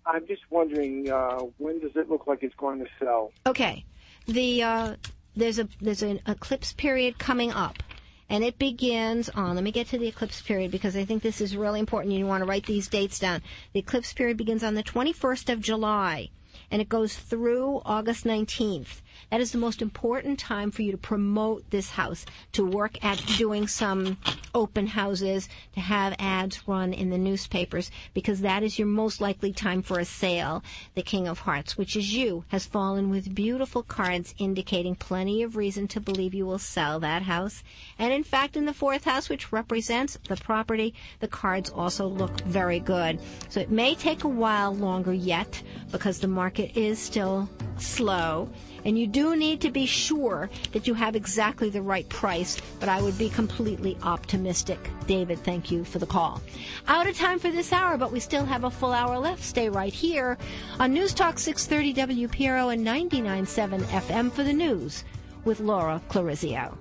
I'm 0.05 0.27
just 0.27 0.43
wondering 0.51 1.11
uh, 1.11 1.41
when 1.59 1.81
does 1.81 1.93
it 1.95 2.09
look 2.09 2.27
like 2.27 2.43
it's 2.43 2.55
going 2.57 2.81
to 2.81 2.87
sell? 2.99 3.33
Okay. 3.47 3.85
The 4.27 4.63
uh, 4.63 4.97
there's 5.37 5.59
a 5.59 5.69
there's 5.81 6.03
an 6.03 6.21
eclipse 6.27 6.73
period 6.73 7.19
coming 7.19 7.53
up. 7.53 7.83
And 8.31 8.45
it 8.45 8.59
begins 8.59 9.31
on, 9.31 9.55
let 9.55 9.65
me 9.65 9.73
get 9.73 9.87
to 9.87 9.99
the 9.99 10.07
eclipse 10.07 10.43
period 10.43 10.71
because 10.71 10.95
I 10.95 11.07
think 11.07 11.23
this 11.23 11.41
is 11.41 11.57
really 11.57 11.81
important. 11.81 12.13
You 12.13 12.27
want 12.27 12.43
to 12.43 12.45
write 12.47 12.67
these 12.67 12.87
dates 12.87 13.19
down. 13.19 13.41
The 13.73 13.81
eclipse 13.81 14.13
period 14.13 14.37
begins 14.37 14.63
on 14.63 14.75
the 14.75 14.83
21st 14.83 15.51
of 15.51 15.61
July 15.63 16.29
and 16.71 16.83
it 16.83 16.89
goes 16.89 17.17
through 17.17 17.83
August 17.85 18.25
19th. 18.25 19.01
That 19.31 19.41
is 19.41 19.53
the 19.53 19.59
most 19.59 19.83
important 19.83 20.39
time 20.39 20.71
for 20.71 20.83
you 20.83 20.93
to 20.93 20.99
promote 20.99 21.71
this 21.71 21.91
house, 21.91 22.25
to 22.53 22.65
work 22.65 23.03
at 23.05 23.25
doing 23.37 23.67
some 23.67 24.17
open 24.55 24.87
houses, 24.87 25.49
to 25.75 25.81
have 25.81 26.15
ads 26.19 26.67
run 26.67 26.93
in 26.93 27.11
the 27.11 27.19
newspapers, 27.19 27.91
because 28.15 28.41
that 28.41 28.63
is 28.63 28.79
your 28.79 28.89
most 28.89 29.21
likely 29.21 29.53
time 29.53 29.83
for 29.83 29.99
a 29.99 30.05
sale. 30.05 30.63
The 30.95 31.03
King 31.03 31.29
of 31.29 31.41
Hearts, 31.41 31.77
which 31.77 31.97
is 31.97 32.15
you, 32.15 32.45
has 32.49 32.67
fallen 32.67 33.11
with 33.11 33.35
beautiful 33.35 33.83
cards 33.83 34.35
indicating 34.39 34.95
plenty 34.95 35.43
of 35.43 35.57
reason 35.57 35.89
to 35.89 36.01
believe 36.01 36.35
you 36.35 36.47
will 36.47 36.59
sell 36.59 37.01
that 37.01 37.23
house. 37.23 37.63
And 37.99 38.13
in 38.13 38.25
fact, 38.25 38.57
in 38.57 38.65
the 38.65 38.73
fourth 38.75 39.05
house, 39.05 39.29
which 39.29 39.53
represents 39.53 40.19
the 40.29 40.37
property, 40.37 40.95
the 41.21 41.29
cards 41.29 41.71
also 41.71 42.07
look 42.07 42.41
very 42.43 42.81
good. 42.81 43.21
So 43.49 43.61
it 43.61 43.71
may 43.71 43.95
take 43.95 44.25
a 44.25 44.29
while 44.29 44.75
longer 44.75 45.13
yet 45.13 45.63
because 45.91 46.21
the 46.21 46.29
market 46.59 46.77
is 46.79 46.99
still 46.99 47.49
slow. 47.79 48.49
And 48.85 48.99
you 48.99 49.07
do 49.07 49.37
need 49.37 49.61
to 49.61 49.71
be 49.71 49.87
sure 49.87 50.49
that 50.73 50.87
you 50.87 50.95
have 50.95 51.15
exactly 51.15 51.69
the 51.69 51.83
right 51.83 52.09
price, 52.09 52.57
but 52.81 52.89
I 52.89 53.03
would 53.03 53.19
be 53.19 53.29
completely 53.29 53.97
optimistic. 54.03 54.79
David, 55.07 55.39
thank 55.41 55.71
you 55.71 55.85
for 55.85 55.99
the 55.99 56.07
call. 56.07 56.41
Out 56.87 57.09
of 57.09 57.17
time 57.17 57.39
for 57.39 57.51
this 57.51 57.73
hour, 57.73 57.97
but 57.97 58.13
we 58.13 58.21
still 58.21 58.45
have 58.45 58.65
a 58.65 58.71
full 58.71 58.93
hour 58.93 59.19
left. 59.19 59.43
Stay 59.43 59.69
right 59.69 59.93
here 59.93 60.39
on 60.81 60.93
News 60.93 61.13
Talk 61.13 61.39
630 61.39 62.27
WPRO 62.27 62.73
and 62.73 62.87
99.7 62.87 63.83
FM 63.83 64.33
for 64.33 64.43
the 64.43 64.53
news 64.53 65.05
with 65.45 65.61
Laura 65.61 66.01
Clarizio. 66.09 66.77